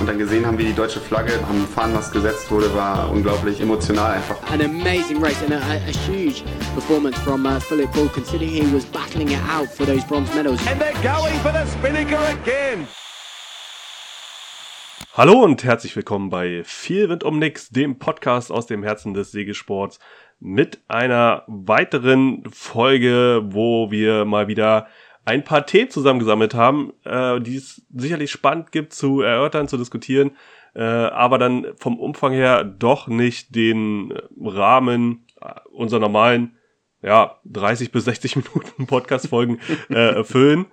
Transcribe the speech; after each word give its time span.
und 0.00 0.06
dann 0.06 0.18
gesehen 0.18 0.46
haben, 0.46 0.56
wie 0.58 0.64
die 0.64 0.72
deutsche 0.72 0.98
Flagge 0.98 1.32
am 1.48 1.66
Fahnenmast 1.66 2.12
gesetzt 2.12 2.50
wurde, 2.50 2.74
war 2.74 3.10
unglaublich 3.10 3.60
emotional 3.60 4.12
einfach. 4.12 4.36
An 4.50 4.62
amazing 4.62 5.22
race 5.22 5.42
and 5.42 5.52
a, 5.52 5.58
a, 5.58 5.76
a 5.76 5.92
huge 6.08 6.42
performance 6.74 7.18
from 7.20 7.44
uh, 7.44 7.60
Philip 7.60 7.92
Bull, 7.92 8.08
considering 8.08 8.50
he 8.50 8.74
was 8.74 8.86
battling 8.86 9.28
it 9.28 9.40
out 9.48 9.68
for 9.68 9.84
those 9.86 10.02
bronze 10.06 10.34
medals. 10.34 10.58
And 10.66 10.80
they're 10.80 10.94
going 11.02 11.34
for 11.40 11.52
the 11.52 11.66
Spinnaker 11.66 12.18
again. 12.42 12.88
Hallo 15.12 15.42
und 15.42 15.64
herzlich 15.64 15.94
willkommen 15.96 16.30
bei 16.30 16.62
Viel 16.64 17.08
Wind 17.10 17.24
um 17.24 17.38
Nix, 17.38 17.68
dem 17.68 17.98
Podcast 17.98 18.50
aus 18.50 18.66
dem 18.66 18.82
Herzen 18.82 19.12
des 19.12 19.32
Segelsports 19.32 19.98
mit 20.38 20.80
einer 20.88 21.44
weiteren 21.46 22.44
Folge, 22.50 23.42
wo 23.44 23.90
wir 23.90 24.24
mal 24.24 24.48
wieder 24.48 24.86
ein 25.24 25.44
paar 25.44 25.66
Themen 25.66 25.90
zusammengesammelt 25.90 26.54
haben, 26.54 26.92
äh, 27.04 27.40
die 27.40 27.56
es 27.56 27.82
sicherlich 27.94 28.30
spannend 28.30 28.72
gibt 28.72 28.92
zu 28.92 29.20
erörtern, 29.20 29.68
zu 29.68 29.76
diskutieren, 29.76 30.32
äh, 30.74 30.82
aber 30.82 31.38
dann 31.38 31.66
vom 31.76 31.98
Umfang 31.98 32.32
her 32.32 32.64
doch 32.64 33.08
nicht 33.08 33.54
den 33.54 34.12
Rahmen 34.40 35.26
unserer 35.72 36.00
normalen 36.00 36.56
ja, 37.02 37.38
30 37.44 37.92
bis 37.92 38.04
60 38.04 38.36
Minuten 38.54 38.86
Podcast-Folgen 38.86 39.58
äh, 39.88 40.16
erfüllen. 40.16 40.66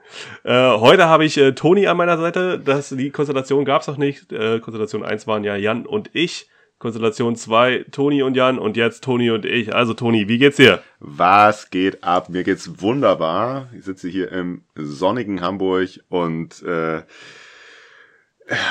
Äh, 0.43 0.71
heute 0.71 1.07
habe 1.07 1.25
ich 1.25 1.37
äh, 1.37 1.53
Toni 1.53 1.87
an 1.87 1.97
meiner 1.97 2.17
Seite. 2.17 2.59
Das, 2.59 2.89
die 2.89 3.11
Konstellation 3.11 3.65
gab 3.65 3.81
es 3.81 3.87
noch 3.87 3.97
nicht. 3.97 4.31
Äh, 4.31 4.59
Konstellation 4.59 5.03
1 5.03 5.27
waren 5.27 5.43
ja 5.43 5.55
Jan 5.55 5.85
und 5.85 6.09
ich. 6.13 6.49
Konstellation 6.79 7.35
2 7.35 7.85
Toni 7.91 8.21
und 8.21 8.35
Jan 8.35 8.59
und 8.59 8.77
jetzt 8.77 9.03
Toni 9.03 9.31
und 9.31 9.45
ich. 9.45 9.73
Also 9.73 9.93
Toni, 9.93 10.27
wie 10.27 10.37
geht's 10.37 10.57
dir? 10.57 10.83
Was 10.99 11.71
geht 11.71 12.03
ab? 12.03 12.29
Mir 12.29 12.43
geht's 12.43 12.81
wunderbar. 12.81 13.69
Ich 13.75 13.85
sitze 13.85 14.07
hier 14.07 14.31
im 14.31 14.63
sonnigen 14.75 15.41
Hamburg 15.41 15.89
und 16.09 16.61
äh, 16.63 17.01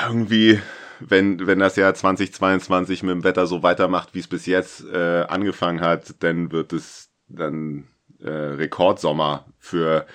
irgendwie, 0.07 0.59
wenn, 1.01 1.45
wenn 1.45 1.59
das 1.59 1.75
Jahr 1.75 1.93
2022 1.93 3.03
mit 3.03 3.11
dem 3.11 3.23
Wetter 3.25 3.45
so 3.45 3.61
weitermacht, 3.61 4.13
wie 4.13 4.19
es 4.19 4.27
bis 4.27 4.45
jetzt 4.45 4.85
äh, 4.85 5.25
angefangen 5.27 5.81
hat, 5.81 6.15
dann 6.23 6.51
wird 6.51 6.71
es 6.71 7.09
dann 7.27 7.87
äh, 8.19 8.29
Rekordsommer 8.29 9.45
für 9.59 10.07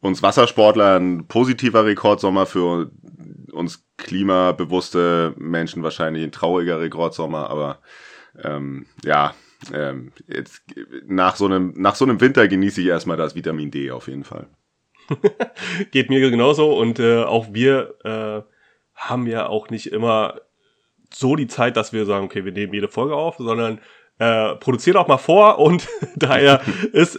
uns 0.00 0.22
Wassersportler, 0.22 0.98
ein 0.98 1.26
positiver 1.26 1.84
Rekordsommer 1.84 2.46
für 2.46 2.90
uns 3.52 3.87
klimabewusste 3.98 5.34
Menschen 5.36 5.82
wahrscheinlich 5.82 6.24
ein 6.24 6.32
trauriger 6.32 6.80
Rekordsommer, 6.80 7.50
aber 7.50 7.78
ähm, 8.42 8.86
ja, 9.04 9.34
ähm, 9.72 10.12
jetzt 10.26 10.62
nach 11.06 11.36
so 11.36 11.46
einem 11.46 11.74
nach 11.76 11.96
so 11.96 12.04
einem 12.04 12.20
Winter 12.20 12.48
genieße 12.48 12.80
ich 12.80 12.86
erstmal 12.86 13.16
das 13.16 13.34
Vitamin 13.34 13.70
D 13.70 13.90
auf 13.90 14.08
jeden 14.08 14.24
Fall. 14.24 14.46
Geht 15.90 16.10
mir 16.10 16.30
genauso 16.30 16.78
und 16.78 16.98
äh, 17.00 17.22
auch 17.24 17.48
wir 17.52 17.94
äh, 18.04 18.42
haben 18.94 19.26
ja 19.26 19.46
auch 19.46 19.70
nicht 19.70 19.92
immer 19.92 20.40
so 21.12 21.36
die 21.36 21.46
Zeit, 21.46 21.76
dass 21.76 21.92
wir 21.92 22.04
sagen, 22.06 22.26
okay, 22.26 22.44
wir 22.44 22.52
nehmen 22.52 22.72
jede 22.72 22.88
Folge 22.88 23.14
auf, 23.14 23.36
sondern 23.38 23.80
äh, 24.18 24.54
produziert 24.56 24.96
auch 24.96 25.08
mal 25.08 25.18
vor 25.18 25.58
und 25.58 25.88
daher 26.16 26.60
ist 26.92 27.18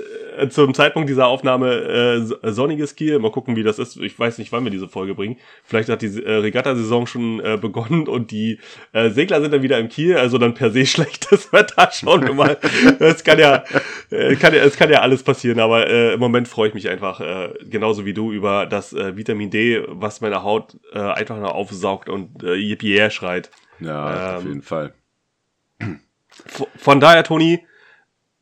zum 0.49 0.73
Zeitpunkt 0.73 1.09
dieser 1.09 1.27
Aufnahme 1.27 2.29
äh, 2.43 2.51
sonniges 2.51 2.95
Kiel. 2.95 3.19
Mal 3.19 3.31
gucken, 3.31 3.55
wie 3.55 3.63
das 3.63 3.79
ist. 3.79 3.97
Ich 3.97 4.17
weiß 4.17 4.37
nicht, 4.37 4.51
wann 4.51 4.63
wir 4.63 4.71
diese 4.71 4.87
Folge 4.87 5.15
bringen. 5.15 5.37
Vielleicht 5.63 5.89
hat 5.89 6.01
die 6.01 6.23
äh, 6.23 6.35
Regatta-Saison 6.35 7.07
schon 7.07 7.39
äh, 7.39 7.57
begonnen 7.57 8.07
und 8.07 8.31
die 8.31 8.59
äh, 8.93 9.09
Segler 9.09 9.41
sind 9.41 9.53
dann 9.53 9.61
wieder 9.61 9.79
im 9.79 9.89
Kiel, 9.89 10.17
also 10.17 10.37
dann 10.37 10.53
per 10.53 10.71
se 10.71 10.85
schlechtes 10.85 11.51
Wetter. 11.51 11.89
Schauen 11.91 12.25
wir 12.25 12.33
mal. 12.33 12.57
Es 12.99 13.23
kann 13.23 13.39
ja, 13.39 13.63
äh, 14.09 14.35
kann 14.35 14.53
ja, 14.53 14.63
es 14.63 14.77
kann 14.77 14.89
ja 14.89 15.01
alles 15.01 15.23
passieren, 15.23 15.59
aber 15.59 15.87
äh, 15.87 16.13
im 16.13 16.19
Moment 16.19 16.47
freue 16.47 16.69
ich 16.69 16.73
mich 16.73 16.89
einfach 16.89 17.19
äh, 17.19 17.53
genauso 17.69 18.05
wie 18.05 18.13
du 18.13 18.31
über 18.31 18.65
das 18.65 18.93
äh, 18.93 19.17
Vitamin 19.17 19.49
D, 19.49 19.83
was 19.87 20.21
meine 20.21 20.43
Haut 20.43 20.77
äh, 20.93 20.99
einfach 20.99 21.39
noch 21.39 21.53
aufsaugt 21.53 22.09
und 22.09 22.43
äh, 22.43 22.55
yippie 22.55 23.09
schreit. 23.09 23.49
Ja, 23.79 24.31
ähm, 24.31 24.37
auf 24.37 24.45
jeden 24.45 24.61
Fall. 24.61 24.93
Von 26.77 26.99
daher, 26.99 27.23
Toni, 27.23 27.65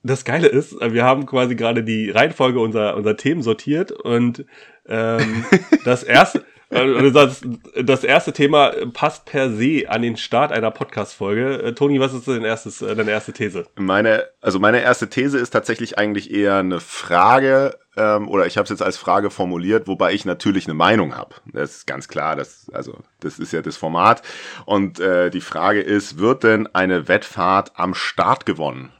das 0.07 0.25
Geile 0.25 0.47
ist, 0.47 0.79
wir 0.79 1.03
haben 1.03 1.25
quasi 1.25 1.55
gerade 1.55 1.83
die 1.83 2.09
Reihenfolge 2.09 2.59
unserer, 2.59 2.95
unserer 2.95 3.17
Themen 3.17 3.41
sortiert 3.41 3.91
und 3.91 4.45
ähm, 4.87 5.45
das 5.85 6.03
erste, 6.03 6.43
äh, 6.69 7.11
das, 7.11 7.41
das 7.81 8.03
erste 8.03 8.33
Thema 8.33 8.71
passt 8.93 9.25
per 9.25 9.51
se 9.51 9.83
an 9.87 10.01
den 10.01 10.17
Start 10.17 10.51
einer 10.51 10.71
Podcast-Folge. 10.71 11.63
Äh, 11.63 11.73
Toni, 11.73 11.99
was 11.99 12.13
ist 12.13 12.27
dein 12.27 12.43
erstes, 12.43 12.81
äh, 12.81 12.95
deine 12.95 13.11
erste 13.11 13.33
These? 13.33 13.65
Meine, 13.75 14.25
also 14.41 14.59
meine 14.59 14.81
erste 14.81 15.09
These 15.09 15.37
ist 15.37 15.51
tatsächlich 15.51 15.97
eigentlich 15.97 16.31
eher 16.31 16.57
eine 16.57 16.79
Frage, 16.79 17.77
ähm, 17.95 18.27
oder 18.27 18.45
ich 18.45 18.57
habe 18.57 18.63
es 18.63 18.69
jetzt 18.69 18.83
als 18.83 18.97
Frage 18.97 19.29
formuliert, 19.29 19.87
wobei 19.87 20.13
ich 20.13 20.25
natürlich 20.25 20.65
eine 20.65 20.73
Meinung 20.73 21.15
habe. 21.15 21.35
Das 21.53 21.77
ist 21.77 21.87
ganz 21.87 22.07
klar, 22.07 22.35
das, 22.35 22.69
also 22.73 22.97
das 23.21 23.39
ist 23.39 23.53
ja 23.53 23.61
das 23.61 23.77
Format. 23.77 24.21
Und 24.65 24.99
äh, 24.99 25.29
die 25.29 25.41
Frage 25.41 25.81
ist, 25.81 26.19
wird 26.19 26.43
denn 26.43 26.67
eine 26.67 27.07
Wettfahrt 27.07 27.71
am 27.75 27.93
Start 27.93 28.45
gewonnen, 28.45 28.91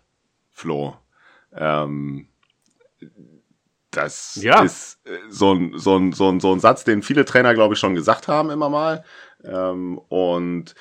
Flo? 0.58 0.98
Ähm, 1.54 2.28
das 3.92 4.40
ja. 4.42 4.64
ist 4.64 5.00
äh, 5.06 5.20
so 5.30 5.54
ein, 5.54 5.78
so, 5.78 5.98
ein, 5.98 6.14
so, 6.14 6.30
ein, 6.30 6.40
so 6.40 6.52
ein 6.52 6.60
Satz, 6.60 6.84
den 6.84 7.04
viele 7.04 7.26
Trainer, 7.26 7.54
glaube 7.54 7.76
ich, 7.76 7.80
schon 7.80 7.94
gesagt 7.94 8.28
haben 8.28 8.50
immer 8.50 8.68
mal. 8.68 9.04
Ähm, 9.44 10.00
und 10.10 10.74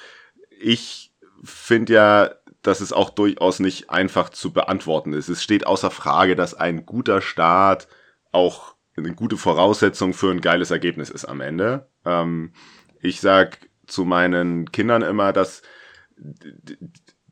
ich 0.58 1.12
finde 1.44 1.92
ja, 1.92 2.30
dass 2.62 2.80
es 2.80 2.94
auch 2.94 3.10
durchaus 3.10 3.60
nicht 3.60 3.90
einfach 3.90 4.30
zu 4.30 4.50
beantworten 4.50 5.12
ist. 5.12 5.28
Es 5.28 5.42
steht 5.42 5.66
außer 5.66 5.90
Frage, 5.90 6.36
dass 6.36 6.54
ein 6.54 6.86
guter 6.86 7.20
Start 7.20 7.86
auch 8.32 8.76
eine 8.96 9.14
gute 9.14 9.36
Voraussetzung 9.36 10.14
für 10.14 10.30
ein 10.30 10.40
geiles 10.40 10.70
Ergebnis 10.70 11.10
ist 11.10 11.26
am 11.26 11.42
Ende. 11.42 11.86
Ähm, 12.06 12.54
ich 13.02 13.20
sag 13.20 13.58
zu 13.86 14.06
meinen 14.06 14.72
Kindern 14.72 15.02
immer, 15.02 15.34
dass 15.34 15.60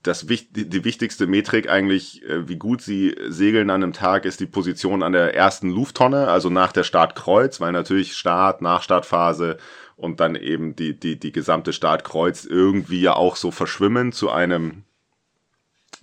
das, 0.04 0.26
die 0.26 0.84
wichtigste 0.84 1.26
Metrik 1.26 1.68
eigentlich, 1.68 2.22
äh, 2.24 2.46
wie 2.46 2.56
gut 2.56 2.82
sie 2.82 3.16
segeln 3.28 3.70
an 3.70 3.82
einem 3.82 3.92
Tag, 3.94 4.26
ist 4.26 4.38
die 4.38 4.46
Position 4.46 5.02
an 5.02 5.12
der 5.12 5.34
ersten 5.34 5.70
Lufttonne, 5.70 6.28
also 6.28 6.50
nach 6.50 6.72
der 6.72 6.84
Startkreuz, 6.84 7.60
weil 7.60 7.72
natürlich 7.72 8.16
Start, 8.16 8.60
Nachstartphase 8.60 9.56
und 9.96 10.20
dann 10.20 10.34
eben 10.34 10.76
die, 10.76 10.98
die, 10.98 11.18
die 11.18 11.32
gesamte 11.32 11.72
Startkreuz 11.72 12.44
irgendwie 12.44 13.00
ja 13.00 13.14
auch 13.14 13.36
so 13.36 13.50
verschwimmen 13.50 14.12
zu 14.12 14.30
einem, 14.30 14.84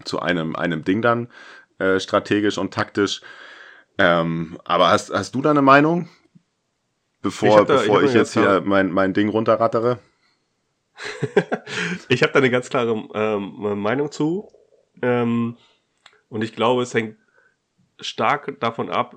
zu 0.04 0.20
einem, 0.20 0.56
einem 0.56 0.84
Ding 0.84 1.04
dann, 1.04 1.28
äh, 1.78 2.00
strategisch 2.00 2.58
und 2.58 2.74
taktisch. 2.74 3.22
Ähm, 4.00 4.58
aber 4.66 4.90
hast, 4.90 5.14
hast 5.14 5.36
du 5.36 5.44
da 5.44 5.52
eine 5.52 5.62
Meinung? 5.62 6.10
Bevor 7.22 7.50
ich, 7.50 7.68
da, 7.68 7.76
bevor 7.76 8.02
ich, 8.02 8.10
ich 8.10 8.16
jetzt 8.16 8.34
hier 8.34 8.64
mein, 8.66 8.92
mein 8.92 9.14
Ding 9.14 9.30
runterrattere? 9.30 10.00
ich 12.10 12.24
habe 12.24 12.34
da 12.34 12.40
eine 12.40 12.50
ganz 12.50 12.70
klare 12.70 13.04
ähm, 13.14 13.80
Meinung 13.82 14.12
zu. 14.12 14.50
Ähm, 15.02 15.58
und 16.30 16.44
ich 16.44 16.56
glaube, 16.56 16.84
es 16.84 16.94
hängt 16.94 17.18
stark 18.00 18.60
davon 18.60 18.90
ab, 18.90 19.16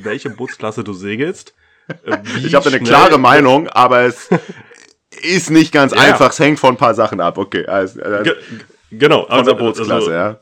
welche 0.00 0.30
Bootsklasse 0.36 0.84
du 0.84 0.92
segelst. 0.92 1.54
Äh, 2.04 2.18
ich 2.44 2.54
habe 2.54 2.68
eine 2.68 2.80
klare 2.80 3.18
Meinung, 3.18 3.68
aber 3.68 4.02
es 4.02 4.28
ist 5.22 5.50
nicht 5.50 5.72
ganz 5.72 5.92
ja. 5.92 6.00
einfach. 6.00 6.30
Es 6.30 6.38
hängt 6.38 6.58
von 6.58 6.74
ein 6.74 6.78
paar 6.78 6.94
Sachen 6.94 7.20
ab. 7.20 7.38
Okay, 7.38 7.66
also, 7.66 8.02
also 8.02 8.32
genau. 8.90 9.22
Von 9.24 9.30
also, 9.30 9.50
der 9.50 9.58
Bootsklasse, 9.58 9.92
also, 9.94 10.10
ja. 10.12 10.40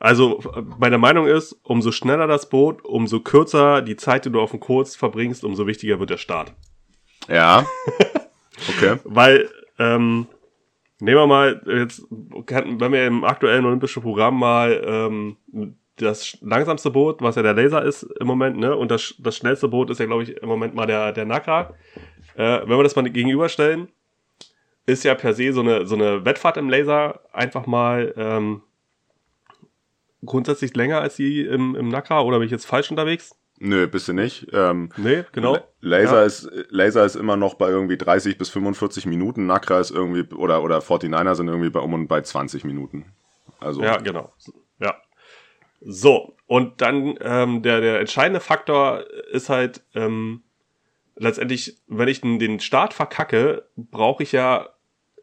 Also 0.00 0.40
meine 0.78 0.96
Meinung 0.96 1.26
ist, 1.26 1.56
umso 1.64 1.90
schneller 1.90 2.28
das 2.28 2.48
Boot, 2.48 2.84
umso 2.84 3.18
kürzer 3.18 3.82
die 3.82 3.96
Zeit, 3.96 4.24
die 4.24 4.30
du 4.30 4.40
auf 4.40 4.52
dem 4.52 4.60
Kurs 4.60 4.94
verbringst, 4.94 5.42
umso 5.42 5.66
wichtiger 5.66 5.98
wird 5.98 6.10
der 6.10 6.18
Start. 6.18 6.52
Ja. 7.28 7.66
Okay. 8.68 8.98
Weil 9.04 9.50
ähm, 9.78 10.26
nehmen 11.00 11.20
wir 11.20 11.26
mal 11.26 11.62
jetzt, 11.66 12.02
wenn 12.10 12.92
wir 12.92 13.06
im 13.06 13.24
aktuellen 13.24 13.64
olympischen 13.64 14.02
Programm 14.02 14.38
mal 14.38 14.82
ähm, 14.84 15.36
das 15.96 16.38
langsamste 16.40 16.90
Boot, 16.90 17.20
was 17.20 17.36
ja 17.36 17.42
der 17.42 17.54
Laser 17.54 17.82
ist 17.84 18.02
im 18.20 18.26
Moment, 18.26 18.56
ne, 18.58 18.76
und 18.76 18.90
das, 18.90 19.14
das 19.18 19.36
schnellste 19.36 19.68
Boot 19.68 19.90
ist 19.90 20.00
ja, 20.00 20.06
glaube 20.06 20.22
ich, 20.22 20.36
im 20.36 20.48
Moment 20.48 20.74
mal 20.74 20.86
der, 20.86 21.12
der 21.12 21.24
Nakra. 21.24 21.74
Äh, 22.36 22.60
wenn 22.62 22.76
wir 22.76 22.82
das 22.82 22.96
mal 22.96 23.08
gegenüberstellen, 23.08 23.88
ist 24.86 25.04
ja 25.04 25.14
per 25.14 25.34
se 25.34 25.52
so 25.52 25.60
eine, 25.60 25.86
so 25.86 25.94
eine 25.94 26.24
Wettfahrt 26.24 26.56
im 26.56 26.70
Laser 26.70 27.20
einfach 27.32 27.66
mal 27.66 28.14
ähm, 28.16 28.62
grundsätzlich 30.24 30.74
länger 30.74 31.00
als 31.00 31.16
die 31.16 31.42
im, 31.42 31.74
im 31.74 31.88
Nakra, 31.88 32.22
oder 32.22 32.38
bin 32.38 32.46
ich 32.46 32.52
jetzt 32.52 32.66
falsch 32.66 32.90
unterwegs? 32.90 33.36
Nö, 33.60 33.86
bist 33.88 34.08
du 34.08 34.12
nicht. 34.12 34.46
Ähm, 34.52 34.90
nee, 34.96 35.24
genau. 35.32 35.58
Laser, 35.80 36.20
ja. 36.20 36.24
ist, 36.24 36.48
Laser 36.70 37.04
ist 37.04 37.16
immer 37.16 37.36
noch 37.36 37.54
bei 37.54 37.68
irgendwie 37.68 37.96
30 37.96 38.38
bis 38.38 38.50
45 38.50 39.06
Minuten. 39.06 39.46
Nakra 39.46 39.80
ist 39.80 39.90
irgendwie, 39.90 40.32
oder, 40.34 40.62
oder 40.62 40.78
49er 40.78 41.34
sind 41.34 41.48
irgendwie 41.48 41.70
bei 41.70 41.80
um 41.80 41.92
und 41.94 42.06
bei 42.08 42.20
20 42.20 42.64
Minuten. 42.64 43.06
Also. 43.60 43.82
Ja, 43.82 43.96
genau. 43.96 44.32
Ja. 44.80 44.96
So, 45.80 46.36
und 46.46 46.80
dann 46.80 47.18
ähm, 47.20 47.62
der, 47.62 47.80
der 47.80 48.00
entscheidende 48.00 48.40
Faktor 48.40 49.04
ist 49.30 49.48
halt, 49.48 49.82
ähm, 49.94 50.42
letztendlich, 51.16 51.76
wenn 51.88 52.08
ich 52.08 52.20
den, 52.20 52.38
den 52.38 52.60
Start 52.60 52.94
verkacke, 52.94 53.64
brauche 53.76 54.22
ich 54.22 54.32
ja 54.32 54.68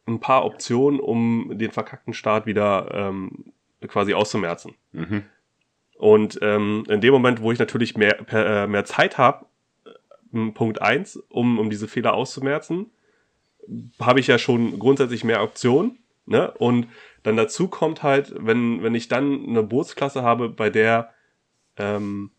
ein 0.05 0.19
paar 0.19 0.45
Optionen, 0.45 0.99
um 0.99 1.51
den 1.57 1.71
verkackten 1.71 2.13
Start 2.13 2.45
wieder 2.45 2.89
ähm, 2.93 3.53
quasi 3.87 4.13
auszumerzen. 4.13 4.75
Mhm. 4.91 5.23
Und 5.97 6.39
ähm, 6.41 6.83
in 6.89 7.01
dem 7.01 7.13
Moment, 7.13 7.41
wo 7.41 7.51
ich 7.51 7.59
natürlich 7.59 7.95
mehr, 7.97 8.15
per, 8.15 8.63
äh, 8.63 8.67
mehr 8.67 8.85
Zeit 8.85 9.17
habe, 9.17 9.45
Punkt 10.53 10.81
eins, 10.81 11.15
um, 11.29 11.59
um 11.59 11.69
diese 11.69 11.87
Fehler 11.87 12.13
auszumerzen, 12.13 12.91
habe 13.99 14.19
ich 14.19 14.27
ja 14.27 14.37
schon 14.37 14.79
grundsätzlich 14.79 15.23
mehr 15.23 15.41
Optionen. 15.41 15.99
Ne? 16.25 16.51
Und 16.51 16.87
dann 17.23 17.37
dazu 17.37 17.67
kommt 17.67 18.03
halt, 18.03 18.33
wenn, 18.37 18.83
wenn 18.83 18.95
ich 18.95 19.07
dann 19.07 19.47
eine 19.47 19.63
Bootsklasse 19.63 20.23
habe, 20.23 20.49
bei 20.49 20.69
der 20.69 21.13
ähm, 21.77 22.31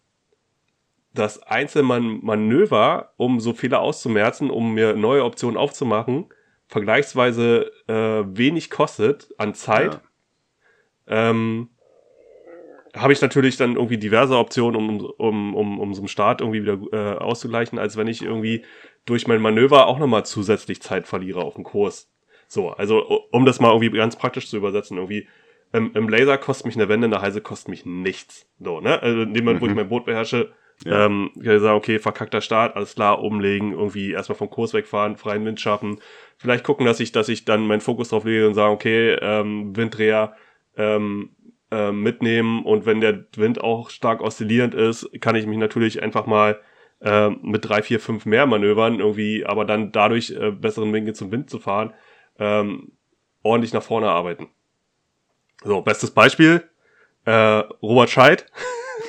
das 1.15 1.43
einzelne 1.43 1.85
Manöver, 1.85 3.13
um 3.17 3.41
so 3.41 3.55
Fehler 3.55 3.81
auszumerzen, 3.81 4.51
um 4.51 4.75
mir 4.75 4.95
neue 4.95 5.25
Optionen 5.25 5.57
aufzumachen, 5.57 6.27
vergleichsweise 6.69 7.73
äh, 7.87 8.25
wenig 8.27 8.71
kostet 8.71 9.29
an 9.39 9.55
Zeit, 9.55 10.01
ja. 11.09 11.31
ähm, 11.31 11.71
habe 12.97 13.13
ich 13.13 13.21
natürlich 13.21 13.57
dann 13.57 13.77
irgendwie 13.77 13.99
diverse 13.99 14.37
Optionen, 14.37 14.77
um, 14.77 15.01
um, 15.19 15.55
um, 15.55 15.81
um 15.81 15.95
so 15.95 16.01
einen 16.01 16.09
Start 16.09 16.41
irgendwie 16.41 16.63
wieder 16.63 16.79
äh, 16.93 17.19
auszugleichen, 17.19 17.79
als 17.79 17.97
wenn 17.97 18.09
ich 18.09 18.23
irgendwie 18.23 18.65
durch 19.05 19.27
mein 19.27 19.41
Manöver 19.41 19.87
auch 19.87 19.99
nochmal 19.99 20.27
zusätzlich 20.27 20.83
Zeit 20.83 21.07
verliere 21.07 21.43
auf 21.43 21.55
dem 21.55 21.65
Kurs. 21.65 22.11
So, 22.49 22.71
also 22.71 23.25
um 23.31 23.45
das 23.45 23.61
mal 23.61 23.71
irgendwie 23.71 23.91
ganz 23.91 24.17
praktisch 24.17 24.49
zu 24.49 24.57
übersetzen, 24.57 24.97
irgendwie 24.97 25.29
im, 25.73 25.93
im 25.95 26.09
Laser 26.09 26.39
kostet 26.39 26.67
mich 26.67 26.77
eine 26.77 26.89
Wende, 26.89 27.07
in 27.07 27.11
der 27.11 27.23
Heise 27.23 27.41
kostet 27.41 27.69
mich 27.69 27.85
nichts. 27.85 28.47
So, 28.61 28.81
ne? 28.81 29.03
Also 29.03 29.23
in 29.23 29.35
dem 29.35 29.45
Moment, 29.45 29.61
wo 29.61 29.67
ich 29.67 29.73
mhm. 29.73 29.77
mein 29.77 29.89
Boot 29.89 30.05
beherrsche, 30.07 30.53
ja. 30.85 31.07
ähm, 31.07 31.31
kann 31.43 31.57
ich 31.57 31.63
sagen, 31.63 31.77
okay, 31.77 31.99
verkackter 31.99 32.41
Start, 32.41 32.77
alles 32.77 32.95
klar, 32.95 33.23
umlegen, 33.23 33.73
irgendwie 33.73 34.13
erstmal 34.13 34.37
vom 34.37 34.51
Kurs 34.51 34.75
wegfahren, 34.75 35.17
freien 35.17 35.45
Wind 35.45 35.61
schaffen, 35.61 36.01
vielleicht 36.37 36.65
gucken, 36.65 36.87
dass 36.87 37.01
ich, 37.01 37.13
dass 37.13 37.29
ich 37.29 37.45
dann 37.45 37.67
meinen 37.67 37.81
Fokus 37.81 38.11
drauf 38.11 38.25
lege 38.25 38.47
und 38.47 38.55
sage, 38.55 38.73
okay, 38.73 39.17
ähm, 39.21 39.77
Winddreher, 39.77 40.35
ähm, 40.77 41.31
äh, 41.77 41.93
mitnehmen 41.93 42.65
und 42.65 42.87
wenn 42.87 43.01
der 43.03 43.25
Wind 43.37 43.61
auch 43.61 43.91
stark 43.91 44.23
oszillierend 44.23 44.75
ist, 44.75 45.09
kann 45.21 45.37
ich 45.37 45.47
mich 45.47 45.59
natürlich 45.59 46.03
einfach 46.03 46.25
mal 46.27 46.59
äh, 47.03 47.29
mit 47.29 47.69
drei, 47.69 47.83
vier, 47.83 48.01
fünf 48.01 48.25
mehr 48.25 48.47
Manövern 48.47 48.99
irgendwie, 48.99 49.45
aber 49.45 49.67
dann 49.67 49.93
dadurch 49.93 50.31
äh, 50.31 50.53
besseren 50.53 50.93
Winkel 50.95 51.15
zum 51.15 51.31
Wind 51.33 51.51
zu 51.51 51.59
fahren, 51.59 51.93
ähm, 52.39 52.93
ordentlich 53.43 53.75
nach 53.75 53.83
vorne 53.83 54.09
arbeiten. 54.09 54.49
So, 55.65 55.83
bestes 55.83 56.13
Beispiel, 56.13 56.65
äh, 57.27 57.33
Robert 57.83 58.09
Scheid. 58.09 58.47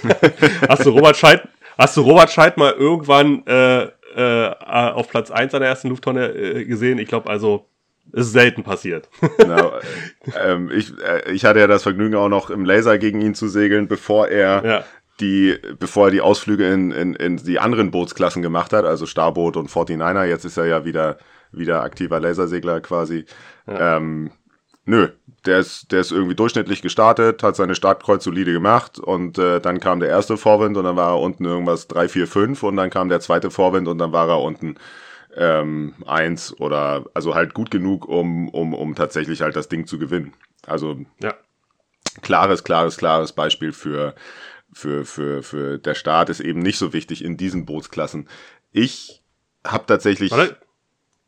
hast 0.67 0.85
du 0.85 0.89
Robert 0.89 1.15
Scheid, 1.15 1.47
hast 1.77 1.95
du 1.95 2.01
Robert 2.01 2.29
Scheid 2.31 2.57
mal 2.57 2.73
irgendwann 2.73 3.45
äh, 3.47 3.83
äh, 4.15 4.55
auf 4.59 5.07
Platz 5.07 5.31
eins 5.31 5.53
an 5.53 5.61
der 5.61 5.69
ersten 5.69 5.87
Lufttonne 5.87 6.27
äh, 6.27 6.65
gesehen? 6.65 6.99
Ich 6.99 7.07
glaube 7.07 7.29
also, 7.29 7.69
ist 8.11 8.31
selten 8.31 8.63
passiert. 8.63 9.09
genau. 9.37 9.73
ähm, 10.41 10.71
ich, 10.73 10.93
äh, 10.99 11.31
ich 11.31 11.45
hatte 11.45 11.59
ja 11.59 11.67
das 11.67 11.83
Vergnügen 11.83 12.15
auch 12.15 12.29
noch 12.29 12.49
im 12.49 12.65
Laser 12.65 12.97
gegen 12.97 13.21
ihn 13.21 13.35
zu 13.35 13.47
segeln, 13.47 13.87
bevor 13.87 14.27
er 14.27 14.65
ja. 14.65 14.83
die, 15.19 15.55
bevor 15.79 16.07
er 16.07 16.11
die 16.11 16.21
Ausflüge 16.21 16.71
in, 16.71 16.91
in, 16.91 17.15
in 17.15 17.37
die 17.37 17.59
anderen 17.59 17.91
Bootsklassen 17.91 18.41
gemacht 18.41 18.73
hat, 18.73 18.85
also 18.85 19.05
Starboot 19.05 19.57
und 19.57 19.69
49er. 19.69 20.25
Jetzt 20.25 20.45
ist 20.45 20.57
er 20.57 20.65
ja 20.65 20.85
wieder, 20.85 21.17
wieder 21.51 21.83
aktiver 21.83 22.19
Lasersegler 22.19 22.81
quasi. 22.81 23.25
Ja. 23.67 23.97
Ähm, 23.97 24.31
nö, 24.85 25.09
der 25.45 25.59
ist, 25.59 25.91
der 25.91 26.01
ist 26.01 26.11
irgendwie 26.11 26.35
durchschnittlich 26.35 26.81
gestartet, 26.81 27.43
hat 27.43 27.55
seine 27.55 27.75
Startkreuz 27.75 28.23
solide 28.23 28.53
gemacht 28.53 28.99
und 28.99 29.37
äh, 29.37 29.59
dann 29.59 29.79
kam 29.79 29.99
der 29.99 30.09
erste 30.09 30.37
Vorwind 30.37 30.77
und 30.77 30.83
dann 30.83 30.95
war 30.95 31.15
er 31.15 31.21
unten 31.21 31.45
irgendwas 31.45 31.87
3, 31.87 32.09
4, 32.09 32.27
5 32.27 32.63
und 32.63 32.77
dann 32.77 32.89
kam 32.89 33.09
der 33.09 33.19
zweite 33.19 33.51
Vorwind 33.51 33.87
und 33.87 33.97
dann 33.97 34.11
war 34.11 34.27
er 34.29 34.41
unten 34.41 34.75
ähm, 35.37 35.93
eins 36.05 36.59
oder 36.59 37.05
also 37.13 37.35
halt 37.35 37.53
gut 37.53 37.69
genug, 37.71 38.07
um, 38.07 38.49
um, 38.49 38.73
um 38.73 38.95
tatsächlich 38.95 39.41
halt 39.41 39.55
das 39.55 39.69
Ding 39.69 39.85
zu 39.85 39.99
gewinnen. 39.99 40.33
Also 40.65 40.97
ja. 41.21 41.35
klares, 42.21 42.63
klares, 42.63 42.97
klares 42.97 43.31
Beispiel 43.33 43.71
für, 43.71 44.15
für, 44.73 45.05
für, 45.05 45.43
für 45.43 45.77
der 45.77 45.93
Start 45.93 46.29
ist 46.29 46.39
eben 46.39 46.59
nicht 46.59 46.79
so 46.79 46.91
wichtig 46.91 47.23
in 47.23 47.37
diesen 47.37 47.65
Bootsklassen. 47.65 48.27
Ich 48.71 49.23
habe 49.65 49.85
tatsächlich. 49.85 50.31
Warte. 50.31 50.57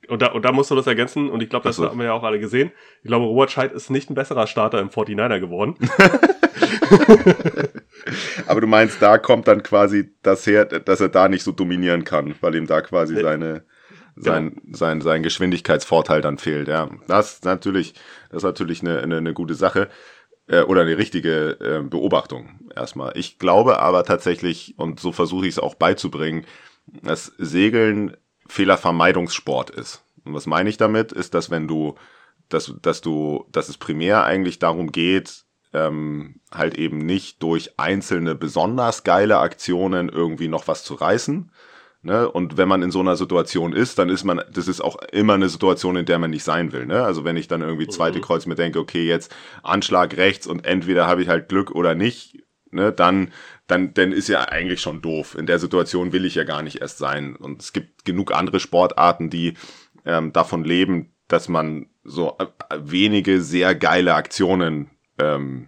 Und 0.08 0.24
da, 0.24 0.32
und 0.32 0.44
da 0.44 0.52
musst 0.52 0.72
du 0.72 0.76
das 0.76 0.88
ergänzen, 0.88 1.30
und 1.30 1.44
ich 1.44 1.50
glaube, 1.50 1.66
das 1.70 1.76
so. 1.76 1.88
haben 1.88 2.00
wir 2.00 2.06
ja 2.06 2.14
auch 2.14 2.24
alle 2.24 2.40
gesehen. 2.40 2.72
Ich 3.04 3.10
glaube, 3.10 3.26
Robert 3.26 3.52
Scheid 3.52 3.72
ist 3.74 3.92
nicht 3.92 4.10
ein 4.10 4.16
besserer 4.16 4.48
Starter 4.48 4.80
im 4.80 4.90
49er 4.90 5.40
geworden. 5.40 5.76
Aber 8.48 8.62
du 8.62 8.66
meinst, 8.66 9.00
da 9.04 9.20
kommt 9.20 9.48
dann 9.48 9.62
quasi 9.62 10.10
das 10.24 10.48
her, 10.48 10.66
dass 10.66 11.00
er 11.00 11.10
da 11.10 11.30
nicht 11.30 11.44
so 11.44 11.52
dominieren 11.52 12.06
kann, 12.06 12.34
weil 12.42 12.56
ihm 12.56 12.66
da 12.66 12.82
quasi 12.82 13.14
nee. 13.14 13.22
seine 13.22 13.64
sein, 14.20 14.56
genau. 14.56 14.78
sein, 14.78 15.02
sein 15.02 15.24
Geschwindigkeitsvorteil 15.24 16.22
dann 16.22 16.38
fehlt. 16.38 16.68
Ja, 16.68 16.90
das 17.08 17.36
ist 17.36 17.46
natürlich, 17.46 17.94
das 18.30 18.38
ist 18.38 18.44
natürlich 18.44 18.82
eine, 18.82 19.00
eine, 19.00 19.18
eine 19.18 19.34
gute 19.34 19.56
Sache 19.56 19.90
äh, 20.48 20.62
oder 20.62 20.82
eine 20.82 20.98
richtige 20.98 21.58
äh, 21.60 21.82
Beobachtung 21.82 22.60
erstmal. 22.76 23.14
Ich 23.16 23.40
glaube 23.40 23.80
aber 23.80 24.04
tatsächlich, 24.04 24.76
und 24.78 25.00
so 25.00 25.12
versuche 25.12 25.48
ich 25.48 25.54
es 25.54 25.60
auch 25.60 25.76
beizubringen, 25.76 26.46
dass 27.04 27.32
Segeln 27.38 28.18
Fehlervermeidungssport 28.48 29.70
ist. 29.70 30.04
Und 30.26 30.34
was 30.34 30.48
meine 30.48 30.70
ich 30.70 30.78
damit, 30.78 31.12
ist, 31.12 31.34
dass 31.34 31.50
wenn 31.50 31.68
du, 31.68 31.96
dass, 32.50 32.74
dass 32.82 33.02
du, 33.02 33.46
dass 33.52 33.70
es 33.70 33.78
primär 33.78 34.24
eigentlich 34.26 34.60
darum 34.60 34.92
geht, 34.92 35.46
ähm, 35.72 36.42
halt 36.52 36.76
eben 36.76 36.98
nicht 36.98 37.44
durch 37.44 37.78
einzelne 37.78 38.34
besonders 38.34 39.04
geile 39.04 39.38
Aktionen 39.38 40.10
irgendwie 40.10 40.48
noch 40.48 40.68
was 40.68 40.84
zu 40.84 40.96
reißen, 40.96 41.52
Ne? 42.02 42.30
Und 42.30 42.58
wenn 42.58 42.70
man 42.70 42.82
in 42.82 42.92
so 42.92 43.02
einer 43.02 43.18
Situation 43.18 43.74
ist, 43.74 44.00
dann 44.00 44.10
ist 44.10 44.24
man, 44.24 44.42
das 44.54 44.68
ist 44.68 44.82
auch 44.82 44.98
immer 45.12 45.34
eine 45.34 45.50
Situation, 45.50 45.98
in 45.98 46.06
der 46.06 46.20
man 46.20 46.30
nicht 46.30 46.44
sein 46.44 46.72
will. 46.72 46.86
Ne? 46.86 47.04
Also 47.04 47.26
wenn 47.26 47.36
ich 47.36 47.48
dann 47.48 47.62
irgendwie 47.62 47.88
zweite 47.88 48.20
mhm. 48.20 48.24
Kreuz 48.24 48.46
mir 48.46 48.56
denke, 48.56 48.80
okay, 48.80 49.06
jetzt 49.06 49.36
Anschlag 49.64 50.16
rechts 50.16 50.48
und 50.48 50.66
entweder 50.66 51.08
habe 51.08 51.22
ich 51.22 51.28
halt 51.28 51.50
Glück 51.50 51.72
oder 51.72 51.96
nicht, 51.96 52.38
ne, 52.72 52.92
dann, 52.92 53.32
dann, 53.68 53.94
dann 53.94 54.12
ist 54.12 54.30
ja 54.30 54.42
eigentlich 54.44 54.82
schon 54.82 55.02
doof. 55.02 55.36
In 55.38 55.46
der 55.46 55.60
Situation 55.60 56.14
will 56.14 56.26
ich 56.26 56.36
ja 56.36 56.44
gar 56.44 56.62
nicht 56.62 56.82
erst 56.82 57.00
sein. 57.00 57.36
Und 57.36 57.62
es 57.62 57.74
gibt 57.74 58.06
genug 58.06 58.34
andere 58.34 58.60
Sportarten, 58.60 59.30
die 59.30 59.56
ähm, 60.06 60.32
davon 60.32 60.64
leben, 60.64 61.14
dass 61.28 61.50
man 61.50 61.88
so 62.04 62.38
äh, 62.40 62.46
wenige 62.78 63.42
sehr 63.42 63.76
geile 63.76 64.16
Aktionen 64.16 64.90
ähm, 65.20 65.68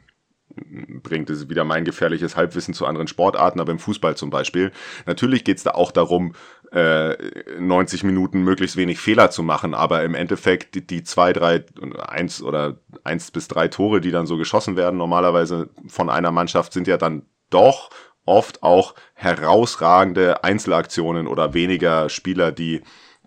bringt. 1.04 1.30
Das 1.30 1.38
ist 1.38 1.50
wieder 1.50 1.64
mein 1.64 1.86
gefährliches 1.86 2.36
Halbwissen 2.36 2.74
zu 2.74 2.86
anderen 2.86 3.08
Sportarten, 3.08 3.60
aber 3.60 3.72
im 3.72 3.80
Fußball 3.80 4.16
zum 4.16 4.30
Beispiel. 4.30 4.72
Natürlich 5.06 5.44
geht 5.44 5.58
es 5.58 5.64
da 5.64 5.72
auch 5.72 5.92
darum, 5.92 6.34
äh, 6.72 7.16
90 7.60 8.04
Minuten 8.04 8.44
möglichst 8.44 8.78
wenig 8.78 9.00
Fehler 9.00 9.32
zu 9.32 9.44
machen, 9.44 9.74
aber 9.74 10.04
im 10.04 10.16
Endeffekt 10.16 10.76
die, 10.76 10.86
die 10.86 11.04
zwei, 11.04 11.34
drei, 11.34 11.66
eins 12.08 12.42
oder 12.42 12.78
eins 13.04 13.32
bis 13.32 13.48
drei 13.48 13.68
Tore, 13.68 14.02
die 14.02 14.12
dann 14.12 14.26
so 14.26 14.38
geschossen 14.38 14.76
werden, 14.76 14.98
normalerweise 14.98 15.70
von 15.88 16.10
einer 16.10 16.32
Mannschaft, 16.32 16.74
sind 16.74 16.88
ja 16.88 16.98
dann 16.98 17.24
doch 17.50 17.90
oft 18.26 18.64
auch 18.64 18.96
herausragende 19.14 20.44
Einzelaktionen 20.44 21.28
oder 21.28 21.54
weniger 21.54 22.08
Spieler, 22.10 22.52
die 22.52 22.82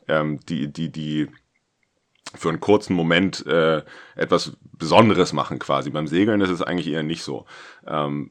ähm, 0.09 0.40
die, 0.49 0.73
die, 0.73 0.90
die 0.90 1.28
für 2.35 2.49
einen 2.49 2.61
kurzen 2.61 2.95
Moment 2.95 3.47
äh, 3.47 3.83
etwas 4.16 4.57
Besonderes 4.85 5.33
machen 5.33 5.59
quasi. 5.59 5.88
Beim 5.88 6.07
Segeln 6.07 6.43
ist 6.43 6.50
es 6.50 6.61
eigentlich 6.61 6.88
eher 6.88 7.03
nicht 7.03 7.23
so. 7.23 7.47
Ähm, 7.87 8.31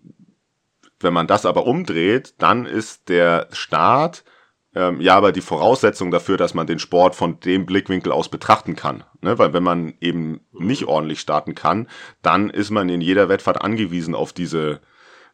wenn 1.00 1.14
man 1.14 1.26
das 1.26 1.48
aber 1.48 1.66
umdreht, 1.66 2.36
dann 2.38 2.68
ist 2.68 3.10
der 3.10 3.48
Start 3.52 4.24
ähm, 4.76 5.02
ja 5.02 5.16
aber 5.16 5.32
die 5.32 5.42
Voraussetzung 5.42 6.12
dafür, 6.12 6.38
dass 6.38 6.54
man 6.54 6.68
den 6.68 6.78
Sport 6.78 7.16
von 7.16 7.40
dem 7.40 7.66
Blickwinkel 7.66 8.12
aus 8.12 8.30
betrachten 8.30 8.76
kann. 8.76 9.04
Ne? 9.22 9.40
Weil 9.40 9.52
wenn 9.54 9.64
man 9.64 9.96
eben 10.00 10.42
nicht 10.52 10.86
ordentlich 10.86 11.22
starten 11.22 11.56
kann, 11.56 11.88
dann 12.22 12.52
ist 12.52 12.70
man 12.70 12.88
in 12.88 13.02
jeder 13.02 13.30
Wettfahrt 13.30 13.62
angewiesen 13.62 14.14
auf 14.14 14.32
diese 14.32 14.80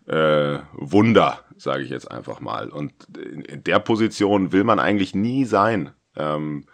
äh, 0.08 0.60
Wunder, 0.72 1.40
sage 1.58 1.84
ich 1.84 1.90
jetzt 1.90 2.10
einfach 2.10 2.40
mal. 2.40 2.70
Und 2.70 2.94
in, 3.18 3.64
der 3.64 3.80
Position 3.80 4.54
will 4.54 4.64
man 4.64 4.80
eigentlich 4.80 5.16
nie 5.16 5.44
sein. 5.44 5.92
Ähm, 6.16 6.66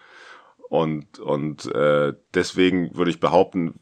und, 0.70 1.20
und 1.20 1.66
äh, 1.74 2.14
deswegen 2.34 2.96
würde 2.96 3.12
ich 3.12 3.20
behaupten, 3.20 3.80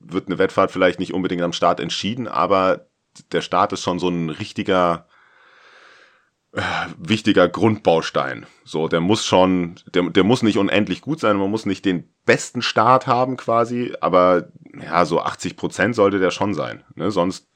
wird 0.00 0.26
eine 0.26 0.38
Wettfahrt 0.38 0.72
vielleicht 0.72 0.98
nicht 0.98 1.14
unbedingt 1.14 1.42
am 1.42 1.52
Start 1.52 1.78
entschieden, 1.80 2.26
aber 2.26 2.86
der 3.32 3.42
Start 3.42 3.72
ist 3.72 3.82
schon 3.82 3.98
so 3.98 4.08
ein 4.08 4.30
richtiger 4.30 5.06
äh, 6.52 6.62
wichtiger 6.98 7.48
Grundbaustein. 7.48 8.46
So, 8.64 8.88
der 8.88 9.00
muss 9.00 9.24
schon, 9.24 9.76
der, 9.94 10.10
der 10.10 10.24
muss 10.24 10.42
nicht 10.42 10.58
unendlich 10.58 11.00
gut 11.00 11.20
sein, 11.20 11.36
man 11.36 11.50
muss 11.50 11.66
nicht 11.66 11.84
den 11.84 12.12
besten 12.24 12.62
Start 12.62 13.06
haben 13.06 13.36
quasi, 13.36 13.94
aber 14.00 14.48
ja, 14.82 15.04
so 15.04 15.20
80 15.20 15.56
Prozent 15.56 15.94
sollte 15.94 16.18
der 16.18 16.30
schon 16.30 16.54
sein. 16.54 16.82
Ne? 16.94 17.10
Sonst 17.10 17.48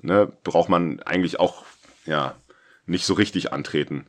ne, 0.00 0.30
braucht 0.42 0.68
man 0.68 1.00
eigentlich 1.00 1.38
auch 1.38 1.64
ja 2.04 2.34
nicht 2.86 3.06
so 3.06 3.14
richtig 3.14 3.52
antreten. 3.52 4.06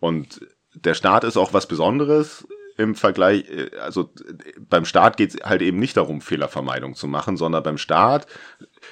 Und 0.00 0.40
der 0.74 0.94
Start 0.94 1.24
ist 1.24 1.36
auch 1.36 1.52
was 1.52 1.66
Besonderes 1.66 2.46
im 2.78 2.94
Vergleich, 2.94 3.44
äh, 3.50 3.70
also 3.78 4.10
beim 4.58 4.86
Start 4.86 5.18
geht 5.18 5.34
es 5.34 5.42
halt 5.42 5.60
eben 5.60 5.78
nicht 5.78 5.96
darum, 5.96 6.22
Fehlervermeidung 6.22 6.94
zu 6.94 7.06
machen, 7.06 7.36
sondern 7.36 7.62
beim 7.62 7.76
Start, 7.76 8.26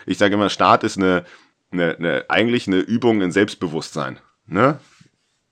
ich 0.05 0.19
sage 0.19 0.35
immer, 0.35 0.51
Start 0.51 0.85
ist 0.85 0.99
eine, 0.99 1.25
eine, 1.71 1.97
eine 1.97 2.25
eigentlich 2.29 2.67
eine 2.67 2.79
Übung 2.79 3.23
in 3.23 3.33
Selbstbewusstsein. 3.33 4.19
Ne? 4.47 4.81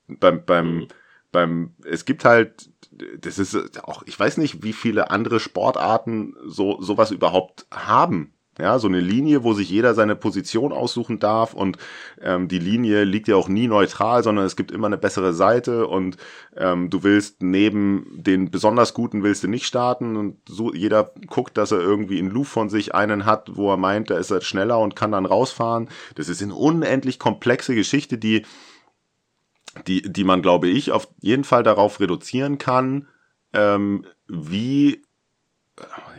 Beim, 0.09 0.45
beim, 0.45 0.89
beim, 1.33 1.75
es 1.85 2.05
gibt 2.05 2.25
halt, 2.25 2.71
das 3.19 3.39
ist 3.39 3.83
auch, 3.85 4.03
ich 4.05 4.19
weiß 4.19 4.37
nicht, 4.37 4.63
wie 4.63 4.73
viele 4.73 5.11
andere 5.11 5.41
Sportarten 5.41 6.35
so 6.45 6.81
sowas 6.83 7.11
überhaupt 7.11 7.67
haben. 7.71 8.34
Ja, 8.59 8.79
so 8.79 8.87
eine 8.87 9.01
Linie, 9.01 9.43
wo 9.43 9.53
sich 9.53 9.69
jeder 9.69 9.95
seine 9.95 10.15
Position 10.15 10.73
aussuchen 10.73 11.19
darf 11.19 11.55
und 11.55 11.77
ähm, 12.21 12.47
die 12.47 12.61
Linie 12.61 13.03
liegt 13.03 13.27
ja 13.27 13.35
auch 13.35 13.49
nie 13.49 13.67
neutral, 13.67 14.23
sondern 14.23 14.45
es 14.45 14.55
gibt 14.55 14.71
immer 14.71 14.87
eine 14.87 14.97
bessere 14.97 15.35
Seite 15.35 15.89
und 15.89 16.19
ähm, 16.57 16.89
du 16.89 17.03
willst 17.03 17.43
neben 17.43 18.07
den 18.15 18.53
besonders 18.53 18.95
guten 18.95 19.25
willst 19.25 19.43
du 19.43 19.49
nicht 19.49 19.67
starten 19.67 20.17
und 20.17 20.37
so 20.49 20.73
jeder 20.73 21.11
guckt, 21.27 21.57
dass 21.57 21.73
er 21.73 21.81
irgendwie 21.81 22.21
in 22.21 22.31
Loop 22.31 22.47
von 22.47 22.69
sich 22.69 22.95
einen 22.95 23.27
hat, 23.27 23.57
wo 23.57 23.73
er 23.73 23.77
meint, 23.77 24.11
der 24.11 24.19
ist 24.19 24.31
halt 24.31 24.45
schneller 24.45 24.79
und 24.79 24.95
kann 24.95 25.11
dann 25.11 25.27
rausfahren. 25.27 25.89
Das 26.15 26.29
ist 26.29 26.41
eine 26.41 26.55
unendlich 26.55 27.19
komplexe 27.19 27.75
Geschichte, 27.75 28.19
die 28.19 28.47
die 29.89 30.03
die 30.03 30.25
man 30.25 30.43
glaube 30.43 30.69
ich 30.69 30.93
auf 30.93 31.09
jeden 31.21 31.43
Fall 31.43 31.65
darauf 31.65 31.99
reduzieren 31.99 32.59
kann, 32.59 33.09
ähm, 33.53 34.07
wie 34.29 35.04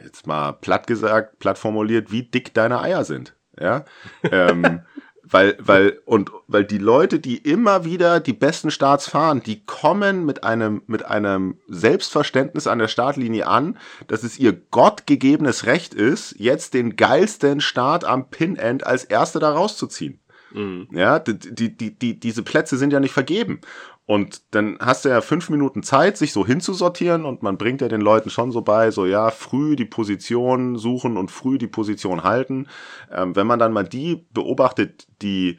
jetzt 0.04 0.28
mal 0.28 0.54
platt 0.54 0.88
gesagt, 0.88 1.40
platt 1.40 1.58
formuliert, 1.58 2.12
wie 2.12 2.24
dick 2.24 2.54
deine 2.54 2.80
Eier 2.82 3.04
sind. 3.04 3.36
Ja. 3.60 3.86
ähm, 4.24 4.82
weil, 5.24 5.58
weil, 5.60 6.00
und 6.06 6.32
weil 6.48 6.66
die 6.66 6.78
Leute, 6.78 7.20
die 7.20 7.38
immer 7.38 7.86
wieder 7.86 8.20
die 8.20 8.34
besten 8.34 8.70
Starts 8.70 9.10
fahren, 9.10 9.42
die 9.42 9.66
kommen 9.66 10.26
mit 10.26 10.44
einem, 10.44 10.84
mit 10.88 11.06
einem 11.06 11.58
Selbstverständnis 11.68 12.68
an 12.68 12.80
der 12.80 12.88
Startlinie 12.88 13.48
an, 13.48 13.78
dass 14.08 14.24
es 14.24 14.38
ihr 14.38 14.54
gottgegebenes 14.54 15.66
Recht 15.66 15.94
ist, 15.94 16.36
jetzt 16.38 16.74
den 16.74 16.96
geilsten 16.96 17.62
Start 17.62 18.06
am 18.06 18.30
Pin-End 18.30 18.86
als 18.86 19.04
Erster 19.04 19.40
da 19.40 19.52
rauszuziehen. 19.52 20.20
Mhm. 20.52 20.88
Ja, 20.92 21.20
die, 21.20 21.76
die, 21.76 21.98
die, 21.98 22.20
diese 22.20 22.44
Plätze 22.44 22.78
sind 22.78 22.94
ja 22.94 23.00
nicht 23.00 23.14
vergeben. 23.14 23.60
Und 24.08 24.54
dann 24.54 24.78
hast 24.80 25.04
du 25.04 25.10
ja 25.10 25.22
fünf 25.22 25.50
Minuten 25.50 25.82
Zeit, 25.82 26.18
sich 26.18 26.32
so 26.32 26.46
hinzusortieren 26.46 27.26
und 27.26 27.42
man 27.42 27.58
bringt 27.58 27.82
ja 27.82 27.88
den 27.88 28.02
Leuten 28.02 28.30
schon 28.30 28.52
so 28.52 28.62
bei, 28.62 28.92
so 28.92 29.06
ja, 29.06 29.32
früh 29.32 29.76
die 29.76 29.86
Position 29.86 30.78
suchen 30.78 31.18
und 31.18 31.32
früh 31.32 31.58
die 31.58 31.68
Position 31.68 32.24
halten. 32.24 32.68
Ähm, 33.12 33.36
wenn 33.36 33.48
man 33.48 33.58
dann 33.58 33.74
mal 33.74 33.84
die 33.84 34.28
beobachtet, 34.32 35.08
die 35.24 35.58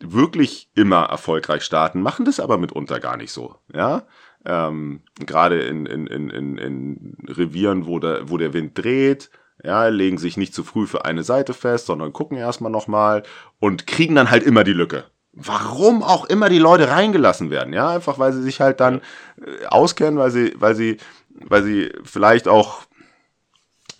wirklich 0.00 0.70
immer 0.74 1.04
erfolgreich 1.04 1.62
starten, 1.62 2.02
machen 2.02 2.24
das 2.24 2.40
aber 2.40 2.58
mitunter 2.58 2.98
gar 2.98 3.16
nicht 3.16 3.32
so, 3.32 3.56
ja. 3.72 4.02
Ähm, 4.44 5.02
Gerade 5.24 5.62
in, 5.62 5.86
in, 5.86 6.06
in, 6.06 6.30
in, 6.30 6.58
in 6.58 7.16
Revieren, 7.28 7.86
wo 7.86 7.98
der, 8.00 8.28
wo 8.28 8.36
der 8.36 8.52
Wind 8.52 8.76
dreht, 8.76 9.30
ja, 9.62 9.86
legen 9.86 10.18
sich 10.18 10.36
nicht 10.36 10.52
zu 10.52 10.64
früh 10.64 10.86
für 10.86 11.04
eine 11.04 11.22
Seite 11.22 11.54
fest, 11.54 11.86
sondern 11.86 12.12
gucken 12.12 12.36
erstmal 12.36 12.72
nochmal 12.72 13.22
und 13.60 13.86
kriegen 13.86 14.16
dann 14.16 14.30
halt 14.30 14.42
immer 14.42 14.64
die 14.64 14.72
Lücke 14.72 15.04
warum 15.34 16.02
auch 16.02 16.24
immer 16.26 16.48
die 16.48 16.58
Leute 16.58 16.88
reingelassen 16.88 17.50
werden, 17.50 17.72
ja, 17.72 17.90
einfach 17.90 18.18
weil 18.18 18.32
sie 18.32 18.42
sich 18.42 18.60
halt 18.60 18.80
dann 18.80 19.00
äh, 19.38 19.66
auskennen, 19.66 20.18
weil 20.18 20.30
sie, 20.30 20.54
weil 20.56 20.74
sie, 20.74 20.98
weil 21.30 21.62
sie 21.62 21.92
vielleicht 22.04 22.48
auch 22.48 22.82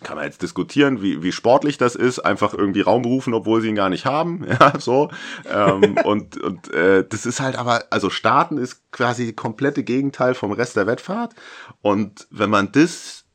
kann 0.03 0.17
man 0.17 0.25
jetzt 0.25 0.43
diskutieren, 0.43 1.01
wie, 1.01 1.23
wie 1.23 1.31
sportlich 1.31 1.77
das 1.77 1.95
ist, 1.95 2.19
einfach 2.19 2.53
irgendwie 2.53 2.81
Raum 2.81 3.03
rufen, 3.05 3.33
obwohl 3.33 3.61
sie 3.61 3.69
ihn 3.69 3.75
gar 3.75 3.89
nicht 3.89 4.05
haben, 4.05 4.45
ja, 4.59 4.79
so. 4.79 5.09
Ähm, 5.49 5.97
und 6.03 6.37
und 6.37 6.71
äh, 6.71 7.03
das 7.07 7.25
ist 7.25 7.39
halt 7.39 7.57
aber, 7.57 7.85
also 7.89 8.09
Starten 8.09 8.57
ist 8.57 8.91
quasi 8.91 9.33
komplette 9.33 9.83
Gegenteil 9.83 10.35
vom 10.35 10.51
Rest 10.51 10.75
der 10.75 10.87
Wettfahrt. 10.87 11.33
Und 11.81 12.27
wenn 12.29 12.49
man 12.49 12.71
das 12.71 13.25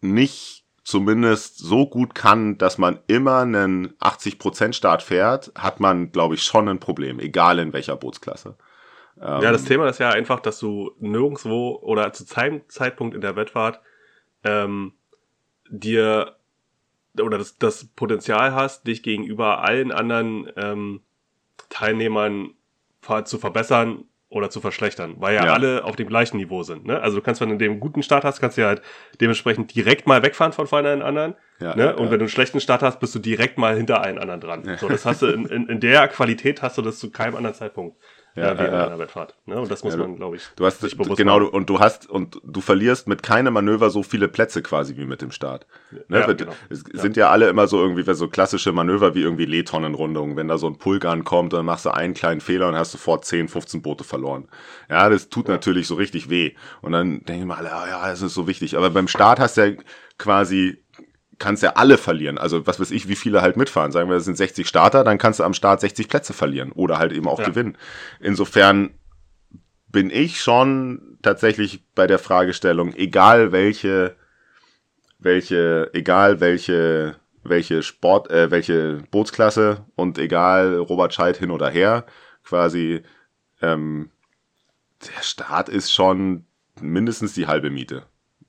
nicht 0.00 0.57
zumindest 0.88 1.58
so 1.58 1.86
gut 1.86 2.14
kann, 2.14 2.56
dass 2.56 2.78
man 2.78 3.00
immer 3.08 3.40
einen 3.40 3.92
80% 3.98 4.72
Start 4.72 5.02
fährt, 5.02 5.52
hat 5.54 5.80
man, 5.80 6.12
glaube 6.12 6.34
ich, 6.34 6.42
schon 6.42 6.66
ein 6.66 6.80
Problem, 6.80 7.20
egal 7.20 7.58
in 7.58 7.74
welcher 7.74 7.94
Bootsklasse. 7.94 8.56
Ähm, 9.20 9.42
ja, 9.42 9.52
das 9.52 9.64
Thema 9.64 9.86
ist 9.90 10.00
ja 10.00 10.08
einfach, 10.08 10.40
dass 10.40 10.58
du 10.58 10.92
nirgendwo 10.98 11.78
oder 11.82 12.14
zu 12.14 12.24
keinem 12.24 12.66
Zeitpunkt 12.68 13.14
in 13.14 13.20
der 13.20 13.36
Wettfahrt 13.36 13.80
ähm, 14.44 14.94
dir 15.68 16.36
oder 17.20 17.36
das, 17.36 17.58
das 17.58 17.84
Potenzial 17.84 18.54
hast, 18.54 18.86
dich 18.86 19.02
gegenüber 19.02 19.62
allen 19.62 19.92
anderen 19.92 20.50
ähm, 20.56 21.02
Teilnehmern 21.68 22.54
zu 23.24 23.36
verbessern 23.36 24.04
oder 24.30 24.50
zu 24.50 24.60
verschlechtern, 24.60 25.14
weil 25.18 25.34
ja, 25.34 25.46
ja, 25.46 25.52
alle 25.54 25.84
auf 25.84 25.96
dem 25.96 26.06
gleichen 26.06 26.36
Niveau 26.36 26.62
sind. 26.62 26.84
Ne? 26.84 27.00
Also 27.00 27.16
du 27.16 27.22
kannst, 27.22 27.40
wenn 27.40 27.48
du 27.48 27.56
den 27.56 27.80
guten 27.80 28.02
Start 28.02 28.24
hast, 28.24 28.40
kannst 28.40 28.58
du 28.58 28.60
ja 28.60 28.68
halt 28.68 28.82
dementsprechend 29.20 29.74
direkt 29.74 30.06
mal 30.06 30.22
wegfahren 30.22 30.52
von 30.52 30.66
allen 30.84 31.00
anderen. 31.00 31.34
Ja, 31.60 31.74
ne? 31.74 31.96
Und 31.96 32.10
wenn 32.10 32.18
du 32.18 32.24
einen 32.24 32.28
schlechten 32.28 32.60
Start 32.60 32.82
hast, 32.82 33.00
bist 33.00 33.14
du 33.14 33.18
direkt 33.18 33.56
mal 33.56 33.74
hinter 33.74 34.02
allen 34.02 34.18
anderen 34.18 34.40
dran. 34.40 34.76
So, 34.78 34.88
das 34.88 35.06
hast 35.06 35.22
du 35.22 35.26
in, 35.28 35.46
in, 35.46 35.66
in 35.68 35.80
der 35.80 36.06
Qualität 36.08 36.60
hast 36.60 36.76
du 36.76 36.82
das 36.82 36.98
zu 36.98 37.10
keinem 37.10 37.36
anderen 37.36 37.54
Zeitpunkt 37.54 37.96
ja, 38.38 38.52
äh, 38.52 38.58
wie 38.58 38.64
in 38.64 38.74
einer 38.74 38.98
Wettfahrt. 38.98 39.34
Ne? 39.46 39.60
Und 39.60 39.70
das 39.70 39.84
muss 39.84 39.94
ja, 39.94 40.00
man, 40.00 40.16
glaube 40.16 40.36
ich, 40.36 40.42
du 40.56 40.66
hast, 40.66 40.80
sich 40.80 40.96
bewusst 40.96 41.16
genau, 41.16 41.40
machen. 41.40 41.50
und 41.50 41.68
du 41.68 41.80
hast 41.80 42.08
und 42.08 42.40
du 42.44 42.60
verlierst 42.60 43.08
mit 43.08 43.22
keinem 43.22 43.54
Manöver 43.54 43.90
so 43.90 44.02
viele 44.02 44.28
Plätze 44.28 44.62
quasi 44.62 44.96
wie 44.96 45.04
mit 45.04 45.22
dem 45.22 45.30
Start. 45.30 45.66
Ne? 46.08 46.20
Ja, 46.20 46.32
genau. 46.32 46.52
Es 46.68 46.84
sind 46.92 47.16
ja. 47.16 47.30
alle 47.30 47.48
immer 47.48 47.66
so 47.66 47.80
irgendwie 47.80 48.02
so 48.14 48.28
klassische 48.28 48.72
Manöver 48.72 49.14
wie 49.14 49.22
irgendwie 49.22 49.46
Lehtonnenrundungen. 49.46 50.36
Wenn 50.36 50.48
da 50.48 50.58
so 50.58 50.66
ein 50.66 50.78
Pulk 50.78 51.04
ankommt, 51.04 51.52
dann 51.52 51.64
machst 51.64 51.86
du 51.86 51.90
einen 51.90 52.14
kleinen 52.14 52.40
Fehler 52.40 52.68
und 52.68 52.74
hast 52.74 52.92
sofort 52.92 53.24
10, 53.24 53.48
15 53.48 53.82
Boote 53.82 54.04
verloren. 54.04 54.48
Ja, 54.88 55.08
das 55.08 55.28
tut 55.28 55.48
natürlich 55.48 55.86
so 55.86 55.94
richtig 55.94 56.30
weh. 56.30 56.54
Und 56.80 56.92
dann 56.92 57.24
denken 57.24 57.46
wir 57.46 57.58
alle, 57.58 57.68
ja, 57.68 58.08
das 58.08 58.22
ist 58.22 58.34
so 58.34 58.46
wichtig. 58.46 58.76
Aber 58.76 58.90
beim 58.90 59.08
Start 59.08 59.40
hast 59.40 59.56
du 59.56 59.66
ja 59.66 59.76
quasi 60.18 60.82
kannst 61.38 61.62
ja 61.62 61.74
alle 61.74 61.98
verlieren. 61.98 62.38
Also 62.38 62.66
was 62.66 62.80
weiß 62.80 62.90
ich, 62.90 63.08
wie 63.08 63.16
viele 63.16 63.42
halt 63.42 63.56
mitfahren. 63.56 63.92
Sagen 63.92 64.08
wir, 64.08 64.14
das 64.14 64.24
sind 64.24 64.36
60 64.36 64.66
Starter, 64.66 65.04
dann 65.04 65.18
kannst 65.18 65.40
du 65.40 65.44
am 65.44 65.54
Start 65.54 65.80
60 65.80 66.08
Plätze 66.08 66.32
verlieren 66.32 66.72
oder 66.72 66.98
halt 66.98 67.12
eben 67.12 67.28
auch 67.28 67.38
ja. 67.38 67.46
gewinnen. 67.46 67.76
Insofern 68.20 68.90
bin 69.90 70.10
ich 70.10 70.40
schon 70.40 71.18
tatsächlich 71.22 71.84
bei 71.94 72.06
der 72.06 72.18
Fragestellung, 72.18 72.94
egal 72.94 73.52
welche, 73.52 74.16
welche, 75.18 75.90
egal 75.94 76.40
welche, 76.40 77.16
welche 77.42 77.82
Sport, 77.82 78.30
äh, 78.30 78.50
welche 78.50 79.02
Bootsklasse 79.10 79.84
und 79.94 80.18
egal 80.18 80.76
Robert 80.76 81.14
Scheid 81.14 81.36
hin 81.36 81.50
oder 81.50 81.70
her, 81.70 82.04
quasi 82.44 83.02
ähm, 83.62 84.10
der 85.06 85.22
Start 85.22 85.68
ist 85.68 85.92
schon 85.92 86.44
mindestens 86.80 87.34
die 87.34 87.46
halbe 87.46 87.70
Miete 87.70 88.04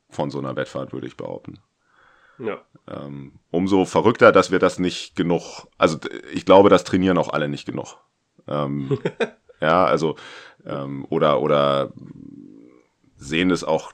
von 0.10 0.32
so 0.32 0.40
einer 0.40 0.56
Wettfahrt, 0.56 0.94
würde 0.94 1.08
ich 1.08 1.18
behaupten. 1.18 1.60
Ja. 2.40 2.60
Ähm, 2.88 3.34
umso 3.52 3.86
verrückter, 3.86 4.32
dass 4.32 4.52
wir 4.52 4.60
das 4.60 4.80
nicht 4.80 5.16
genug, 5.16 5.68
also 5.78 5.98
ich 6.34 6.46
glaube, 6.46 6.70
das 6.70 6.84
trainieren 6.84 7.18
auch 7.18 7.30
alle 7.30 7.50
nicht 7.50 7.66
genug. 7.66 7.98
Ähm, 8.48 8.98
ja, 9.62 9.86
also 9.86 10.16
ähm, 10.66 11.06
oder 11.10 11.42
oder 11.42 11.92
sehen 13.16 13.52
es 13.52 13.64
auch, 13.64 13.92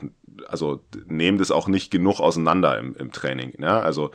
also 0.47 0.81
nehmen 1.07 1.39
das 1.39 1.51
auch 1.51 1.67
nicht 1.67 1.91
genug 1.91 2.19
auseinander 2.19 2.77
im, 2.77 2.95
im 2.95 3.11
Training. 3.11 3.53
Ja, 3.59 3.79
also 3.79 4.11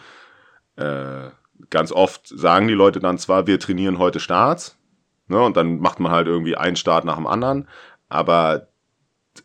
äh, 0.76 1.30
ganz 1.68 1.92
oft 1.92 2.26
sagen 2.26 2.68
die 2.68 2.74
Leute 2.74 3.00
dann 3.00 3.18
zwar, 3.18 3.46
wir 3.46 3.58
trainieren 3.58 3.98
heute 3.98 4.20
Starts, 4.20 4.78
ne, 5.26 5.42
und 5.42 5.56
dann 5.56 5.80
macht 5.80 6.00
man 6.00 6.12
halt 6.12 6.26
irgendwie 6.26 6.56
einen 6.56 6.76
Start 6.76 7.04
nach 7.04 7.16
dem 7.16 7.26
anderen, 7.26 7.68
aber 8.08 8.68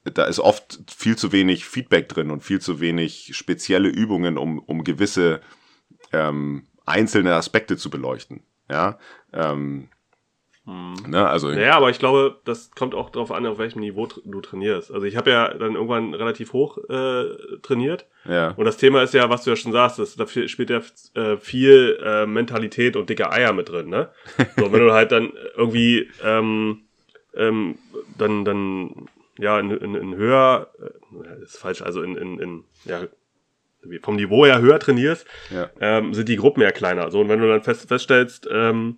da 0.04 0.25
ist 0.25 0.40
oft 0.40 0.80
viel 0.96 1.16
zu 1.18 1.32
wenig 1.32 1.66
Feedback 1.66 2.10
drin 2.10 2.32
und 2.32 2.44
viel 2.44 2.60
zu 2.60 2.80
wenig 2.80 3.32
spezielle 3.34 3.90
Übungen, 3.90 4.38
um, 4.38 4.60
um 4.60 4.84
gewisse 4.84 5.42
ähm, 6.12 6.68
einzelne 6.86 7.34
Aspekte 7.34 7.78
zu 7.78 7.90
beleuchten. 7.90 8.44
Ja, 8.70 8.98
ähm, 9.34 9.90
hm. 10.66 10.96
Ne, 11.08 11.28
also 11.28 11.52
ja, 11.52 11.75
aber 11.75 11.92
ich 11.92 12.00
glaube, 12.00 12.40
das 12.44 12.72
kommt 12.72 12.96
auch 12.96 13.12
darauf 13.12 13.32
an, 13.32 13.46
auf 13.46 13.60
welchem 13.60 13.82
Niveau 13.82 14.08
du 14.08 14.42
trainierst. 14.42 14.92
Also 14.92 15.06
ich 15.06 15.16
habe 15.16 15.30
ja 15.30 15.54
dann 15.54 15.75
irgendwann 15.75 16.16
relativ 16.16 16.54
hoch 16.54 16.80
äh, 16.90 17.25
trainiert. 17.62 18.08
Ja. 18.28 18.52
Und 18.58 18.66
das 18.66 18.78
Thema 18.78 19.04
ist 19.04 19.14
ja, 19.14 19.30
was 19.30 19.44
du 19.44 19.52
ja 19.52 19.56
schon 19.56 19.72
sagst, 19.72 20.00
das, 20.00 20.16
da 20.16 20.25
spielt 20.25 20.72
ja 20.72 20.82
äh, 21.14 21.38
viel 21.38 22.00
äh, 22.04 22.25
Mentalität 22.25 22.96
und 22.96 23.12
dicke 23.12 23.32
Eier 23.32 23.54
mit 23.54 23.70
drin. 23.70 23.90
Ne? 23.90 24.10
So, 24.58 24.72
wenn 24.72 24.80
du 24.80 24.92
halt 24.92 25.12
dann 25.12 25.34
irgendwie 25.56 26.10
ähm, 26.24 26.82
ähm, 27.36 27.78
dann 28.18 28.44
dann 28.44 29.08
ja, 29.38 29.60
in, 29.60 29.72
in, 29.72 29.96
in 29.96 30.15
höher, 30.15 30.72
äh, 30.80 31.44
ist 31.44 31.58
falsch, 31.58 31.82
also 31.82 32.01
in, 32.01 32.15
in, 32.15 32.39
in 32.39 32.63
ja, 32.86 33.04
vom 34.01 34.15
Niveau 34.15 34.46
her 34.46 34.62
höher 34.62 34.80
trainierst, 34.80 35.27
ja. 35.51 35.70
ähm, 35.80 36.13
sind 36.13 36.30
die 36.30 36.38
Gruppen 36.38 36.62
ja 36.62 36.72
kleiner. 36.72 37.12
So, 37.12 37.20
und 37.22 37.30
wenn 37.30 37.39
du 37.39 37.48
dann 37.48 37.62
fest, 37.62 37.88
feststellst, 37.88 38.48
ähm, 38.51 38.98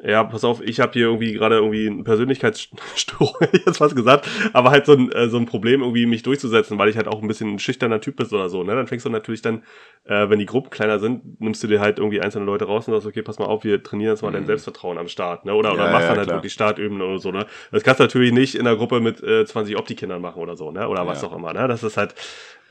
ja, 0.00 0.22
pass 0.22 0.44
auf, 0.44 0.60
ich 0.60 0.78
habe 0.78 0.92
hier 0.92 1.06
irgendwie 1.06 1.32
gerade 1.32 1.56
irgendwie 1.56 1.88
eine 1.88 2.04
Persönlichkeitsstörung, 2.04 3.34
jetzt 3.66 3.80
was 3.80 3.96
gesagt, 3.96 4.28
aber 4.52 4.70
halt 4.70 4.86
so 4.86 4.92
ein, 4.92 5.10
äh, 5.10 5.28
so 5.28 5.38
ein 5.38 5.46
Problem, 5.46 5.80
irgendwie 5.80 6.06
mich 6.06 6.22
durchzusetzen, 6.22 6.78
weil 6.78 6.88
ich 6.88 6.96
halt 6.96 7.08
auch 7.08 7.20
ein 7.20 7.26
bisschen 7.26 7.54
ein 7.54 7.58
schüchterner 7.58 8.00
Typ 8.00 8.14
bist 8.14 8.32
oder 8.32 8.48
so, 8.48 8.62
ne? 8.62 8.76
Dann 8.76 8.86
fängst 8.86 9.06
du 9.06 9.10
natürlich 9.10 9.42
dann, 9.42 9.64
äh, 10.04 10.28
wenn 10.28 10.38
die 10.38 10.46
Gruppen 10.46 10.70
kleiner 10.70 11.00
sind, 11.00 11.40
nimmst 11.40 11.64
du 11.64 11.66
dir 11.66 11.80
halt 11.80 11.98
irgendwie 11.98 12.20
einzelne 12.20 12.44
Leute 12.44 12.66
raus 12.66 12.86
und 12.86 12.94
sagst, 12.94 13.08
okay, 13.08 13.22
pass 13.22 13.40
mal 13.40 13.46
auf, 13.46 13.64
wir 13.64 13.82
trainieren 13.82 14.12
jetzt 14.12 14.22
mal 14.22 14.28
mhm. 14.28 14.34
dein 14.34 14.46
Selbstvertrauen 14.46 14.98
am 14.98 15.08
Start, 15.08 15.44
ne? 15.44 15.54
Oder, 15.54 15.72
oder 15.72 15.86
ja, 15.86 15.90
machst 15.90 16.04
ja, 16.04 16.08
dann 16.10 16.18
halt 16.18 16.28
klar. 16.28 16.38
wirklich 16.38 16.52
Startüben 16.52 17.02
oder 17.02 17.18
so, 17.18 17.32
ne? 17.32 17.46
Das 17.72 17.82
kannst 17.82 17.98
du 17.98 18.04
natürlich 18.04 18.32
nicht 18.32 18.54
in 18.54 18.66
der 18.66 18.76
Gruppe 18.76 19.00
mit 19.00 19.20
äh, 19.22 19.44
20 19.44 19.76
Opti-Kindern 19.76 20.22
machen 20.22 20.40
oder 20.40 20.56
so, 20.56 20.70
ne? 20.70 20.88
Oder 20.88 21.00
ja. 21.00 21.06
was 21.08 21.24
auch 21.24 21.34
immer, 21.34 21.52
ne? 21.52 21.66
Das 21.66 21.82
ist 21.82 21.96
halt, 21.96 22.14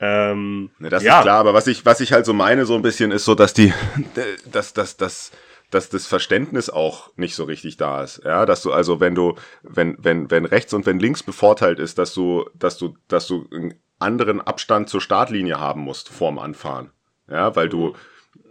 ähm, 0.00 0.70
ne, 0.78 0.88
das 0.88 1.02
ja. 1.02 1.18
ist 1.18 1.24
klar, 1.24 1.40
aber 1.40 1.52
was 1.52 1.66
ich, 1.66 1.84
was 1.84 2.00
ich 2.00 2.12
halt 2.12 2.24
so 2.24 2.32
meine, 2.32 2.64
so 2.64 2.74
ein 2.74 2.82
bisschen, 2.82 3.10
ist 3.10 3.26
so, 3.26 3.34
dass 3.34 3.52
die, 3.52 3.74
dass, 4.50 4.72
dass, 4.72 4.96
dass, 4.96 5.32
dass 5.70 5.90
das 5.90 6.06
Verständnis 6.06 6.70
auch 6.70 7.10
nicht 7.16 7.34
so 7.34 7.44
richtig 7.44 7.76
da 7.76 8.02
ist. 8.02 8.22
Ja, 8.24 8.46
dass 8.46 8.62
du 8.62 8.72
also, 8.72 9.00
wenn 9.00 9.14
du, 9.14 9.34
wenn, 9.62 9.96
wenn, 10.00 10.30
wenn 10.30 10.44
rechts 10.44 10.72
und 10.72 10.86
wenn 10.86 10.98
links 10.98 11.22
bevorteilt 11.22 11.78
ist, 11.78 11.98
dass 11.98 12.14
du, 12.14 12.48
dass 12.54 12.78
du, 12.78 12.96
dass 13.08 13.26
du 13.26 13.46
einen 13.52 13.74
anderen 13.98 14.40
Abstand 14.40 14.88
zur 14.88 15.00
Startlinie 15.00 15.60
haben 15.60 15.82
musst 15.82 16.08
vorm 16.08 16.38
Anfahren. 16.38 16.90
Ja, 17.30 17.54
weil 17.56 17.68
du, 17.68 17.94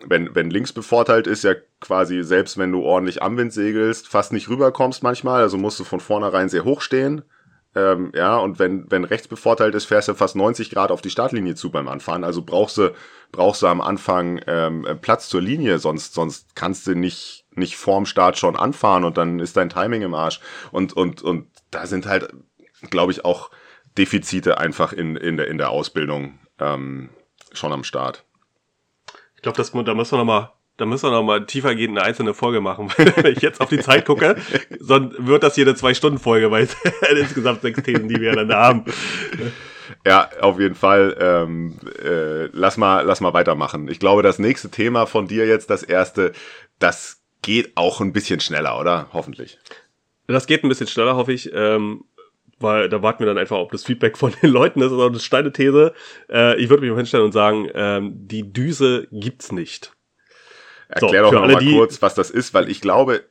wenn, 0.06 0.36
wenn 0.36 0.52
links 0.52 0.74
bevorteilt 0.74 1.26
ist, 1.26 1.44
ja 1.44 1.56
quasi, 1.80 2.24
selbst 2.24 2.58
wenn 2.58 2.72
du 2.72 2.84
ordentlich 2.84 3.22
am 3.24 3.38
Wind 3.38 3.54
segelst, 3.54 4.08
fast 4.08 4.34
nicht 4.34 4.50
rüberkommst 4.50 5.02
manchmal, 5.02 5.42
also 5.42 5.58
musst 5.58 5.80
du 5.80 5.84
von 5.84 6.00
vornherein 6.00 6.50
sehr 6.50 6.64
hoch 6.64 6.82
stehen. 6.82 7.24
Ähm, 7.78 8.12
ja, 8.16 8.38
und 8.38 8.58
wenn, 8.58 8.90
wenn 8.90 9.04
rechts 9.04 9.28
bevorteilt 9.28 9.76
ist, 9.76 9.86
fährst 9.86 10.08
du 10.08 10.16
fast 10.16 10.36
90 10.36 10.72
Grad 10.72 10.90
auf 10.90 11.02
die 11.02 11.12
Startlinie 11.12 11.54
zu 11.54 11.70
beim 11.70 11.88
Anfahren. 11.88 12.24
Also 12.24 12.42
brauchst 12.42 12.80
du, 12.80 12.96
brauchst 13.32 13.62
du 13.62 13.68
am 13.68 13.82
Anfang 13.82 14.42
ähm, 14.48 14.88
Platz 15.00 15.30
zur 15.30 15.42
Linie, 15.42 15.78
sonst, 15.78 16.16
sonst 16.16 16.56
kannst 16.56 16.88
du 16.88 16.96
nicht, 16.96 17.46
nicht 17.52 17.78
vorm 17.78 18.08
Start 18.08 18.40
schon 18.40 18.56
anfahren 18.56 19.04
und 19.04 19.18
dann 19.18 19.40
ist 19.40 19.58
dein 19.58 19.70
Timing 19.70 20.02
im 20.02 20.16
Arsch. 20.16 20.40
Und, 20.72 20.94
und, 20.94 21.22
und 21.22 21.50
da 21.70 21.86
sind 21.86 22.08
halt, 22.08 22.34
glaube 22.90 23.12
ich, 23.12 23.24
auch 23.24 23.52
Defizite 23.96 24.58
einfach 24.58 24.92
in, 24.92 25.16
in, 25.16 25.38
der, 25.38 25.48
in 25.48 25.60
der 25.60 25.70
Ausbildung 25.70 26.40
ähm, 26.58 27.10
schon 27.54 27.74
am 27.74 27.84
Start. 27.84 28.26
Ich 29.36 29.44
glaube, 29.44 29.58
da 29.62 29.94
müssen 29.94 30.14
wir 30.14 30.18
nochmal 30.18 30.52
da 30.78 30.86
müssen 30.86 31.08
wir 31.08 31.12
noch 31.12 31.24
mal 31.24 31.46
tiefergehend 31.46 31.98
eine 31.98 32.08
einzelne 32.08 32.34
Folge 32.34 32.62
machen. 32.62 32.92
Wenn 32.98 33.34
ich 33.34 33.42
jetzt 33.42 33.62
auf 33.62 33.70
die 33.70 33.80
Zeit 33.80 34.06
gucke, 34.06 34.36
dann 34.80 35.14
wird 35.18 35.44
das 35.44 35.56
hier 35.56 35.66
eine 35.66 35.76
Zwei-Stunden-Folge, 35.76 36.52
weil 36.52 36.64
es 36.64 36.76
insgesamt 37.20 37.62
sechs 37.62 37.82
Themen, 37.84 38.08
die 38.08 38.22
wir 38.22 38.34
dann 38.34 38.48
da 38.48 38.64
haben. 38.64 38.86
Ja, 40.06 40.30
auf 40.42 40.60
jeden 40.60 40.76
Fall. 40.76 41.18
Ähm, 41.20 41.78
äh, 42.04 42.46
lass 42.54 42.78
mal, 42.78 43.02
lass 43.02 43.22
mal 43.22 43.34
weitermachen. 43.34 43.88
Ich 43.88 44.00
glaube, 44.00 44.22
das 44.22 44.40
nächste 44.40 44.70
Thema 44.70 45.06
von 45.06 45.28
dir 45.28 45.48
jetzt, 45.48 45.70
das 45.70 45.84
erste, 45.84 46.34
das 46.80 47.22
geht 47.42 47.72
auch 47.76 48.02
ein 48.02 48.14
bisschen 48.14 48.40
schneller, 48.40 48.80
oder? 48.80 49.08
Hoffentlich. 49.14 49.58
Das 50.28 50.46
geht 50.46 50.64
ein 50.64 50.70
bisschen 50.70 50.88
schneller, 50.88 51.16
hoffe 51.16 51.34
ich. 51.34 51.52
Ähm, 51.54 52.04
weil 52.60 52.90
da 52.90 53.02
warten 53.02 53.20
wir 53.20 53.28
dann 53.28 53.38
einfach, 53.38 53.58
ob 53.58 53.72
das 53.72 53.84
Feedback 53.84 54.18
von 54.18 54.34
den 54.42 54.50
Leuten 54.50 54.82
ist 54.82 54.92
oder 54.92 55.08
eine 55.08 55.20
steile 55.20 55.52
These. 55.52 55.94
Äh, 56.30 56.60
ich 56.60 56.70
würde 56.70 56.82
mich 56.82 56.92
mal 56.92 56.98
hinstellen 56.98 57.26
und 57.26 57.32
sagen, 57.32 57.70
ähm, 57.74 58.14
die 58.16 58.52
Düse 58.52 59.08
gibt's 59.12 59.52
nicht. 59.52 59.97
Erklär 60.90 61.26
so, 61.26 61.32
doch 61.32 61.48
noch 61.48 61.62
mal 61.62 61.66
kurz, 61.66 62.02
was 62.02 62.16
das 62.16 62.30
ist, 62.30 62.54
weil 62.54 62.70
ich 62.70 62.80
glaube, 62.80 63.24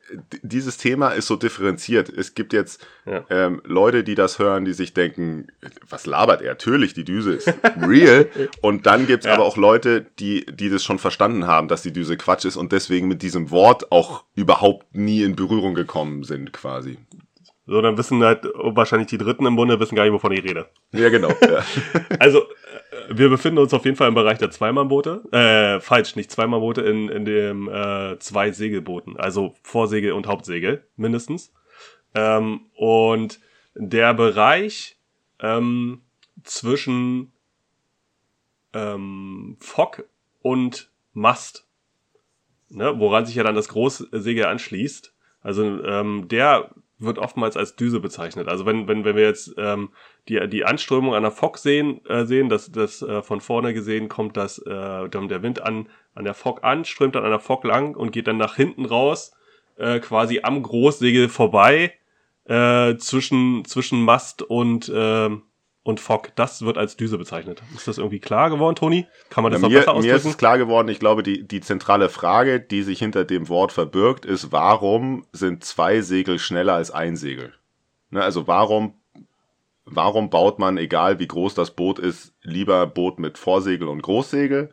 dieses 0.43 0.77
Thema 0.77 1.09
ist 1.09 1.25
so 1.25 1.35
differenziert. 1.35 2.07
Es 2.09 2.35
gibt 2.35 2.53
jetzt 2.53 2.85
ja. 3.05 3.25
ähm, 3.31 3.61
Leute, 3.65 4.03
die 4.03 4.13
das 4.13 4.37
hören, 4.37 4.63
die 4.63 4.73
sich 4.73 4.93
denken, 4.93 5.47
was 5.89 6.05
labert 6.05 6.41
er? 6.41 6.49
Natürlich, 6.49 6.93
die 6.93 7.03
Düse 7.03 7.33
ist 7.33 7.51
real. 7.81 8.29
und 8.61 8.85
dann 8.85 9.07
gibt's 9.07 9.25
ja. 9.25 9.33
aber 9.33 9.43
auch 9.43 9.57
Leute, 9.57 10.05
die, 10.19 10.45
die 10.45 10.69
das 10.69 10.83
schon 10.83 10.99
verstanden 10.99 11.47
haben, 11.47 11.67
dass 11.67 11.81
die 11.81 11.93
Düse 11.93 12.15
Quatsch 12.15 12.45
ist 12.45 12.57
und 12.57 12.71
deswegen 12.71 13.07
mit 13.07 13.23
diesem 13.23 13.49
Wort 13.49 13.91
auch 13.91 14.23
überhaupt 14.35 14.95
nie 14.95 15.23
in 15.23 15.35
Berührung 15.35 15.73
gekommen 15.73 16.23
sind, 16.23 16.53
quasi. 16.53 16.97
So, 17.69 17.81
dann 17.81 17.97
wissen 17.97 18.23
halt 18.23 18.45
wahrscheinlich 18.53 19.09
die 19.09 19.17
Dritten 19.17 19.45
im 19.45 19.57
Bunde 19.57 19.77
wissen 19.79 19.95
gar 19.95 20.03
nicht, 20.03 20.13
wovon 20.13 20.31
ich 20.31 20.43
rede. 20.43 20.67
Ja, 20.93 21.09
genau. 21.09 21.29
Ja. 21.41 21.65
also, 22.19 22.43
wir 23.09 23.29
befinden 23.29 23.59
uns 23.59 23.73
auf 23.73 23.85
jeden 23.85 23.97
Fall 23.97 24.07
im 24.07 24.15
Bereich 24.15 24.37
der 24.37 24.51
Zweimannboote. 24.51 25.23
Äh, 25.31 25.79
falsch, 25.79 26.15
nicht 26.15 26.31
Zweimannboote, 26.31 26.81
in, 26.81 27.09
in 27.09 27.25
dem 27.25 27.69
äh, 27.69 28.17
zwei 28.19 28.51
Segelbooten. 28.51 29.17
Also 29.17 29.55
Vorsegel 29.63 30.13
und 30.13 30.27
Hauptsegel 30.27 30.87
mindestens. 30.95 31.53
Ähm, 32.15 32.61
und 32.75 33.39
der 33.75 34.13
Bereich 34.13 34.97
ähm, 35.39 36.01
zwischen 36.43 37.31
ähm, 38.73 39.57
Fock 39.59 40.05
und 40.41 40.89
Mast, 41.13 41.67
ne, 42.69 42.99
woran 42.99 43.25
sich 43.25 43.35
ja 43.35 43.43
dann 43.43 43.55
das 43.55 43.69
Großsegel 43.69 44.45
anschließt. 44.45 45.13
Also 45.41 45.83
ähm, 45.83 46.27
der 46.27 46.71
wird 46.99 47.19
oftmals 47.19 47.57
als 47.57 47.75
Düse 47.75 47.99
bezeichnet. 47.99 48.47
Also 48.47 48.65
wenn, 48.65 48.87
wenn, 48.87 49.05
wenn 49.05 49.15
wir 49.15 49.23
jetzt 49.23 49.53
ähm, 49.57 49.89
die, 50.27 50.47
die 50.47 50.65
Anströmung 50.65 51.13
an 51.13 51.23
der 51.23 51.31
Fock 51.31 51.57
sehen, 51.57 52.03
äh, 52.05 52.25
sehen, 52.25 52.49
dass 52.49 52.71
das 52.71 53.01
äh, 53.01 53.21
von 53.21 53.41
vorne 53.41 53.73
gesehen 53.73 54.09
kommt, 54.09 54.35
dass 54.37 54.59
äh, 54.59 55.09
der 55.09 55.43
Wind 55.43 55.61
an, 55.61 55.89
an 56.15 56.23
der 56.23 56.33
Fock 56.33 56.63
an, 56.63 56.85
strömt 56.85 57.15
an 57.15 57.29
der 57.29 57.39
Fock 57.39 57.63
lang 57.63 57.95
und 57.95 58.11
geht 58.11 58.27
dann 58.27 58.37
nach 58.37 58.55
hinten 58.55 58.85
raus, 58.85 59.33
äh, 59.77 59.99
quasi 59.99 60.39
am 60.41 60.63
Großsegel 60.63 61.29
vorbei, 61.29 61.93
äh, 62.45 62.95
zwischen, 62.97 63.65
zwischen 63.65 64.01
Mast 64.01 64.41
und, 64.41 64.89
äh, 64.89 65.29
und 65.87 66.01
Fock. 66.01 66.35
Das 66.35 66.63
wird 66.63 66.77
als 66.77 66.97
Düse 66.97 67.17
bezeichnet. 67.17 67.63
Ist 67.73 67.87
das 67.87 67.97
irgendwie 67.97 68.19
klar 68.19 68.49
geworden, 68.49 68.75
Toni? 68.75 69.07
Kann 69.29 69.43
man 69.43 69.53
das 69.53 69.61
ja, 69.61 69.67
noch 69.67 69.71
mir, 69.71 69.79
besser 69.79 69.91
ausdrücken? 69.91 70.07
Mir 70.07 70.15
ist 70.17 70.25
es 70.25 70.37
klar 70.37 70.57
geworden. 70.57 70.89
Ich 70.89 70.99
glaube, 70.99 71.23
die, 71.23 71.47
die 71.47 71.61
zentrale 71.61 72.09
Frage, 72.09 72.59
die 72.59 72.83
sich 72.83 72.99
hinter 72.99 73.23
dem 73.23 73.47
Wort 73.47 73.71
verbirgt, 73.71 74.25
ist, 74.25 74.51
warum 74.51 75.25
sind 75.31 75.63
zwei 75.63 76.01
Segel 76.01 76.39
schneller 76.39 76.73
als 76.73 76.91
ein 76.91 77.15
Segel? 77.15 77.53
Ne, 78.09 78.21
also 78.21 78.47
warum, 78.47 78.95
warum 79.85 80.29
baut 80.29 80.59
man, 80.59 80.77
egal 80.77 81.19
wie 81.19 81.27
groß 81.27 81.53
das 81.53 81.71
Boot 81.71 81.99
ist, 81.99 82.33
lieber 82.41 82.85
Boot 82.85 83.17
mit 83.17 83.37
Vorsegel 83.37 83.87
und 83.87 84.01
Großsegel, 84.01 84.71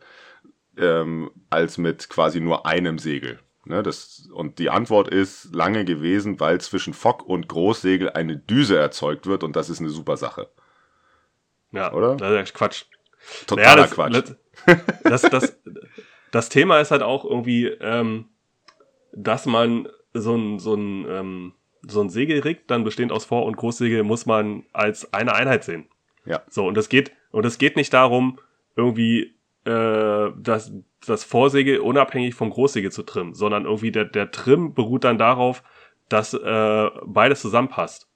ähm, 0.77 1.31
als 1.49 1.77
mit 1.77 2.09
quasi 2.09 2.41
nur 2.41 2.65
einem 2.65 2.99
Segel? 2.99 3.39
Ne, 3.63 3.83
das, 3.83 4.27
und 4.33 4.59
die 4.59 4.69
Antwort 4.69 5.07
ist 5.07 5.55
lange 5.55 5.85
gewesen, 5.85 6.41
weil 6.41 6.59
zwischen 6.59 6.93
Fock 6.93 7.25
und 7.25 7.47
Großsegel 7.47 8.09
eine 8.09 8.35
Düse 8.35 8.77
erzeugt 8.77 9.27
wird 9.27 9.45
und 9.45 9.55
das 9.55 9.69
ist 9.69 9.79
eine 9.79 9.89
super 9.89 10.17
Sache. 10.17 10.49
Ja, 11.75 11.93
oder? 11.93 12.15
Das 12.15 12.49
ist 12.49 12.53
Quatsch. 12.53 12.85
Totaler 13.47 13.67
naja, 13.67 13.81
das, 13.81 13.91
Quatsch. 13.91 14.13
Das, 14.13 14.41
das, 15.03 15.21
das, 15.23 15.59
das, 16.31 16.49
Thema 16.49 16.79
ist 16.79 16.91
halt 16.91 17.01
auch 17.01 17.25
irgendwie, 17.25 17.67
ähm, 17.67 18.29
dass 19.13 19.45
man 19.45 19.87
so 20.13 20.35
ein, 20.35 20.59
so 20.59 20.75
ein, 20.75 21.05
ähm, 21.09 21.53
so 21.87 22.01
ein 22.01 22.09
Segelrig, 22.09 22.67
dann 22.67 22.83
bestehend 22.83 23.11
aus 23.11 23.25
Vor- 23.25 23.45
und 23.45 23.57
Großsegel, 23.57 24.03
muss 24.03 24.25
man 24.25 24.63
als 24.73 25.13
eine 25.13 25.33
Einheit 25.33 25.63
sehen. 25.63 25.87
Ja. 26.25 26.41
So, 26.49 26.67
und 26.67 26.75
das 26.75 26.89
geht, 26.89 27.11
und 27.31 27.45
es 27.45 27.57
geht 27.57 27.75
nicht 27.75 27.93
darum, 27.93 28.39
irgendwie 28.75 29.35
äh, 29.65 30.31
das, 30.37 30.71
das 31.05 31.23
Vorsegel 31.23 31.79
unabhängig 31.79 32.35
vom 32.35 32.49
Großsegel 32.49 32.91
zu 32.91 33.03
trimmen, 33.03 33.33
sondern 33.33 33.65
irgendwie 33.65 33.91
der, 33.91 34.05
der 34.05 34.31
Trim 34.31 34.73
beruht 34.73 35.03
dann 35.03 35.17
darauf, 35.17 35.63
dass 36.09 36.33
äh, 36.33 36.89
beides 37.05 37.41
zusammenpasst. 37.41 38.07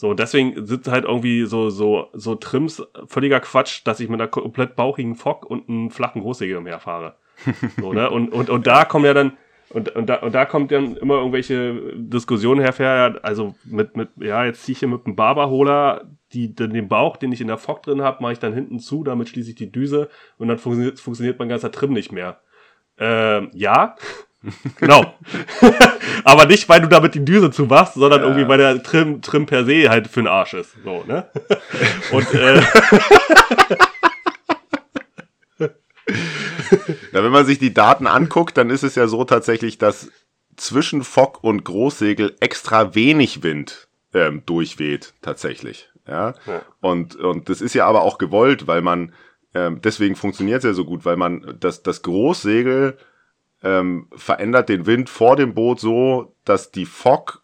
So, 0.00 0.08
und 0.08 0.18
deswegen 0.18 0.64
sind 0.64 0.88
halt 0.88 1.04
irgendwie 1.04 1.44
so, 1.44 1.68
so, 1.68 2.08
so 2.14 2.34
Trims 2.34 2.82
völliger 3.06 3.38
Quatsch, 3.38 3.82
dass 3.84 4.00
ich 4.00 4.08
mit 4.08 4.18
einer 4.18 4.30
komplett 4.30 4.74
bauchigen 4.74 5.14
Fock 5.14 5.44
und 5.44 5.68
einem 5.68 5.90
flachen 5.90 6.22
Großsegel 6.22 6.56
umherfahre. 6.56 7.16
so, 7.78 7.92
ne? 7.92 8.08
Und, 8.10 8.32
und, 8.32 8.48
und 8.48 8.66
da 8.66 8.86
kommen 8.86 9.04
ja 9.04 9.12
dann, 9.12 9.36
und, 9.68 9.94
und, 9.94 10.06
da, 10.06 10.14
und 10.20 10.34
da 10.34 10.46
kommt 10.46 10.72
dann 10.72 10.96
immer 10.96 11.16
irgendwelche 11.16 11.92
Diskussionen 11.96 12.62
herfähr, 12.62 13.20
also 13.20 13.54
mit, 13.64 13.94
mit, 13.94 14.08
ja, 14.16 14.46
jetzt 14.46 14.64
ziehe 14.64 14.72
ich 14.72 14.78
hier 14.78 14.88
mit 14.88 15.04
einem 15.04 15.16
Barberholer 15.16 16.06
die, 16.32 16.54
den 16.54 16.88
Bauch, 16.88 17.18
den 17.18 17.32
ich 17.32 17.42
in 17.42 17.48
der 17.48 17.58
Fock 17.58 17.82
drin 17.82 18.00
habe, 18.00 18.22
mache 18.22 18.32
ich 18.32 18.38
dann 18.38 18.54
hinten 18.54 18.78
zu, 18.78 19.04
damit 19.04 19.28
schließe 19.28 19.50
ich 19.50 19.56
die 19.56 19.70
Düse 19.70 20.08
und 20.38 20.48
dann 20.48 20.56
funktioniert, 20.56 20.98
funktioniert 20.98 21.38
mein 21.38 21.50
ganzer 21.50 21.72
Trim 21.72 21.92
nicht 21.92 22.10
mehr. 22.10 22.40
Ähm, 22.96 23.50
ja, 23.52 23.96
genau. 24.76 25.14
Aber 26.24 26.46
nicht, 26.46 26.68
weil 26.68 26.80
du 26.80 26.88
damit 26.88 27.14
die 27.14 27.24
Düse 27.24 27.50
zumachst, 27.50 27.94
sondern 27.94 28.20
ja. 28.20 28.26
irgendwie, 28.26 28.48
weil 28.48 28.58
der 28.58 28.82
Trim, 28.82 29.22
Trim 29.22 29.46
per 29.46 29.64
se 29.64 29.88
halt 29.88 30.08
für 30.08 30.20
den 30.20 30.28
Arsch 30.28 30.54
ist. 30.54 30.76
So, 30.84 31.04
ne? 31.06 31.28
Und 32.12 32.34
äh, 32.34 32.60
ja, 37.12 37.24
wenn 37.24 37.32
man 37.32 37.46
sich 37.46 37.58
die 37.58 37.74
Daten 37.74 38.06
anguckt, 38.06 38.56
dann 38.56 38.70
ist 38.70 38.82
es 38.82 38.94
ja 38.94 39.06
so 39.06 39.24
tatsächlich, 39.24 39.78
dass 39.78 40.10
zwischen 40.56 41.04
Fock 41.04 41.42
und 41.42 41.64
Großsegel 41.64 42.36
extra 42.40 42.94
wenig 42.94 43.42
Wind 43.42 43.88
ähm, 44.12 44.42
durchweht, 44.46 45.14
tatsächlich. 45.22 45.88
Ja? 46.06 46.34
ja? 46.46 46.62
Und, 46.80 47.16
und 47.16 47.48
das 47.48 47.60
ist 47.60 47.74
ja 47.74 47.86
aber 47.86 48.02
auch 48.02 48.18
gewollt, 48.18 48.66
weil 48.66 48.82
man, 48.82 49.12
ähm, 49.54 49.80
deswegen 49.82 50.16
funktioniert 50.16 50.58
es 50.58 50.64
ja 50.64 50.72
so 50.72 50.84
gut, 50.84 51.04
weil 51.04 51.16
man 51.16 51.56
das, 51.60 51.82
das 51.82 52.02
Großsegel 52.02 52.98
ähm, 53.62 54.08
verändert 54.14 54.68
den 54.68 54.86
Wind 54.86 55.10
vor 55.10 55.36
dem 55.36 55.54
Boot 55.54 55.80
so, 55.80 56.34
dass 56.44 56.70
die 56.70 56.86
Fock 56.86 57.42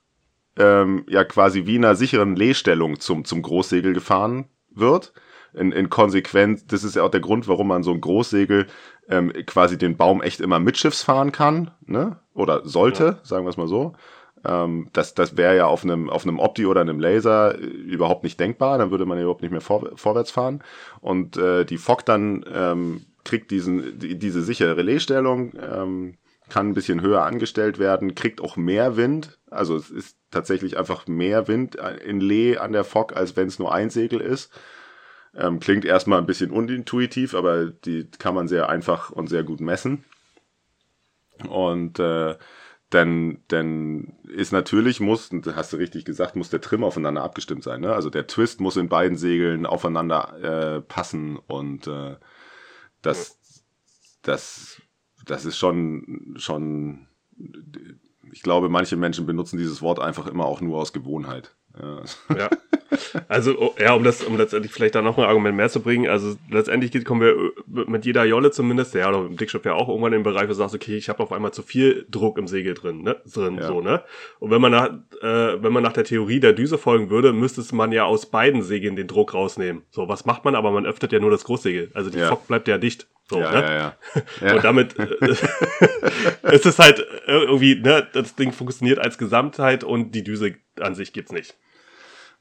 ähm, 0.59 1.05
ja 1.09 1.25
quasi 1.25 1.67
wie 1.67 1.77
in 1.77 1.85
einer 1.85 1.95
sicheren 1.95 2.37
Lehstellung 2.37 2.99
zum, 3.01 3.25
zum 3.25 3.43
Großsegel 3.43 3.93
gefahren 3.93 4.47
wird. 4.71 5.13
In, 5.53 5.73
in 5.73 5.89
Konsequenz, 5.89 6.67
das 6.67 6.85
ist 6.85 6.97
ja 6.97 7.03
auch 7.03 7.11
der 7.11 7.21
Grund, 7.21 7.49
warum 7.49 7.69
man 7.69 7.83
so 7.83 7.91
ein 7.93 8.01
Großsegel 8.01 8.67
ähm, 9.09 9.33
quasi 9.47 9.79
den 9.79 9.97
Baum 9.97 10.21
echt 10.21 10.41
immer 10.41 10.59
mitschiffs 10.59 11.03
fahren 11.03 11.33
kann, 11.33 11.71
ne? 11.87 12.19
Oder 12.35 12.67
sollte, 12.67 13.05
ja. 13.05 13.19
sagen 13.23 13.47
wir 13.47 13.51
es 13.51 13.57
mal 13.57 13.69
so. 13.69 13.95
Ähm, 14.45 14.89
das 14.93 15.15
das 15.15 15.37
wäre 15.39 15.57
ja 15.57 15.67
auf 15.67 15.83
einem, 15.83 16.11
auf 16.11 16.25
einem 16.25 16.39
Opti 16.39 16.67
oder 16.67 16.83
einem 16.83 17.01
Laser 17.01 17.59
äh, 17.59 17.65
überhaupt 17.65 18.23
nicht 18.23 18.39
denkbar, 18.39 18.77
dann 18.77 18.91
würde 18.91 19.07
man 19.07 19.17
ja 19.17 19.23
überhaupt 19.23 19.43
nicht 19.43 19.51
mehr 19.51 19.63
vor, 19.63 19.91
vorwärts 19.97 20.31
fahren. 20.31 20.63
Und 21.01 21.39
äh, 21.39 21.65
die 21.65 21.79
Fock 21.79 22.05
dann 22.05 22.45
ähm, 22.53 23.07
kriegt 23.27 23.51
diesen, 23.51 23.99
die, 23.99 24.19
diese 24.19 24.43
sichere 24.43 24.77
Relaisstellung, 24.79 25.53
ähm, 25.61 26.17
kann 26.49 26.69
ein 26.69 26.75
bisschen 26.75 27.03
höher 27.03 27.25
angestellt 27.25 27.79
werden, 27.79 28.15
kriegt 28.15 28.41
auch 28.41 28.57
mehr 28.57 28.97
Wind. 28.97 29.39
Also 29.51 29.77
es 29.77 29.91
ist 29.91 30.17
tatsächlich 30.31 30.79
einfach 30.79 31.07
mehr 31.07 31.49
Wind 31.49 31.75
in 32.05 32.21
Lee 32.21 32.57
an 32.57 32.73
der 32.73 32.85
Fock, 32.85 33.17
als 33.17 33.37
wenn 33.37 33.49
es 33.49 33.59
nur 33.59 33.75
ein 33.75 33.91
Segel 33.91 34.21
ist. 34.21 34.53
Ähm, 35.35 35.61
klingt 35.61 35.85
erstmal 35.85 36.19
ein 36.19 36.27
bisschen 36.27 36.51
unintuitiv, 36.51 37.35
aber 37.35 37.67
die 37.67 38.09
kann 38.19 38.35
man 38.35 38.49
sehr 38.49 38.69
einfach 38.69 39.11
und 39.11 39.29
sehr 39.29 39.43
gut 39.43 39.61
messen. 39.61 40.05
Und 41.49 41.99
äh, 41.99 42.37
dann, 42.91 43.43
dann 43.49 44.17
ist 44.29 44.53
natürlich, 44.53 45.01
muss, 45.01 45.31
hast 45.55 45.73
du 45.73 45.77
richtig 45.77 46.05
gesagt, 46.05 46.37
muss 46.37 46.51
der 46.51 46.61
Trim 46.61 46.85
aufeinander 46.85 47.23
abgestimmt 47.23 47.65
sein. 47.65 47.81
Ne? 47.81 47.93
Also 47.93 48.11
der 48.11 48.29
Twist 48.29 48.61
muss 48.61 48.77
in 48.77 48.89
beiden 48.89 49.19
Segeln 49.19 49.67
aufeinander 49.67 50.77
äh, 50.77 50.81
passen 50.81 51.37
und 51.37 51.89
äh, 51.89 52.17
das, 53.03 53.63
das, 54.23 54.81
das 55.25 55.45
ist 55.45 55.57
schon, 55.57 56.35
schon, 56.37 57.09
ich 58.33 58.43
glaube, 58.43 58.69
manche 58.69 58.97
Menschen 58.97 59.27
benutzen 59.27 59.59
dieses 59.59 59.83
Wort 59.83 59.99
einfach 59.99 60.27
immer 60.27 60.45
auch 60.45 60.61
nur 60.61 60.79
aus 60.79 60.93
Gewohnheit. 60.93 61.56
Ja. 61.81 62.37
ja. 62.37 62.51
Also, 63.29 63.59
oh, 63.59 63.75
ja, 63.79 63.95
um 63.95 64.05
das, 64.05 64.23
um 64.23 64.37
letztendlich 64.37 64.73
vielleicht 64.73 64.95
da 64.95 65.03
noch 65.03 65.19
ein 65.19 65.25
Argument 65.25 65.57
mehr 65.57 65.69
zu 65.69 65.81
bringen, 65.81 66.09
also 66.09 66.37
letztendlich 66.51 66.93
geht, 66.93 67.05
kommen 67.05 67.21
wir 67.21 67.33
äh, 67.33 67.91
mit 67.91 68.07
jeder 68.07 68.25
Jolle 68.25 68.51
zumindest, 68.51 68.95
ja, 68.95 69.09
oder 69.09 69.27
im 69.27 69.37
Dickshop 69.37 69.65
ja 69.67 69.75
auch 69.75 69.89
irgendwann 69.89 70.13
in 70.13 70.21
den 70.21 70.25
Bereich, 70.25 70.45
wo 70.45 70.49
du 70.49 70.55
sagst, 70.55 70.75
okay, 70.75 70.97
ich 70.97 71.09
habe 71.09 71.23
auf 71.23 71.33
einmal 71.33 71.53
zu 71.53 71.63
viel 71.63 72.07
Druck 72.11 72.39
im 72.39 72.47
Segel 72.47 72.75
drin, 72.75 73.03
ne, 73.03 73.17
drin, 73.33 73.57
ja. 73.57 73.67
so, 73.67 73.81
ne? 73.81 74.03
Und 74.39 74.51
wenn 74.51 74.61
man 74.61 74.73
nach, 74.73 74.91
äh, 75.23 75.63
wenn 75.63 75.73
man 75.73 75.83
nach 75.83 75.93
der 75.93 76.05
Theorie 76.05 76.41
der 76.41 76.53
Düse 76.53 76.79
folgen 76.79 77.11
würde, 77.11 77.33
müsste 77.33 77.63
man 77.75 77.93
ja 77.93 78.05
aus 78.05 78.27
beiden 78.27 78.63
Segeln 78.63 78.97
den 78.97 79.07
Druck 79.07 79.35
rausnehmen. 79.35 79.83
So, 79.91 80.09
was 80.09 80.25
macht 80.25 80.45
man? 80.45 80.55
Aber 80.55 80.71
man 80.71 80.87
öffnet 80.87 81.13
ja 81.13 81.19
nur 81.19 81.31
das 81.31 81.45
Großsegel. 81.45 81.91
Also 81.95 82.11
die 82.11 82.19
ja. 82.19 82.29
Fock 82.29 82.47
bleibt 82.47 82.69
ja 82.69 82.79
dicht. 82.79 83.09
So, 83.29 83.41
ja, 83.41 83.53
ne? 83.53 83.61
ja, 83.61 83.97
ja. 84.47 84.55
Und 84.55 84.65
damit 84.65 84.97
äh, 84.99 86.53
ist 86.55 86.67
es 86.67 86.79
halt 86.79 87.05
irgendwie, 87.27 87.75
ne, 87.75 88.07
das 88.13 88.37
Ding 88.37 88.53
funktioniert 88.53 89.01
als 89.01 89.19
Gesamtheit 89.19 89.83
und 89.83 90.13
die 90.13 90.23
Düse 90.23 90.55
an 90.79 90.95
sich 90.95 91.13
gibt's 91.13 91.33
nicht. 91.33 91.57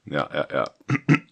Ja, 0.08 0.28
ja, 0.32 0.46
ja. 0.52 0.64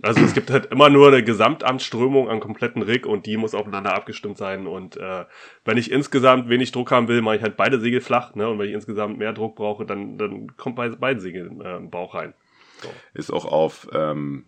Also 0.02 0.20
es 0.22 0.34
gibt 0.34 0.50
halt 0.50 0.66
immer 0.66 0.90
nur 0.90 1.08
eine 1.08 1.22
Gesamtamtsströmung 1.22 2.28
an 2.28 2.40
kompletten 2.40 2.82
Rig 2.82 3.06
und 3.06 3.24
die 3.26 3.36
muss 3.36 3.54
aufeinander 3.54 3.94
abgestimmt 3.94 4.36
sein. 4.36 4.66
Und 4.66 4.96
äh, 4.96 5.24
wenn 5.64 5.78
ich 5.78 5.90
insgesamt 5.90 6.48
wenig 6.48 6.72
Druck 6.72 6.90
haben 6.90 7.06
will, 7.06 7.22
mache 7.22 7.36
ich 7.36 7.42
halt 7.42 7.56
beide 7.56 7.78
Segel 7.78 8.00
flach, 8.00 8.34
ne? 8.34 8.48
Und 8.48 8.58
wenn 8.58 8.68
ich 8.68 8.74
insgesamt 8.74 9.18
mehr 9.18 9.32
Druck 9.32 9.54
brauche, 9.54 9.86
dann, 9.86 10.18
dann 10.18 10.56
kommt 10.56 10.76
bei 10.76 10.88
beiden 10.88 11.20
Segeln 11.20 11.60
äh, 11.60 11.76
im 11.76 11.90
Bauch 11.90 12.14
rein. 12.14 12.34
So. 12.82 12.88
Ist 13.14 13.32
auch 13.32 13.44
auf, 13.44 13.88
ähm, 13.92 14.46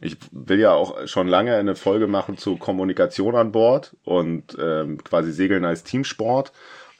ich 0.00 0.16
will 0.32 0.58
ja 0.58 0.72
auch 0.72 1.06
schon 1.06 1.28
lange 1.28 1.54
eine 1.54 1.76
Folge 1.76 2.08
machen 2.08 2.36
zu 2.36 2.56
Kommunikation 2.56 3.36
an 3.36 3.52
Bord 3.52 3.96
und 4.02 4.56
ähm, 4.60 5.02
quasi 5.04 5.32
Segeln 5.32 5.64
als 5.64 5.84
Teamsport. 5.84 6.52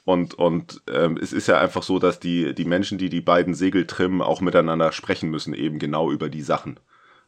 Und, 0.09 0.33
und 0.33 0.81
ähm, 0.91 1.19
es 1.21 1.33
ist 1.33 1.45
ja 1.45 1.59
einfach 1.59 1.83
so, 1.83 1.99
dass 1.99 2.19
die, 2.19 2.55
die 2.55 2.65
Menschen, 2.65 2.97
die 2.97 3.09
die 3.09 3.21
beiden 3.21 3.53
Segel 3.53 3.85
trimmen, 3.85 4.23
auch 4.23 4.41
miteinander 4.41 4.91
sprechen 4.91 5.29
müssen, 5.29 5.53
eben 5.53 5.77
genau 5.77 6.09
über 6.09 6.29
die 6.29 6.41
Sachen. 6.41 6.79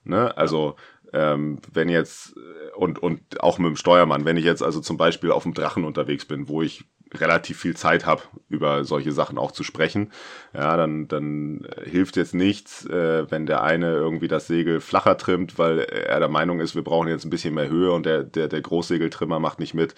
Ne? 0.03 0.35
Also 0.35 0.77
ähm, 1.13 1.59
wenn 1.71 1.89
jetzt, 1.89 2.33
und, 2.75 2.97
und 2.97 3.39
auch 3.39 3.59
mit 3.59 3.67
dem 3.67 3.75
Steuermann, 3.75 4.25
wenn 4.25 4.35
ich 4.35 4.45
jetzt 4.45 4.63
also 4.63 4.79
zum 4.79 4.97
Beispiel 4.97 5.29
auf 5.29 5.43
dem 5.43 5.53
Drachen 5.53 5.83
unterwegs 5.83 6.25
bin, 6.25 6.47
wo 6.47 6.63
ich 6.63 6.85
relativ 7.13 7.59
viel 7.59 7.75
Zeit 7.75 8.05
habe, 8.05 8.23
über 8.49 8.83
solche 8.85 9.11
Sachen 9.11 9.37
auch 9.37 9.51
zu 9.51 9.63
sprechen, 9.63 10.11
ja, 10.53 10.77
dann, 10.77 11.07
dann 11.07 11.67
hilft 11.83 12.15
jetzt 12.15 12.33
nichts, 12.33 12.85
äh, 12.85 13.29
wenn 13.29 13.45
der 13.45 13.63
eine 13.63 13.91
irgendwie 13.91 14.27
das 14.27 14.47
Segel 14.47 14.79
flacher 14.79 15.17
trimmt, 15.17 15.59
weil 15.59 15.79
er 15.79 16.19
der 16.19 16.29
Meinung 16.29 16.59
ist, 16.59 16.75
wir 16.75 16.83
brauchen 16.83 17.07
jetzt 17.07 17.25
ein 17.25 17.29
bisschen 17.29 17.53
mehr 17.53 17.69
Höhe 17.69 17.91
und 17.91 18.05
der, 18.05 18.23
der, 18.23 18.47
der 18.47 18.61
Großsegeltrimmer 18.61 19.39
macht 19.39 19.59
nicht 19.59 19.73
mit 19.73 19.95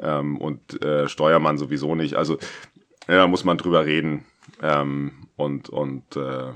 ähm, 0.00 0.38
und 0.38 0.82
äh, 0.82 1.08
Steuermann 1.08 1.58
sowieso 1.58 1.94
nicht. 1.94 2.14
Also 2.14 2.38
ja, 3.08 3.26
muss 3.26 3.44
man 3.44 3.58
drüber 3.58 3.84
reden 3.84 4.24
ähm, 4.62 5.12
und, 5.36 5.68
und 5.68 6.16
äh, 6.16 6.52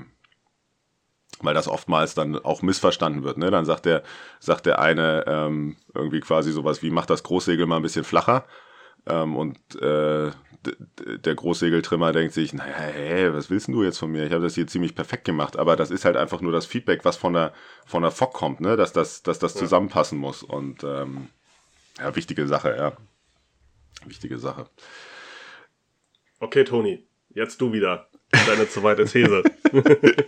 weil 1.43 1.53
das 1.53 1.67
oftmals 1.67 2.13
dann 2.13 2.37
auch 2.37 2.61
missverstanden 2.61 3.23
wird. 3.23 3.37
Ne? 3.37 3.51
Dann 3.51 3.65
sagt 3.65 3.85
der, 3.85 4.03
sagt 4.39 4.65
der 4.65 4.79
eine 4.79 5.23
ähm, 5.27 5.77
irgendwie 5.93 6.19
quasi 6.19 6.51
sowas 6.51 6.83
wie, 6.83 6.91
mach 6.91 7.05
das 7.05 7.23
Großsegel 7.23 7.65
mal 7.65 7.77
ein 7.77 7.81
bisschen 7.81 8.03
flacher. 8.03 8.45
Ähm, 9.07 9.35
und 9.35 9.57
äh, 9.81 10.31
der 10.63 11.35
Großsegeltrimmer 11.35 12.11
denkt 12.11 12.33
sich, 12.33 12.53
naja, 12.53 12.75
hä, 12.75 13.29
was 13.33 13.49
willst 13.49 13.67
du 13.67 13.83
jetzt 13.83 13.97
von 13.97 14.11
mir? 14.11 14.25
Ich 14.25 14.31
habe 14.31 14.43
das 14.43 14.55
hier 14.55 14.67
ziemlich 14.67 14.93
perfekt 14.93 15.25
gemacht, 15.25 15.57
aber 15.57 15.75
das 15.75 15.89
ist 15.89 16.05
halt 16.05 16.17
einfach 16.17 16.41
nur 16.41 16.51
das 16.51 16.67
Feedback, 16.67 17.03
was 17.03 17.17
von 17.17 17.33
der 17.33 17.53
von 17.85 18.03
der 18.03 18.11
Fock 18.11 18.33
kommt, 18.33 18.61
ne? 18.61 18.77
dass 18.77 18.93
das, 18.93 19.23
dass 19.23 19.39
das 19.39 19.55
zusammenpassen 19.55 20.19
muss. 20.19 20.43
Und 20.43 20.83
ähm, 20.83 21.29
ja, 21.97 22.15
wichtige 22.15 22.47
Sache, 22.47 22.75
ja. 22.77 22.93
Wichtige 24.05 24.37
Sache. 24.37 24.67
Okay, 26.39 26.63
Toni, 26.63 27.05
jetzt 27.29 27.59
du 27.61 27.73
wieder. 27.73 28.07
Deine 28.31 28.67
zweite 28.69 29.05
These. 29.05 29.43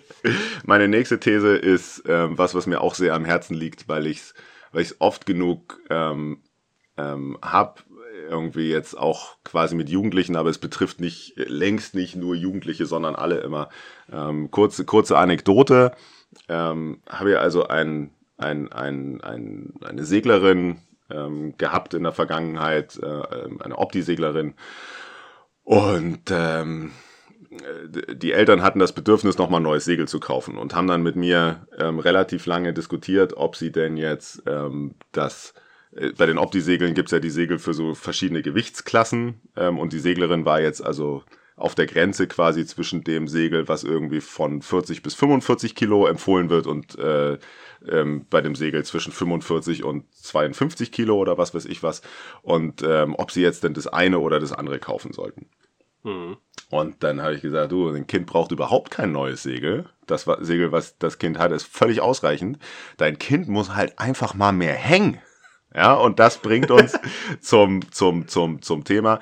Meine 0.65 0.87
nächste 0.87 1.19
These 1.19 1.55
ist 1.55 2.03
ähm, 2.07 2.37
was, 2.37 2.53
was 2.53 2.67
mir 2.67 2.81
auch 2.81 2.95
sehr 2.95 3.13
am 3.13 3.23
Herzen 3.23 3.55
liegt, 3.55 3.87
weil 3.87 4.07
ich 4.07 4.17
es 4.17 4.33
weil 4.71 4.81
ich's 4.81 4.95
oft 4.99 5.25
genug 5.25 5.79
ähm, 5.89 6.41
ähm, 6.97 7.37
habe 7.41 7.81
irgendwie 8.29 8.69
jetzt 8.69 8.97
auch 8.97 9.37
quasi 9.43 9.75
mit 9.75 9.89
Jugendlichen, 9.89 10.35
aber 10.35 10.49
es 10.49 10.57
betrifft 10.57 10.99
nicht 10.99 11.33
längst 11.35 11.95
nicht 11.95 12.15
nur 12.15 12.35
Jugendliche, 12.35 12.85
sondern 12.85 13.15
alle 13.15 13.39
immer. 13.39 13.69
Ähm, 14.11 14.51
kurze, 14.51 14.85
kurze 14.85 15.17
Anekdote. 15.17 15.91
Ähm, 16.49 17.01
habe 17.09 17.31
ich 17.31 17.37
also 17.37 17.67
ein, 17.67 18.11
ein, 18.37 18.71
ein, 18.71 19.21
ein, 19.21 19.73
eine 19.83 20.03
Seglerin 20.03 20.77
ähm, 21.09 21.55
gehabt 21.57 21.93
in 21.93 22.03
der 22.03 22.11
Vergangenheit, 22.11 22.99
äh, 23.01 23.63
eine 23.63 23.77
Opti-Seglerin. 23.77 24.55
Und 25.63 26.31
ähm, 26.31 26.91
die 28.13 28.31
Eltern 28.31 28.63
hatten 28.63 28.79
das 28.79 28.93
Bedürfnis, 28.93 29.37
nochmal 29.37 29.59
ein 29.59 29.63
neues 29.63 29.85
Segel 29.85 30.07
zu 30.07 30.19
kaufen 30.19 30.57
und 30.57 30.73
haben 30.73 30.87
dann 30.87 31.03
mit 31.03 31.15
mir 31.15 31.67
ähm, 31.77 31.99
relativ 31.99 32.45
lange 32.45 32.73
diskutiert, 32.73 33.37
ob 33.37 33.55
sie 33.55 33.71
denn 33.71 33.95
jetzt 33.95 34.43
ähm, 34.47 34.95
das 35.11 35.51
äh, 35.51 35.62
bei 36.17 36.25
den 36.25 36.37
Opti-Segeln 36.37 36.93
gibt's 36.93 37.11
ja 37.11 37.19
die 37.19 37.29
Segel 37.29 37.59
für 37.59 37.73
so 37.73 37.93
verschiedene 37.93 38.41
Gewichtsklassen 38.41 39.41
ähm, 39.55 39.77
und 39.79 39.93
die 39.93 39.99
Seglerin 39.99 40.45
war 40.45 40.61
jetzt 40.61 40.83
also 40.83 41.23
auf 41.55 41.75
der 41.75 41.85
Grenze 41.85 42.27
quasi 42.27 42.65
zwischen 42.65 43.03
dem 43.03 43.27
Segel, 43.27 43.67
was 43.67 43.83
irgendwie 43.83 44.21
von 44.21 44.61
40 44.61 45.03
bis 45.03 45.13
45 45.13 45.75
Kilo 45.75 46.07
empfohlen 46.07 46.49
wird 46.49 46.65
und 46.65 46.97
äh, 46.97 47.37
ähm, 47.87 48.25
bei 48.29 48.41
dem 48.41 48.55
Segel 48.55 48.83
zwischen 48.85 49.13
45 49.13 49.83
und 49.83 50.11
52 50.15 50.91
Kilo 50.91 51.15
oder 51.15 51.37
was 51.37 51.53
weiß 51.53 51.65
ich 51.65 51.83
was 51.83 52.01
und 52.41 52.81
ähm, 52.83 53.15
ob 53.17 53.31
sie 53.31 53.41
jetzt 53.41 53.63
denn 53.63 53.75
das 53.75 53.87
eine 53.87 54.19
oder 54.19 54.39
das 54.39 54.51
andere 54.51 54.79
kaufen 54.79 55.13
sollten. 55.13 55.47
Mhm. 56.03 56.37
Und 56.69 57.03
dann 57.03 57.21
habe 57.21 57.35
ich 57.35 57.41
gesagt, 57.41 57.71
du, 57.71 57.89
ein 57.89 58.07
Kind 58.07 58.25
braucht 58.25 58.51
überhaupt 58.51 58.89
kein 58.89 59.11
neues 59.11 59.43
Segel. 59.43 59.85
Das 60.07 60.25
Segel, 60.39 60.71
was 60.71 60.97
das 60.97 61.19
Kind 61.19 61.37
hat, 61.37 61.51
ist 61.51 61.65
völlig 61.65 62.01
ausreichend. 62.01 62.57
Dein 62.97 63.19
Kind 63.19 63.47
muss 63.47 63.75
halt 63.75 63.99
einfach 63.99 64.33
mal 64.33 64.53
mehr 64.53 64.73
hängen. 64.73 65.19
Ja, 65.75 65.93
und 65.93 66.19
das 66.19 66.37
bringt 66.37 66.71
uns 66.71 66.97
zum, 67.41 67.91
zum, 67.91 68.27
zum, 68.27 68.61
zum 68.61 68.83
Thema. 68.83 69.19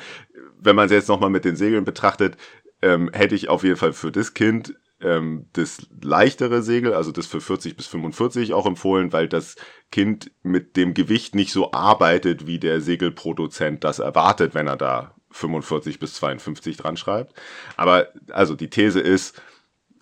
Wenn 0.59 0.75
man 0.75 0.85
es 0.85 0.91
jetzt 0.91 1.09
nochmal 1.09 1.29
mit 1.29 1.45
den 1.45 1.55
Segeln 1.55 1.85
betrachtet, 1.85 2.37
ähm, 2.81 3.09
hätte 3.13 3.35
ich 3.35 3.49
auf 3.49 3.63
jeden 3.63 3.77
Fall 3.77 3.93
für 3.93 4.11
das 4.11 4.33
Kind 4.33 4.75
ähm, 5.01 5.47
das 5.53 5.87
leichtere 6.01 6.61
Segel, 6.61 6.93
also 6.93 7.11
das 7.11 7.27
für 7.27 7.41
40 7.41 7.75
bis 7.75 7.87
45 7.87 8.53
auch 8.53 8.65
empfohlen, 8.65 9.11
weil 9.13 9.27
das 9.27 9.55
Kind 9.91 10.31
mit 10.43 10.77
dem 10.77 10.93
Gewicht 10.93 11.35
nicht 11.35 11.51
so 11.51 11.71
arbeitet, 11.71 12.47
wie 12.47 12.59
der 12.59 12.81
Segelproduzent 12.81 13.83
das 13.83 13.99
erwartet, 13.99 14.53
wenn 14.53 14.67
er 14.67 14.77
da 14.77 15.15
45 15.31 15.99
bis 15.99 16.15
52 16.15 16.77
dran 16.77 16.97
schreibt. 16.97 17.33
Aber 17.77 18.09
also 18.31 18.55
die 18.55 18.69
These 18.69 18.99
ist, 18.99 19.41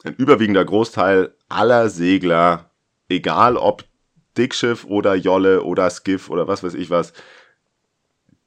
ein 0.03 0.15
überwiegender 0.15 0.63
Großteil 0.63 1.35
aller 1.49 1.89
Segler, 1.89 2.71
egal 3.09 3.57
ob 3.57 3.83
Dickschiff 4.37 4.85
oder 4.85 5.15
Jolle 5.15 5.63
oder 5.63 5.89
Skiff 5.89 6.29
oder 6.29 6.47
was 6.47 6.63
weiß 6.63 6.73
ich 6.75 6.89
was, 6.89 7.13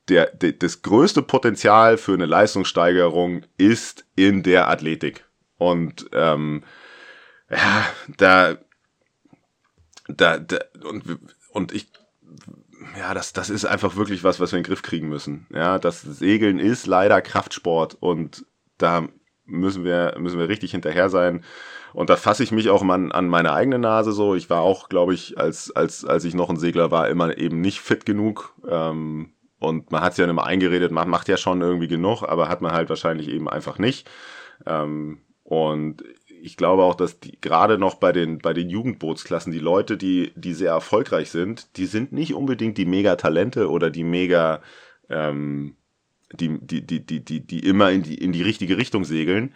der, 0.08 0.26
der, 0.26 0.52
das 0.52 0.82
größte 0.82 1.22
Potenzial 1.22 1.96
für 1.96 2.14
eine 2.14 2.26
Leistungssteigerung 2.26 3.44
ist 3.56 4.04
in 4.16 4.42
der 4.42 4.68
Athletik. 4.68 5.24
Und 5.58 6.08
ähm, 6.12 6.64
ja, 7.50 7.86
da, 8.16 8.56
da, 10.08 10.38
da 10.38 10.58
und, 10.84 11.04
und 11.50 11.72
ich, 11.72 11.88
ja, 12.98 13.14
das, 13.14 13.32
das 13.32 13.48
ist 13.50 13.64
einfach 13.64 13.94
wirklich 13.96 14.24
was, 14.24 14.40
was 14.40 14.52
wir 14.52 14.58
in 14.58 14.64
den 14.64 14.68
Griff 14.68 14.82
kriegen 14.82 15.08
müssen. 15.08 15.46
Ja, 15.52 15.78
das 15.78 16.02
Segeln 16.02 16.58
ist 16.58 16.86
leider 16.86 17.22
Kraftsport 17.22 17.96
und 18.00 18.44
da 18.78 19.08
müssen 19.44 19.84
wir, 19.84 20.16
müssen 20.18 20.38
wir 20.38 20.48
richtig 20.48 20.72
hinterher 20.72 21.10
sein. 21.10 21.44
Und 21.94 22.10
da 22.10 22.16
fasse 22.16 22.42
ich 22.42 22.52
mich 22.52 22.70
auch 22.70 22.82
mal 22.82 23.12
an 23.12 23.28
meine 23.28 23.52
eigene 23.52 23.78
Nase 23.78 24.12
so. 24.12 24.34
Ich 24.34 24.50
war 24.50 24.60
auch, 24.60 24.88
glaube 24.88 25.14
ich, 25.14 25.38
als, 25.38 25.70
als, 25.70 26.04
als 26.04 26.24
ich 26.24 26.34
noch 26.34 26.50
ein 26.50 26.56
Segler 26.56 26.90
war, 26.90 27.08
immer 27.08 27.36
eben 27.36 27.60
nicht 27.60 27.80
fit 27.80 28.06
genug. 28.06 28.54
Ähm, 28.68 29.32
und 29.58 29.92
man 29.92 30.02
hat 30.02 30.12
es 30.12 30.18
ja 30.18 30.24
immer 30.24 30.46
eingeredet, 30.46 30.90
man 30.90 31.08
macht 31.08 31.28
ja 31.28 31.36
schon 31.36 31.60
irgendwie 31.60 31.88
genug, 31.88 32.22
aber 32.22 32.48
hat 32.48 32.62
man 32.62 32.72
halt 32.72 32.88
wahrscheinlich 32.88 33.28
eben 33.28 33.48
einfach 33.48 33.78
nicht. 33.78 34.10
Ähm, 34.66 35.20
und 35.44 36.02
ich 36.42 36.56
glaube 36.56 36.82
auch, 36.82 36.96
dass 36.96 37.20
die, 37.20 37.40
gerade 37.40 37.78
noch 37.78 37.94
bei 37.94 38.10
den, 38.10 38.38
bei 38.38 38.52
den 38.52 38.68
Jugendbootsklassen, 38.68 39.52
die 39.52 39.60
Leute, 39.60 39.96
die, 39.96 40.32
die 40.34 40.54
sehr 40.54 40.72
erfolgreich 40.72 41.30
sind, 41.30 41.76
die 41.76 41.86
sind 41.86 42.12
nicht 42.12 42.34
unbedingt 42.34 42.78
die 42.78 42.84
Mega-Talente 42.84 43.70
oder 43.70 43.90
die 43.90 44.02
Mega, 44.02 44.60
ähm, 45.08 45.76
die, 46.32 46.58
die, 46.58 46.84
die, 46.84 47.06
die, 47.06 47.24
die, 47.24 47.46
die 47.46 47.60
immer 47.60 47.92
in 47.92 48.02
die, 48.02 48.16
in 48.16 48.32
die 48.32 48.42
richtige 48.42 48.76
Richtung 48.76 49.04
segeln, 49.04 49.54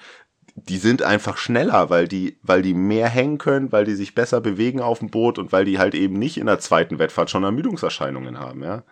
die 0.57 0.79
sind 0.79 1.03
einfach 1.03 1.37
schneller, 1.37 1.91
weil 1.91 2.09
die, 2.09 2.39
weil 2.43 2.63
die 2.63 2.75
mehr 2.75 3.09
hängen 3.09 3.39
können, 3.39 3.71
weil 3.73 3.85
die 3.85 3.95
sich 3.95 4.15
besser 4.15 4.41
bewegen 4.41 4.81
auf 4.81 5.01
dem 5.01 5.11
Boot 5.11 5.39
und 5.39 5.53
weil 5.53 5.67
die 5.67 5.79
halt 5.79 5.95
eben 5.95 6.19
nicht 6.19 6.39
in 6.39 6.47
der 6.47 6.59
zweiten 6.59 6.99
Wettfahrt 6.99 7.31
schon 7.31 7.45
Ermüdungserscheinungen 7.45 8.39
haben, 8.39 8.63
ja. 8.63 8.83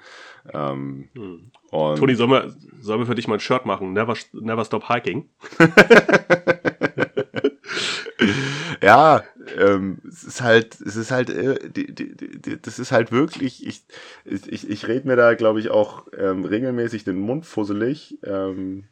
Ähm, 0.53 1.09
Hm. 1.15 1.51
und 1.71 1.99
Toni, 1.99 2.15
sollen 2.15 2.31
wir, 2.31 2.55
sollen 2.81 3.01
wir 3.01 3.07
für 3.07 3.15
dich 3.15 3.29
mal 3.29 3.35
ein 3.35 3.41
Shirt 3.41 3.65
machen? 3.65 3.95
Never, 3.95 4.15
never 4.33 4.65
stop 4.67 4.89
hiking. 4.89 5.31
ja, 8.83 9.23
ähm, 9.59 9.99
es 10.07 10.23
ist 10.25 10.43
halt, 10.43 10.79
es 10.83 10.97
ist 10.97 11.11
halt, 11.11 11.31
äh, 11.31 11.71
die, 11.71 11.95
die, 11.95 12.15
die, 12.15 12.61
das 12.61 12.79
ist 12.79 12.93
halt 12.93 13.11
wirklich, 13.11 13.67
ich, 13.67 13.85
ich, 14.27 14.53
ich, 14.53 14.69
ich 14.69 14.87
rede 14.87 15.09
mir 15.09 15.17
da, 15.17 15.33
glaube 15.35 15.61
ich, 15.61 15.71
auch 15.71 16.07
ähm, 16.17 16.45
regelmäßig 16.45 17.05
den 17.05 17.19
Mund 17.19 17.47
fusselig. 17.47 18.19
Ähm, 18.23 18.85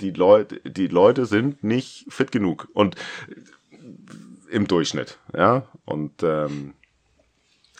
die 0.00 0.10
Leute, 0.10 0.60
die 0.60 0.86
Leute 0.86 1.26
sind 1.26 1.64
nicht 1.64 2.06
fit 2.08 2.32
genug 2.32 2.68
und 2.72 2.96
im 4.50 4.66
Durchschnitt, 4.66 5.18
ja. 5.36 5.66
Und 5.84 6.22
ähm, 6.22 6.74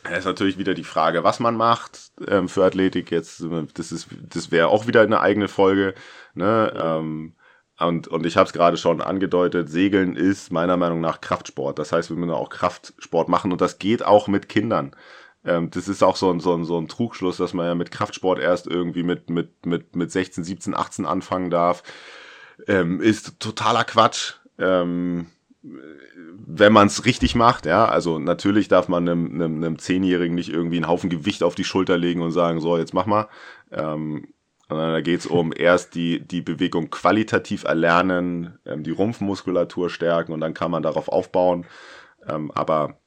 es 0.04 0.20
ist 0.20 0.24
natürlich 0.24 0.59
wieder 0.59 0.74
die 0.74 0.85
Frage, 0.85 1.24
was 1.24 1.40
man 1.40 1.57
macht 1.57 2.12
ähm, 2.26 2.48
für 2.48 2.64
Athletik 2.64 3.11
jetzt. 3.11 3.44
Das 3.74 3.92
ist, 3.92 4.09
das 4.28 4.50
wäre 4.50 4.68
auch 4.68 4.87
wieder 4.87 5.02
eine 5.02 5.20
eigene 5.20 5.48
Folge. 5.48 5.94
Ne? 6.35 6.72
Ähm, 6.76 7.35
und, 7.78 8.09
und 8.09 8.26
ich 8.26 8.37
habe 8.37 8.46
es 8.46 8.52
gerade 8.52 8.76
schon 8.76 9.00
angedeutet, 9.00 9.68
Segeln 9.68 10.16
ist 10.16 10.50
meiner 10.50 10.76
Meinung 10.76 11.00
nach 11.00 11.20
Kraftsport. 11.20 11.78
Das 11.78 11.92
heißt, 11.92 12.11
wir 12.11 12.16
müssen 12.16 12.33
auch 12.33 12.50
Kraftsport 12.50 13.28
machen 13.28 13.52
und 13.52 13.61
das 13.61 13.78
geht 13.78 14.04
auch 14.04 14.28
mit 14.28 14.48
Kindern. 14.48 14.92
Ähm, 15.44 15.70
das 15.70 15.88
ist 15.88 16.03
auch 16.03 16.16
so 16.16 16.31
ein, 16.31 16.40
so, 16.40 16.55
ein, 16.55 16.64
so 16.64 16.79
ein 16.79 16.88
Trugschluss, 16.88 17.37
dass 17.37 17.55
man 17.55 17.66
ja 17.66 17.74
mit 17.74 17.90
Kraftsport 17.90 18.38
erst 18.38 18.66
irgendwie 18.66 19.03
mit, 19.03 19.31
mit, 19.31 19.66
mit, 19.66 19.96
mit 19.96 20.11
16, 20.11 20.44
17, 20.44 20.74
18 20.74 21.07
anfangen 21.07 21.51
darf. 21.51 21.83
Ähm, 22.66 23.01
ist 23.01 23.38
totaler 23.40 23.85
Quatsch. 23.85 24.35
Ähm, 24.59 25.27
wenn 25.62 26.72
man 26.72 26.87
es 26.87 27.05
richtig 27.05 27.35
macht, 27.35 27.66
ja, 27.66 27.87
also 27.87 28.18
natürlich 28.18 28.68
darf 28.68 28.88
man 28.88 29.09
einem, 29.09 29.35
einem, 29.35 29.57
einem 29.57 29.79
Zehnjährigen 29.79 30.35
nicht 30.35 30.51
irgendwie 30.51 30.77
einen 30.77 30.88
Haufen 30.88 31.11
Gewicht 31.11 31.42
auf 31.42 31.55
die 31.55 31.64
Schulter 31.64 31.98
legen 31.98 32.22
und 32.22 32.33
sagen, 32.33 32.61
so, 32.61 32.79
jetzt 32.79 32.94
mach 32.94 33.07
mal. 33.07 33.29
Ähm, 33.70 34.29
sondern 34.68 34.92
da 34.92 35.01
geht 35.01 35.20
es 35.20 35.27
um 35.27 35.53
erst 35.57 35.94
die, 35.94 36.20
die 36.20 36.42
Bewegung 36.42 36.90
qualitativ 36.90 37.64
erlernen, 37.64 38.59
ähm, 38.66 38.83
die 38.83 38.90
Rumpfmuskulatur 38.90 39.90
stärken 39.90 40.33
und 40.33 40.40
dann 40.40 40.55
kann 40.55 40.70
man 40.70 40.83
darauf 40.83 41.09
aufbauen. 41.09 41.66
Ähm, 42.29 42.51
aber 42.53 42.98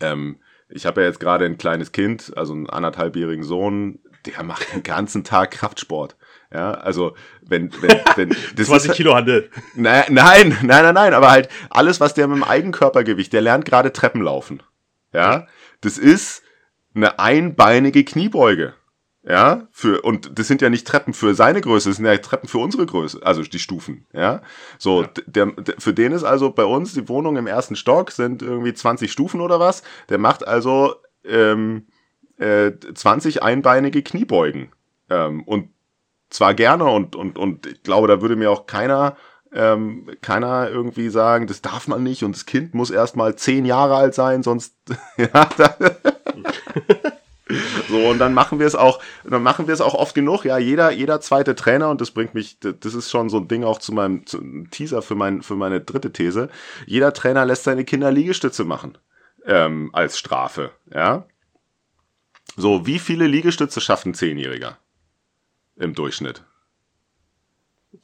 ähm, 0.00 0.38
ich 0.68 0.86
habe 0.86 1.00
ja 1.00 1.06
jetzt 1.06 1.20
gerade 1.20 1.44
ein 1.44 1.58
kleines 1.58 1.92
Kind, 1.92 2.32
also 2.36 2.52
einen 2.52 2.68
anderthalbjährigen 2.68 3.44
Sohn, 3.44 4.00
der 4.26 4.42
macht 4.42 4.72
den 4.72 4.82
ganzen 4.82 5.24
Tag 5.24 5.52
Kraftsport. 5.52 6.16
Ja, 6.52 6.72
also 6.72 7.16
wenn, 7.42 7.72
wenn, 7.82 8.00
wenn 8.16 8.28
das 8.56 8.66
20 8.68 8.90
ist, 8.90 8.96
Kilo 8.96 9.14
Handel. 9.14 9.50
Nein, 9.74 10.04
nein, 10.10 10.56
nein, 10.62 10.84
nein, 10.84 10.94
nein, 10.94 11.14
aber 11.14 11.30
halt 11.30 11.48
alles, 11.70 12.00
was 12.00 12.14
der 12.14 12.28
mit 12.28 12.38
dem 12.38 12.44
Eigenkörpergewicht, 12.44 13.32
der 13.32 13.42
lernt 13.42 13.64
gerade 13.64 13.92
Treppen 13.92 14.22
laufen. 14.22 14.62
Ja, 15.12 15.46
das 15.80 15.98
ist 15.98 16.42
eine 16.94 17.18
einbeinige 17.18 18.04
Kniebeuge. 18.04 18.74
Ja, 19.28 19.66
für, 19.72 20.02
und 20.02 20.38
das 20.38 20.46
sind 20.46 20.62
ja 20.62 20.70
nicht 20.70 20.86
Treppen 20.86 21.12
für 21.12 21.34
seine 21.34 21.60
Größe, 21.60 21.88
das 21.90 21.96
sind 21.96 22.06
ja 22.06 22.16
Treppen 22.18 22.48
für 22.48 22.58
unsere 22.58 22.86
Größe, 22.86 23.18
also 23.24 23.42
die 23.42 23.58
Stufen, 23.58 24.06
ja. 24.12 24.40
So, 24.78 25.02
Ja. 25.02 25.08
Der, 25.26 25.46
der, 25.46 25.74
für 25.78 25.92
den 25.92 26.12
ist 26.12 26.22
also 26.22 26.50
bei 26.52 26.64
uns 26.64 26.94
die 26.94 27.08
Wohnung 27.08 27.36
im 27.36 27.48
ersten 27.48 27.74
Stock 27.74 28.12
sind 28.12 28.42
irgendwie 28.42 28.72
20 28.72 29.10
Stufen 29.10 29.40
oder 29.40 29.58
was. 29.58 29.82
Der 30.10 30.18
macht 30.18 30.46
also 30.46 30.94
ähm, 31.24 31.86
äh, 32.38 32.70
20 32.94 33.42
einbeinige 33.42 34.02
Kniebeugen. 34.02 34.70
Ähm, 35.10 35.42
und 35.42 35.70
zwar 36.30 36.54
gerne 36.54 36.84
und, 36.84 37.16
und, 37.16 37.36
und 37.36 37.66
ich 37.66 37.82
glaube, 37.82 38.06
da 38.06 38.20
würde 38.20 38.36
mir 38.36 38.50
auch 38.50 38.66
keiner, 38.66 39.16
ähm, 39.52 40.08
keiner 40.22 40.70
irgendwie 40.70 41.08
sagen, 41.08 41.48
das 41.48 41.62
darf 41.62 41.88
man 41.88 42.04
nicht 42.04 42.22
und 42.22 42.36
das 42.36 42.46
Kind 42.46 42.74
muss 42.74 42.90
erst 42.90 43.16
mal 43.16 43.34
zehn 43.34 43.64
Jahre 43.64 43.96
alt 43.96 44.14
sein, 44.14 44.44
sonst, 44.44 44.76
ja, 45.16 45.48
da, 45.56 45.76
so, 48.02 48.08
und 48.08 48.18
dann 48.18 48.34
machen 48.34 48.58
wir 48.58 48.66
es 48.66 48.74
auch, 48.74 49.00
dann 49.24 49.42
machen 49.42 49.66
wir 49.66 49.74
es 49.74 49.80
auch 49.80 49.94
oft 49.94 50.14
genug. 50.14 50.44
Ja, 50.44 50.58
jeder, 50.58 50.90
jeder 50.90 51.20
zweite 51.20 51.54
Trainer, 51.54 51.88
und 51.90 52.00
das 52.00 52.10
bringt 52.10 52.34
mich, 52.34 52.58
das 52.60 52.94
ist 52.94 53.10
schon 53.10 53.28
so 53.28 53.38
ein 53.38 53.48
Ding 53.48 53.64
auch 53.64 53.78
zu 53.78 53.92
meinem 53.92 54.26
zu, 54.26 54.40
Teaser 54.70 55.02
für, 55.02 55.14
mein, 55.14 55.42
für 55.42 55.56
meine 55.56 55.80
dritte 55.80 56.12
These. 56.12 56.48
Jeder 56.86 57.12
Trainer 57.12 57.44
lässt 57.44 57.64
seine 57.64 57.84
Kinder 57.84 58.10
Liegestütze 58.10 58.64
machen. 58.64 58.98
Ähm, 59.44 59.90
als 59.92 60.18
Strafe. 60.18 60.72
Ja. 60.92 61.26
So, 62.56 62.86
wie 62.86 62.98
viele 62.98 63.26
Liegestütze 63.26 63.80
schaffen 63.80 64.10
ein 64.10 64.14
Zehnjähriger? 64.14 64.78
Im 65.76 65.94
Durchschnitt. 65.94 66.42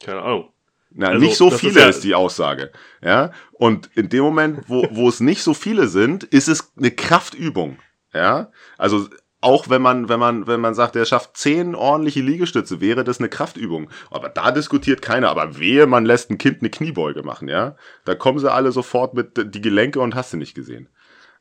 Keine 0.01 0.23
Ahnung. 0.23 0.49
Na, 0.91 1.09
Also, 1.09 1.21
nicht 1.21 1.37
so 1.37 1.47
das 1.47 1.55
ist 1.55 1.61
viele 1.61 1.81
ja- 1.81 1.89
ist 1.89 2.05
die 2.05 2.15
Aussage. 2.15 2.71
Ja. 3.03 3.33
Und 3.53 3.89
in 3.95 4.09
dem 4.09 4.23
Moment, 4.23 4.69
wo, 4.69 4.87
wo 4.91 5.09
es 5.09 5.21
nicht 5.21 5.43
so 5.43 5.55
viele 5.55 5.89
sind, 5.89 6.25
ist 6.25 6.49
es 6.49 6.73
eine 6.77 6.91
Kraftübung. 6.91 7.79
Ja. 8.13 8.51
Also 8.77 9.09
auch 9.43 9.69
wenn 9.69 9.83
man, 9.83 10.09
wenn 10.09 10.21
man, 10.21 10.47
wenn 10.47 10.61
man 10.61 10.75
sagt, 10.75 10.95
er 10.95 11.05
schafft 11.05 11.37
zehn 11.37 11.75
ordentliche 11.75 12.21
Liegestütze, 12.21 12.81
wäre 12.81 13.03
das 13.03 13.19
eine 13.19 13.29
Kraftübung. 13.29 13.91
Aber 14.11 14.29
da 14.29 14.53
diskutiert 14.53 15.03
keiner. 15.03 15.31
Aber 15.31 15.59
wehe, 15.59 15.87
man 15.87 16.07
lässt 16.07 16.31
ein 16.31 16.39
Kind 16.39 16.61
eine 16.61 16.71
Kniebeuge 16.71 17.25
machen, 17.25 17.49
ja. 17.49 17.77
Da 18.05 18.15
kommen 18.15 18.39
sie 18.39 18.51
alle 18.51 18.71
sofort 18.71 19.15
mit 19.15 19.55
die 19.55 19.61
Gelenke 19.61 20.01
und 20.01 20.15
hast 20.15 20.33
du 20.33 20.37
nicht 20.37 20.55
gesehen. 20.55 20.89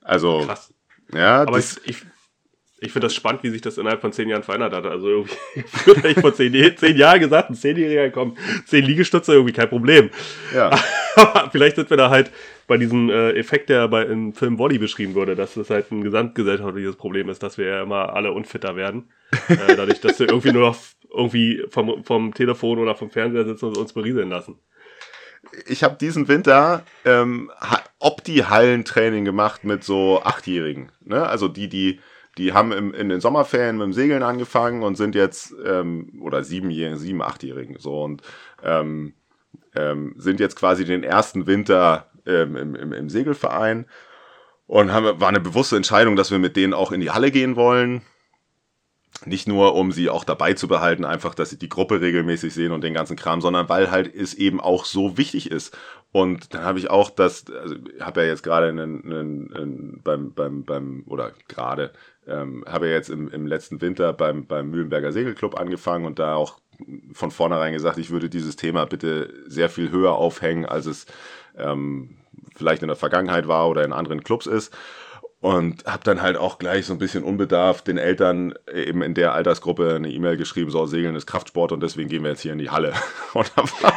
Also, 0.02 0.44
Krass. 0.46 0.74
ja, 1.14 1.44
Aber 1.44 1.58
das, 1.58 1.80
ich, 1.84 1.90
ich, 1.90 2.06
ich 2.80 2.92
finde 2.92 3.06
das 3.06 3.14
spannend, 3.14 3.44
wie 3.44 3.52
sich 3.52 3.62
das 3.62 3.78
innerhalb 3.78 4.02
von 4.02 4.12
zehn 4.12 4.28
Jahren 4.28 4.42
verändert 4.42 4.74
hat. 4.74 4.86
Also 4.88 5.08
irgendwie, 5.08 5.36
früher 5.68 6.04
ich 6.06 6.20
vor 6.20 6.34
zehn, 6.34 6.76
zehn 6.76 6.98
Jahren 6.98 7.20
gesagt, 7.20 7.52
ein 7.52 7.56
Zehnjähriger 7.56 8.10
kommt, 8.10 8.40
zehn 8.66 8.84
Liegestütze, 8.84 9.34
irgendwie 9.34 9.54
kein 9.54 9.70
Problem. 9.70 10.10
ja. 10.56 10.72
Aber 11.16 11.50
vielleicht 11.52 11.76
sind 11.76 11.90
wir 11.90 11.98
da 11.98 12.10
halt 12.10 12.32
bei 12.68 12.78
diesem 12.78 13.10
äh, 13.10 13.32
Effekt, 13.32 13.70
der 13.70 13.88
bei 13.88 14.04
im 14.04 14.34
Film 14.34 14.58
Wally 14.60 14.78
beschrieben 14.78 15.14
wurde, 15.16 15.36
dass 15.36 15.58
es 15.58 15.70
halt 15.70 15.92
ein 15.92 16.04
gesamtgesellschaftliches 16.04 16.96
Problem 16.96 17.30
ist, 17.30 17.44
dass 17.44 17.58
wir 17.58 17.66
ja 17.68 17.84
immer 17.84 18.14
alle 18.14 18.32
unfitter 18.32 18.76
werden. 18.76 19.10
äh, 19.48 19.76
dadurch, 19.76 20.02
dass 20.02 20.20
wir 20.20 20.30
irgendwie 20.30 20.52
nur 20.52 20.68
noch 20.70 20.78
irgendwie 21.14 21.64
vom, 21.70 22.04
vom 22.04 22.34
Telefon 22.34 22.80
oder 22.80 22.96
vom 22.96 23.10
Fernseher 23.12 23.46
sitzen 23.46 23.66
und 23.66 23.78
uns 23.78 23.94
berieseln 23.94 24.30
lassen. 24.30 24.58
ich 25.68 25.84
habe 25.84 25.98
diesen 26.00 26.28
Winter 26.28 26.84
ähm, 27.06 27.52
ha- 27.60 27.84
Opti-Hallentraining 28.00 29.26
gemacht 29.26 29.64
mit 29.64 29.84
so 29.84 30.22
Achtjährigen. 30.24 30.92
Ne? 31.04 31.26
Also 31.28 31.48
die, 31.48 31.68
die, 31.68 32.00
die 32.38 32.54
haben 32.54 32.72
im, 32.72 32.94
in 32.94 33.10
den 33.10 33.20
Sommerferien 33.22 33.78
mit 33.78 33.86
dem 33.86 33.94
Segeln 33.94 34.24
angefangen 34.24 34.84
und 34.84 34.96
sind 34.96 35.16
jetzt, 35.16 35.54
ähm, 35.66 36.22
oder 36.22 36.44
siebenjährigen, 36.44 36.98
sieben, 36.98 37.22
achtjährigen, 37.22 37.78
so 37.80 38.04
und 38.04 38.22
ähm, 38.64 39.14
ähm, 39.76 40.14
sind 40.18 40.40
jetzt 40.40 40.56
quasi 40.56 40.86
den 40.86 41.04
ersten 41.04 41.48
Winter 41.48 42.10
ähm, 42.26 42.56
im, 42.56 42.76
im, 42.76 42.94
im 42.94 43.10
Segelverein 43.10 43.86
und 44.68 44.94
haben, 44.94 45.20
war 45.20 45.30
eine 45.30 45.42
bewusste 45.42 45.76
Entscheidung, 45.76 46.16
dass 46.16 46.32
wir 46.32 46.40
mit 46.40 46.56
denen 46.56 46.74
auch 46.74 46.92
in 46.92 47.02
die 47.02 47.12
Halle 47.12 47.32
gehen 47.32 47.56
wollen. 47.56 48.02
Nicht 49.26 49.48
nur, 49.48 49.76
um 49.76 49.92
sie 49.92 50.10
auch 50.10 50.24
dabei 50.24 50.54
zu 50.54 50.68
behalten, 50.68 51.04
einfach, 51.04 51.36
dass 51.36 51.50
sie 51.50 51.60
die 51.60 51.70
Gruppe 51.70 52.00
regelmäßig 52.00 52.54
sehen 52.54 52.72
und 52.72 52.82
den 52.82 52.94
ganzen 52.94 53.18
Kram, 53.18 53.42
sondern 53.42 53.68
weil 53.68 53.92
halt 53.92 54.16
es 54.16 54.34
eben 54.34 54.62
auch 54.62 54.86
so 54.86 55.18
wichtig 55.18 55.52
ist. 55.52 55.78
Und 56.14 56.54
dann 56.54 56.64
habe 56.64 56.80
ich 56.80 56.90
auch 56.90 57.10
das, 57.10 57.46
also 57.52 57.76
habe 58.00 58.22
ja 58.22 58.28
jetzt 58.28 58.44
gerade 58.44 58.70
einen, 58.70 59.04
einen, 59.04 59.54
einen, 59.54 60.02
beim, 60.04 60.34
beim, 60.34 60.64
beim, 60.64 61.04
oder 61.06 61.34
gerade, 61.48 61.92
ähm, 62.26 62.64
habe 62.68 62.88
ja 62.88 62.94
jetzt 62.94 63.10
im, 63.10 63.30
im 63.30 63.48
letzten 63.48 63.82
Winter 63.82 64.14
beim, 64.14 64.46
beim 64.46 64.72
Mühlenberger 64.72 65.12
Segelclub 65.12 65.60
angefangen 65.60 66.06
und 66.06 66.18
da 66.18 66.36
auch 66.36 66.60
von 67.14 67.32
vornherein 67.32 67.74
gesagt, 67.74 67.98
ich 67.98 68.10
würde 68.10 68.30
dieses 68.30 68.56
Thema 68.56 68.86
bitte 68.86 69.34
sehr 69.48 69.70
viel 69.70 69.92
höher 69.92 70.14
aufhängen, 70.14 70.66
als 70.66 70.86
es 70.86 71.06
ähm, 71.64 72.18
vielleicht 72.56 72.82
in 72.82 72.88
der 72.88 72.98
Vergangenheit 72.98 73.48
war 73.48 73.70
oder 73.70 73.84
in 73.84 73.94
anderen 73.94 74.24
Clubs 74.24 74.46
ist. 74.48 74.74
Und 75.40 75.86
habe 75.86 76.04
dann 76.04 76.22
halt 76.22 76.38
auch 76.38 76.60
gleich 76.60 76.86
so 76.86 76.94
ein 76.94 77.00
bisschen 77.00 77.24
unbedarft 77.24 77.88
den 77.88 77.98
Eltern 77.98 78.54
eben 78.72 79.02
in 79.02 79.16
der 79.16 79.34
Altersgruppe 79.34 79.96
eine 79.96 80.12
E-Mail 80.12 80.38
geschrieben, 80.38 80.70
so 80.70 80.86
Segeln 80.86 81.16
ist 81.16 81.26
Kraftsport 81.26 81.72
und 81.72 81.82
deswegen 81.82 82.10
gehen 82.10 82.22
wir 82.22 82.30
jetzt 82.30 82.42
hier 82.42 82.54
in 82.54 82.60
die 82.60 82.70
Halle. 82.70 82.94
Und 83.34 83.52
da 83.56 83.64
war, 83.64 83.94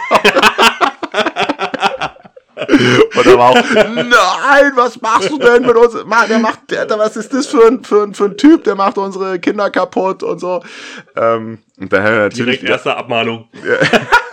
und 3.17 3.27
da 3.27 3.39
war 3.39 3.51
auch, 3.51 3.55
nein, 3.55 4.73
was 4.75 5.01
machst 5.01 5.31
du 5.31 5.39
denn 5.39 5.63
mit 5.67 5.77
uns? 5.77 6.05
Mann, 6.05 6.29
der 6.29 6.39
macht, 6.39 6.71
der, 6.71 6.89
was 6.91 7.17
ist 7.17 7.33
das 7.35 7.47
für 7.47 7.67
ein, 7.67 7.85
für, 7.85 8.05
ein, 8.05 8.15
für 8.15 8.25
ein 8.27 8.37
Typ, 8.37 8.65
der 8.65 8.75
macht 8.75 8.97
unsere 8.99 9.39
Kinder 9.39 9.71
kaputt 9.71 10.23
und 10.23 10.39
so. 10.39 10.63
Ähm, 11.17 11.59
und 11.79 11.93
da 11.93 11.99
haben 11.99 12.13
wir 12.13 12.21
natürlich 12.21 12.61
Direkt 12.61 12.71
erste 12.71 12.97
Abmahnung. 12.97 13.49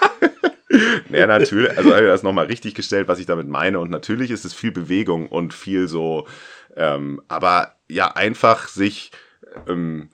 ja, 1.22 1.28
natürlich. 1.28 1.78
Also 1.78 1.92
habe 1.92 2.02
ich 2.02 2.08
das 2.08 2.24
nochmal 2.24 2.48
richtig 2.48 2.74
gestellt, 2.74 3.08
was 3.08 3.20
ich 3.20 3.28
damit 3.28 3.48
meine. 3.48 3.80
Und 3.80 3.92
natürlich 3.92 4.32
ist 4.32 4.44
es 4.44 4.54
viel 4.54 4.72
Bewegung 4.72 5.28
und 5.28 5.54
viel 5.54 5.88
so, 5.88 6.28
ähm, 6.76 7.22
aber 7.28 7.76
ja, 7.88 8.16
einfach 8.16 8.68
sich, 8.68 9.12
ähm, 9.68 10.10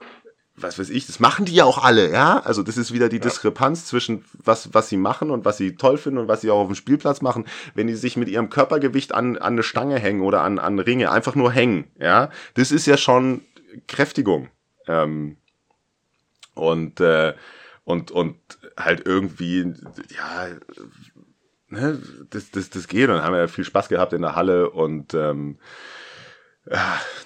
was 0.54 0.78
weiß 0.78 0.90
ich, 0.90 1.06
das 1.06 1.18
machen 1.18 1.46
die 1.46 1.54
ja 1.54 1.64
auch 1.64 1.82
alle, 1.82 2.10
ja. 2.12 2.40
Also 2.40 2.62
das 2.62 2.76
ist 2.76 2.92
wieder 2.92 3.08
die 3.08 3.20
Diskrepanz 3.20 3.86
zwischen 3.86 4.24
was, 4.34 4.74
was 4.74 4.88
sie 4.88 4.98
machen 4.98 5.30
und 5.30 5.44
was 5.44 5.56
sie 5.56 5.76
toll 5.76 5.96
finden 5.96 6.18
und 6.18 6.28
was 6.28 6.42
sie 6.42 6.50
auch 6.50 6.58
auf 6.58 6.66
dem 6.66 6.74
Spielplatz 6.74 7.22
machen, 7.22 7.46
wenn 7.74 7.86
die 7.86 7.94
sich 7.94 8.16
mit 8.16 8.28
ihrem 8.28 8.50
Körpergewicht 8.50 9.14
an, 9.14 9.38
an 9.38 9.54
eine 9.54 9.62
Stange 9.62 9.98
hängen 9.98 10.20
oder 10.20 10.42
an, 10.42 10.58
an 10.58 10.78
Ringe, 10.78 11.10
einfach 11.10 11.34
nur 11.34 11.52
hängen, 11.52 11.90
ja. 11.98 12.30
Das 12.54 12.70
ist 12.70 12.86
ja 12.86 12.98
schon 12.98 13.40
Kräftigung. 13.86 14.48
Ähm, 14.86 15.38
und, 16.54 17.00
äh, 17.00 17.34
und, 17.88 18.10
und 18.10 18.36
halt 18.78 19.06
irgendwie, 19.06 19.72
ja, 20.14 20.48
ne, 21.68 21.98
das, 22.28 22.50
das, 22.50 22.68
das 22.68 22.86
geht. 22.86 23.08
Und 23.08 23.22
haben 23.22 23.32
wir 23.32 23.40
ja 23.40 23.48
viel 23.48 23.64
Spaß 23.64 23.88
gehabt 23.88 24.12
in 24.12 24.20
der 24.20 24.36
Halle 24.36 24.70
und 24.70 25.14
ähm, 25.14 25.58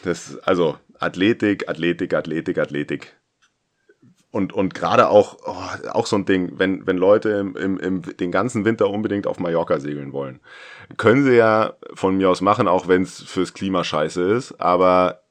Das, 0.05 0.39
also 0.45 0.77
Athletik, 1.01 1.69
Athletik, 1.69 2.15
Athletik, 2.15 2.59
Athletik. 2.59 3.17
Und, 4.31 4.53
und 4.53 4.73
gerade 4.73 5.09
auch, 5.09 5.37
oh, 5.45 5.89
auch 5.91 6.07
so 6.07 6.17
ein 6.17 6.25
Ding, 6.25 6.53
wenn, 6.59 6.87
wenn 6.87 6.97
Leute 6.97 7.31
im, 7.31 7.57
im, 7.57 7.79
im, 7.79 8.03
den 8.03 8.31
ganzen 8.31 8.65
Winter 8.65 8.89
unbedingt 8.89 9.27
auf 9.27 9.41
Mallorca 9.41 9.79
segeln 9.81 10.13
wollen, 10.13 10.41
können 10.97 11.25
sie 11.25 11.37
ja 11.37 11.75
von 11.93 12.17
mir 12.17 12.31
aus 12.31 12.41
machen, 12.41 12.69
auch 12.69 12.89
wenn 12.89 13.03
es 13.03 13.21
fürs 13.21 13.53
Klima 13.53 13.85
scheiße 13.85 14.23
ist, 14.23 14.61
aber 14.61 15.22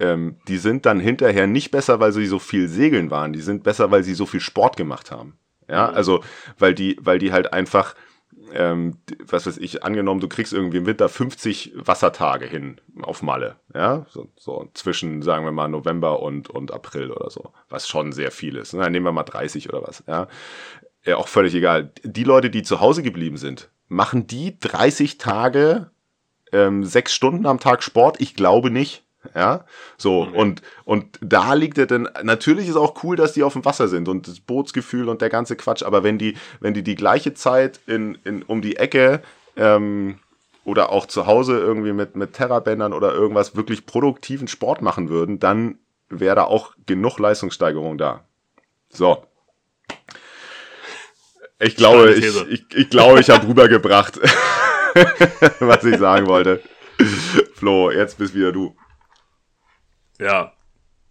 ähm, 0.00 0.36
die 0.48 0.58
sind 0.58 0.86
dann 0.86 1.00
hinterher 1.00 1.46
nicht 1.46 1.70
besser, 1.70 2.00
weil 2.00 2.12
sie 2.12 2.26
so 2.26 2.38
viel 2.38 2.68
segeln 2.68 3.10
waren, 3.10 3.32
die 3.32 3.40
sind 3.40 3.62
besser, 3.62 3.90
weil 3.90 4.02
sie 4.02 4.14
so 4.14 4.26
viel 4.26 4.40
Sport 4.40 4.76
gemacht 4.76 5.10
haben. 5.10 5.38
Ja, 5.68 5.88
also 5.88 6.22
weil 6.58 6.74
die, 6.74 6.98
weil 7.00 7.18
die 7.18 7.32
halt 7.32 7.52
einfach 7.52 7.94
ähm, 8.52 8.98
was 9.26 9.46
weiß 9.46 9.58
ich, 9.58 9.84
angenommen, 9.84 10.20
du 10.20 10.28
kriegst 10.28 10.52
irgendwie 10.52 10.78
im 10.78 10.86
Winter 10.86 11.08
50 11.08 11.72
Wassertage 11.76 12.46
hin 12.46 12.80
auf 13.02 13.22
Malle, 13.22 13.56
ja, 13.74 14.06
so, 14.08 14.28
so 14.36 14.68
zwischen, 14.74 15.22
sagen 15.22 15.44
wir 15.44 15.52
mal, 15.52 15.68
November 15.68 16.20
und, 16.20 16.50
und 16.50 16.72
April 16.72 17.10
oder 17.10 17.30
so, 17.30 17.52
was 17.68 17.88
schon 17.88 18.12
sehr 18.12 18.30
viel 18.30 18.56
ist. 18.56 18.72
Na, 18.72 18.88
nehmen 18.88 19.06
wir 19.06 19.12
mal 19.12 19.24
30 19.24 19.68
oder 19.68 19.82
was, 19.82 20.04
ja. 20.06 20.28
Ja, 21.04 21.16
auch 21.16 21.28
völlig 21.28 21.54
egal. 21.54 21.92
Die 22.02 22.24
Leute, 22.24 22.48
die 22.48 22.62
zu 22.62 22.80
Hause 22.80 23.02
geblieben 23.02 23.36
sind, 23.36 23.70
machen 23.88 24.26
die 24.26 24.58
30 24.58 25.18
Tage, 25.18 25.90
ähm, 26.50 26.84
sechs 26.84 27.12
Stunden 27.12 27.44
am 27.46 27.60
Tag 27.60 27.82
Sport? 27.82 28.20
Ich 28.20 28.34
glaube 28.34 28.70
nicht. 28.70 29.03
Ja, 29.34 29.64
so, 29.96 30.24
mhm. 30.24 30.34
und, 30.34 30.62
und 30.84 31.18
da 31.20 31.54
liegt 31.54 31.78
er 31.78 31.86
dann, 31.86 32.08
natürlich 32.22 32.68
ist 32.68 32.76
auch 32.76 33.02
cool, 33.02 33.16
dass 33.16 33.32
die 33.32 33.42
auf 33.42 33.54
dem 33.54 33.64
Wasser 33.64 33.88
sind 33.88 34.08
und 34.08 34.28
das 34.28 34.40
Bootsgefühl 34.40 35.08
und 35.08 35.22
der 35.22 35.30
ganze 35.30 35.56
Quatsch, 35.56 35.82
aber 35.82 36.02
wenn 36.04 36.18
die, 36.18 36.36
wenn 36.60 36.74
die 36.74 36.82
die 36.82 36.94
gleiche 36.94 37.34
Zeit 37.34 37.80
in, 37.86 38.18
in, 38.24 38.42
um 38.42 38.60
die 38.60 38.76
Ecke, 38.76 39.22
ähm, 39.56 40.18
oder 40.64 40.90
auch 40.90 41.06
zu 41.06 41.26
Hause 41.26 41.58
irgendwie 41.58 41.92
mit, 41.92 42.16
mit 42.16 42.32
Terrabändern 42.32 42.92
oder 42.92 43.12
irgendwas 43.12 43.54
wirklich 43.54 43.86
produktiven 43.86 44.48
Sport 44.48 44.82
machen 44.82 45.08
würden, 45.08 45.38
dann 45.38 45.78
wäre 46.08 46.36
da 46.36 46.44
auch 46.44 46.74
genug 46.86 47.18
Leistungssteigerung 47.18 47.98
da. 47.98 48.24
So. 48.88 49.24
Ich 51.60 51.76
glaube, 51.76 52.12
ich, 52.12 52.24
ich, 52.48 52.64
ich 52.74 52.90
glaube, 52.90 53.20
ich 53.20 53.30
habe 53.30 53.46
rübergebracht, 53.48 54.18
was 55.60 55.84
ich 55.84 55.98
sagen 55.98 56.26
wollte. 56.26 56.62
Flo, 57.54 57.90
jetzt 57.90 58.18
bist 58.18 58.34
wieder 58.34 58.52
du. 58.52 58.74
Ja. 60.24 60.52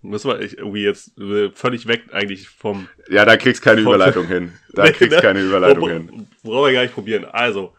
Müssen 0.02 0.32
wir 0.32 0.42
irgendwie 0.42 0.84
jetzt 0.84 1.18
äh, 1.18 1.50
völlig 1.52 1.88
weg 1.88 2.04
eigentlich 2.12 2.50
vom. 2.50 2.90
Ja, 3.10 3.24
da 3.24 3.38
kriegst 3.38 3.62
keine 3.62 3.82
Überleitung 3.82 4.28
hin. 4.28 4.52
Da 4.74 4.92
kriegst 4.92 5.22
keine 5.22 5.40
Überleitung 5.40 5.88
hin. 5.88 6.28
Brauchen 6.44 6.66
wir 6.66 6.74
gar 6.74 6.82
nicht 6.82 6.94
probieren. 6.94 7.24
Also, 7.24 7.74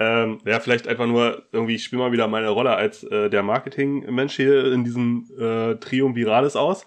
ähm, 0.00 0.40
ja, 0.44 0.58
vielleicht 0.58 0.88
einfach 0.88 1.06
nur 1.06 1.44
irgendwie, 1.52 1.76
ich 1.76 1.84
spiele 1.84 2.02
mal 2.02 2.10
wieder 2.10 2.26
meine 2.26 2.48
Rolle 2.48 2.74
als 2.74 3.04
äh, 3.04 3.30
der 3.30 3.44
Marketing-Mensch 3.44 4.34
hier 4.34 4.72
in 4.72 4.82
diesem 4.82 5.28
äh, 5.38 5.76
Triumviralis 5.76 6.56
aus. 6.56 6.84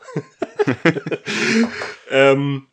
ähm, 2.10 2.68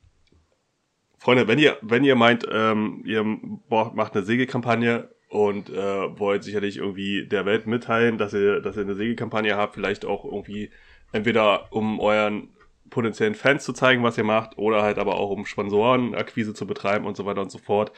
Freunde, 1.18 1.46
wenn 1.46 1.58
ihr, 1.58 1.76
wenn 1.82 2.04
ihr 2.04 2.16
meint, 2.16 2.46
ähm, 2.50 3.02
ihr 3.04 3.22
macht 3.68 4.16
eine 4.16 4.24
Sägekampagne 4.24 5.08
und 5.28 5.70
äh, 5.70 6.18
wollt 6.18 6.42
sicherlich 6.42 6.78
irgendwie 6.78 7.28
der 7.28 7.44
Welt 7.44 7.66
mitteilen, 7.66 8.18
dass 8.18 8.32
ihr, 8.32 8.60
dass 8.60 8.76
ihr 8.76 8.82
eine 8.82 8.94
Sägekampagne 8.94 9.56
habt, 9.56 9.74
vielleicht 9.74 10.04
auch 10.04 10.24
irgendwie 10.24 10.70
entweder 11.12 11.72
um 11.72 12.00
euren 12.00 12.50
potenziellen 12.90 13.34
Fans 13.34 13.64
zu 13.64 13.72
zeigen, 13.72 14.02
was 14.02 14.18
ihr 14.18 14.24
macht, 14.24 14.56
oder 14.58 14.82
halt 14.82 14.98
aber 14.98 15.16
auch 15.16 15.30
um 15.30 15.46
Sponsorenakquise 15.46 16.54
zu 16.54 16.66
betreiben 16.66 17.06
und 17.06 17.16
so 17.16 17.26
weiter 17.26 17.42
und 17.42 17.50
so 17.50 17.58
fort. 17.58 17.92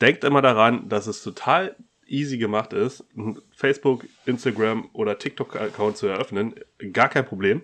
Denkt 0.00 0.24
immer 0.24 0.42
daran, 0.42 0.88
dass 0.88 1.06
es 1.06 1.22
total 1.22 1.76
easy 2.06 2.38
gemacht 2.38 2.72
ist, 2.72 3.04
einen 3.16 3.40
Facebook, 3.54 4.04
Instagram 4.26 4.88
oder 4.92 5.18
TikTok-Account 5.18 5.96
zu 5.96 6.06
eröffnen. 6.08 6.54
Gar 6.92 7.08
kein 7.08 7.24
Problem. 7.24 7.62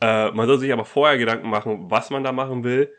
Äh, 0.00 0.30
man 0.30 0.46
soll 0.46 0.58
sich 0.58 0.72
aber 0.72 0.84
vorher 0.84 1.18
Gedanken 1.18 1.50
machen, 1.50 1.90
was 1.90 2.10
man 2.10 2.24
da 2.24 2.32
machen 2.32 2.64
will 2.64 2.92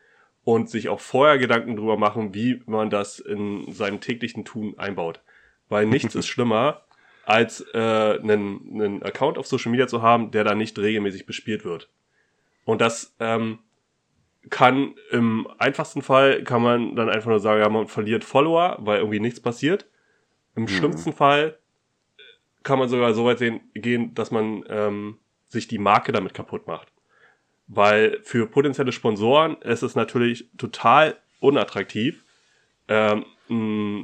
und 0.44 0.70
sich 0.70 0.90
auch 0.90 1.00
vorher 1.00 1.38
Gedanken 1.38 1.76
drüber 1.76 1.98
machen, 1.98 2.34
wie 2.34 2.62
man 2.66 2.90
das 2.90 3.20
in 3.20 3.72
seinem 3.72 4.00
täglichen 4.00 4.46
Tun 4.46 4.76
einbaut. 4.78 5.22
Weil 5.70 5.86
nichts 5.86 6.16
ist 6.16 6.28
schlimmer, 6.28 6.84
als 7.26 7.62
äh, 7.74 7.78
einen, 7.78 8.62
einen 8.74 9.04
Account 9.04 9.38
auf 9.38 9.48
Social 9.48 9.72
Media 9.72 9.88
zu 9.88 10.02
haben, 10.02 10.32
der 10.32 10.44
da 10.44 10.56
nicht 10.56 10.78
regelmäßig 10.78 11.26
bespielt 11.26 11.64
wird. 11.64 11.90
Und 12.66 12.82
das 12.82 13.16
ähm, 13.20 13.60
kann 14.50 14.96
im 15.12 15.48
einfachsten 15.58 16.02
Fall 16.02 16.44
kann 16.44 16.62
man 16.62 16.96
dann 16.96 17.10
einfach 17.10 17.30
nur 17.30 17.40
sagen, 17.40 17.62
ja, 17.62 17.70
man 17.70 17.88
verliert 17.88 18.24
Follower, 18.24 18.78
weil 18.80 19.00
irgendwie 19.00 19.20
nichts 19.20 19.40
passiert. 19.40 19.86
Im 20.56 20.64
mhm. 20.64 20.68
schlimmsten 20.68 21.14
Fall 21.14 21.58
kann 22.64 22.80
man 22.80 22.90
sogar 22.90 23.14
so 23.14 23.26
weit 23.26 23.40
sehen, 23.40 23.62
gehen, 23.74 24.14
dass 24.16 24.32
man 24.32 24.64
ähm, 24.68 25.18
sich 25.48 25.68
die 25.68 25.78
Marke 25.78 26.12
damit 26.12 26.34
kaputt 26.34 26.68
macht. 26.68 26.90
Weil 27.68 28.20
für 28.24 28.48
potenzielle 28.48 28.92
Sponsoren 28.92 29.58
ist 29.62 29.84
es 29.84 29.96
natürlich 29.96 30.50
total 30.58 31.18
unattraktiv, 31.40 32.24
ähm, 32.88 33.26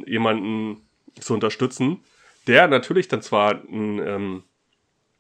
jemanden 0.06 0.82
zu 1.20 1.34
unterstützen, 1.34 2.04
der 2.50 2.68
natürlich 2.68 3.08
dann 3.08 3.22
zwar 3.22 3.52
ein, 3.52 4.00
ähm, 4.00 4.44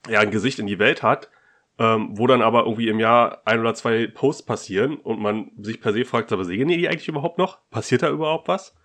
ja, 0.09 0.19
ein 0.19 0.31
Gesicht 0.31 0.59
in 0.59 0.67
die 0.67 0.79
Welt 0.79 1.03
hat, 1.03 1.29
ähm, 1.77 2.09
wo 2.13 2.25
dann 2.25 2.41
aber 2.41 2.65
irgendwie 2.65 2.89
im 2.89 2.99
Jahr 2.99 3.43
ein 3.45 3.59
oder 3.59 3.75
zwei 3.75 4.07
Posts 4.07 4.43
passieren 4.43 4.97
und 4.97 5.19
man 5.19 5.51
sich 5.57 5.79
per 5.79 5.93
se 5.93 6.05
fragt, 6.05 6.31
aber 6.33 6.43
sehen 6.43 6.67
die 6.67 6.89
eigentlich 6.89 7.07
überhaupt 7.07 7.37
noch? 7.37 7.59
Passiert 7.69 8.01
da 8.01 8.09
überhaupt 8.09 8.47
was? 8.47 8.75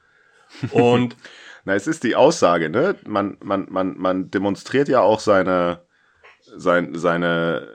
Und 0.73 1.17
Na, 1.65 1.75
es 1.75 1.87
ist 1.87 2.05
die 2.05 2.15
Aussage, 2.15 2.69
ne? 2.69 2.97
Man, 3.07 3.39
man, 3.43 3.67
man, 3.71 3.97
man 3.97 4.31
demonstriert 4.31 4.89
ja 4.89 5.01
auch 5.01 5.19
seine, 5.19 5.81
sein, 6.43 6.95
seine 6.95 7.67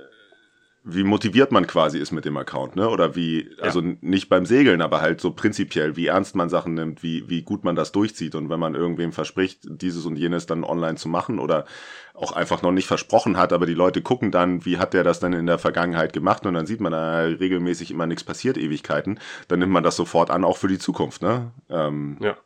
wie 0.94 1.04
motiviert 1.04 1.52
man 1.52 1.68
quasi 1.68 1.98
ist 1.98 2.12
mit 2.12 2.26
dem 2.26 2.38
Account, 2.38 2.76
ne? 2.76 2.90
Oder 2.90 3.16
wie, 3.16 3.50
ja. 3.58 3.64
also 3.64 3.82
nicht 3.82 4.30
beim 4.30 4.46
Segeln, 4.46 4.82
aber 4.82 5.02
halt 5.02 5.22
so 5.22 5.32
prinzipiell, 5.32 5.96
wie 5.96 6.08
ernst 6.08 6.36
man 6.36 6.50
Sachen 6.50 6.74
nimmt, 6.74 7.04
wie, 7.04 7.30
wie 7.30 7.42
gut 7.42 7.64
man 7.64 7.76
das 7.76 7.92
durchzieht 7.92 8.36
und 8.36 8.50
wenn 8.50 8.60
man 8.60 8.76
irgendwem 8.76 9.12
verspricht, 9.12 9.62
dieses 9.70 10.06
und 10.06 10.16
jenes 10.16 10.46
dann 10.46 10.64
online 10.64 10.96
zu 10.96 11.10
machen 11.10 11.40
oder 11.40 11.66
auch 12.14 12.34
einfach 12.34 12.62
noch 12.62 12.72
nicht 12.72 12.88
versprochen 12.88 13.38
hat, 13.38 13.54
aber 13.54 13.66
die 13.66 13.74
Leute 13.74 14.02
gucken 14.02 14.32
dann, 14.32 14.66
wie 14.66 14.78
hat 14.78 14.94
der 14.94 15.04
das 15.04 15.20
dann 15.20 15.34
in 15.34 15.46
der 15.46 15.58
Vergangenheit 15.58 16.14
gemacht 16.14 16.46
und 16.46 16.54
dann 16.54 16.66
sieht 16.66 16.82
man 16.82 16.92
da 16.92 17.22
regelmäßig 17.22 17.92
immer 17.92 18.08
nichts 18.08 18.24
passiert, 18.24 18.58
Ewigkeiten, 18.58 19.20
dann 19.48 19.60
nimmt 19.60 19.72
man 19.72 19.84
das 19.84 19.96
sofort 19.96 20.30
an, 20.30 20.44
auch 20.44 20.58
für 20.58 20.68
die 20.68 20.80
Zukunft, 20.80 21.22
ne? 21.22 21.52
Ähm, 21.70 22.18
ja. 22.20 22.38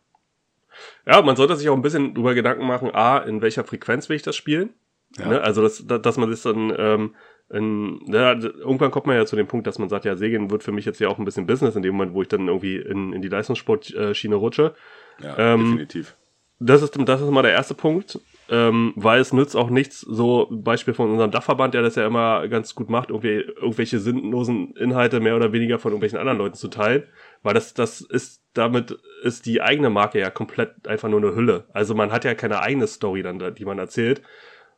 Ja, 1.06 1.22
man 1.22 1.36
sollte 1.36 1.56
sich 1.56 1.70
auch 1.70 1.76
ein 1.76 1.82
bisschen 1.82 2.16
drüber 2.16 2.34
Gedanken 2.34 2.66
machen, 2.66 2.94
A, 2.94 3.20
in 3.20 3.42
welcher 3.42 3.64
Frequenz 3.64 4.10
will 4.10 4.16
ich 4.16 4.24
das 4.24 4.36
spielen? 4.36 4.74
Ja. 5.18 5.28
Ne? 5.28 5.42
Also, 5.42 5.62
dass, 5.62 5.86
dass 5.86 6.18
man 6.18 6.34
sich 6.34 6.42
dann, 6.42 6.74
ähm, 6.78 7.16
in, 7.50 8.00
ja, 8.08 8.34
irgendwann 8.34 8.92
kommt 8.92 9.06
man 9.06 9.16
ja 9.16 9.26
zu 9.26 9.36
dem 9.36 9.48
Punkt, 9.48 9.68
dass 9.68 9.80
man 9.80 9.90
sagt, 9.90 10.06
ja, 10.06 10.16
Segeln 10.16 10.50
wird 10.50 10.64
für 10.64 10.72
mich 10.72 10.86
jetzt 10.86 11.00
ja 11.00 11.08
auch 11.10 11.20
ein 11.20 11.26
bisschen 11.26 11.46
Business 11.46 11.76
in 11.76 11.84
dem 11.84 11.96
Moment, 11.96 12.14
wo 12.14 12.22
ich 12.22 12.28
dann 12.28 12.48
irgendwie 12.48 12.78
in, 12.78 13.14
in 13.14 13.22
die 13.22 13.28
Leistungssportschiene 13.28 14.36
rutsche. 14.36 14.74
Ja, 15.22 15.38
ähm, 15.38 15.64
definitiv. 15.64 16.16
Das 16.60 16.82
ist, 16.82 16.98
das 16.98 17.22
ist 17.22 17.30
mal 17.30 17.42
der 17.42 17.52
erste 17.52 17.74
Punkt, 17.74 18.20
ähm, 18.50 18.94
weil 18.96 19.20
es 19.20 19.34
nützt 19.34 19.56
auch 19.56 19.70
nichts, 19.70 20.00
so 20.00 20.48
Beispiel 20.50 20.94
von 20.94 21.12
unserem 21.12 21.32
Dachverband, 21.32 21.74
der 21.74 21.82
das 21.82 21.96
ja 21.96 22.08
immer 22.08 22.48
ganz 22.48 22.74
gut 22.74 22.90
macht, 22.90 23.10
irgendwie 23.10 23.42
irgendwelche 23.42 24.00
sinnlosen 24.00 24.76
Inhalte 24.76 25.20
mehr 25.20 25.36
oder 25.36 25.52
weniger 25.52 25.78
von 25.78 25.92
irgendwelchen 25.92 26.20
anderen 26.20 26.38
Leuten 26.38 26.56
zu 26.56 26.70
teilen, 26.70 27.04
weil 27.42 27.54
das, 27.54 27.74
das 27.74 28.02
ist, 28.02 28.44
damit 28.54 28.98
ist 29.24 29.46
die 29.46 29.62
eigene 29.62 29.90
Marke 29.90 30.20
ja 30.20 30.30
komplett 30.30 30.88
einfach 30.88 31.10
nur 31.10 31.20
eine 31.20 31.36
Hülle. 31.36 31.66
Also 31.74 31.96
man 31.96 32.12
hat 32.12 32.24
ja 32.24 32.34
keine 32.34 32.62
eigene 32.62 32.88
Story 32.88 33.24
dann, 33.24 33.54
die 33.56 33.66
man 33.66 33.80
erzählt. 33.80 34.22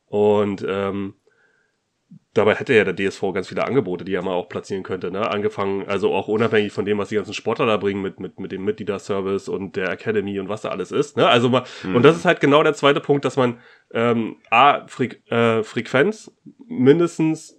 Und 0.08 0.65
ähm, 0.67 1.15
dabei 2.36 2.56
hätte 2.56 2.74
ja 2.74 2.84
der 2.84 2.95
DSV 2.95 3.21
ganz 3.34 3.48
viele 3.48 3.65
Angebote, 3.65 4.04
die 4.06 4.13
er 4.13 4.21
mal 4.21 4.34
auch 4.34 4.50
platzieren 4.50 4.84
könnte, 4.84 5.10
ne? 5.10 5.32
Angefangen, 5.32 5.88
also 5.88 6.13
auch 6.13 6.28
unabhängig 6.28 6.74
von 6.74 6.86
dem, 6.86 6.98
was 6.98 7.10
die 7.10 7.15
ganzen 7.15 7.34
Sportler 7.34 7.65
da 7.65 7.78
bringen, 7.78 8.02
mit, 8.02 8.19
mit, 8.19 8.39
mit 8.39 8.52
dem 8.52 8.63
Mitgliederservice 8.65 9.48
und 9.48 9.76
der 9.76 9.89
Academy 9.89 10.39
und 10.39 10.50
was 10.50 10.62
da 10.62 10.69
alles 10.69 10.91
ist, 10.91 11.17
ne? 11.17 11.28
Also 11.28 11.50
mal, 11.50 11.63
mhm. 11.84 11.95
und 11.95 12.04
das 12.04 12.17
ist 12.17 12.26
halt 12.26 12.41
genau 12.41 12.62
der 12.62 12.74
zweite 12.74 13.00
Punkt, 13.00 13.26
dass 13.26 13.38
man 13.38 13.60
ähm, 13.91 14.36
A, 14.50 14.86
Fre 14.88 15.06
äh, 15.30 15.63
Frequenz 15.63 16.32
mindestens 16.67 17.58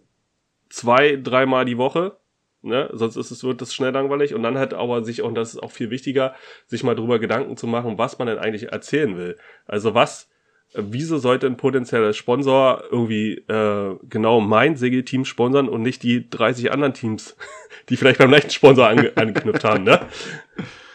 zwei, 0.68 1.16
dreimal 1.16 1.64
die 1.64 1.78
Woche, 1.78 2.18
ne? 2.60 2.90
Sonst 2.92 3.16
ist 3.16 3.30
es, 3.30 3.44
wird 3.44 3.62
das 3.62 3.74
schnell 3.74 3.92
langweilig 3.92 4.34
und 4.34 4.42
dann 4.42 4.58
halt 4.58 4.74
aber 4.74 5.02
sich, 5.02 5.22
und 5.22 5.34
das 5.36 5.54
ist 5.54 5.62
auch 5.62 5.72
viel 5.72 5.90
wichtiger, 5.90 6.34
sich 6.66 6.84
mal 6.84 6.94
drüber 6.94 7.18
Gedanken 7.18 7.56
zu 7.56 7.66
machen, 7.66 7.96
was 7.96 8.18
man 8.18 8.28
denn 8.28 8.38
eigentlich 8.38 8.72
erzählen 8.72 9.16
will. 9.16 9.38
Also 9.64 9.94
was 9.94 10.28
wieso 10.76 11.18
sollte 11.18 11.46
ein 11.46 11.56
potenzieller 11.56 12.12
Sponsor 12.12 12.84
irgendwie 12.90 13.34
äh, 13.48 13.96
genau 14.08 14.40
mein 14.40 14.76
Segelteam 14.76 15.24
sponsern 15.24 15.68
und 15.68 15.82
nicht 15.82 16.02
die 16.02 16.28
30 16.28 16.72
anderen 16.72 16.94
Teams, 16.94 17.36
die 17.88 17.96
vielleicht 17.96 18.18
beim 18.18 18.30
gleichen 18.30 18.50
Sponsor 18.50 18.88
ange 18.88 19.12
angeknüpft 19.16 19.64
haben, 19.64 19.84
ne? 19.84 20.00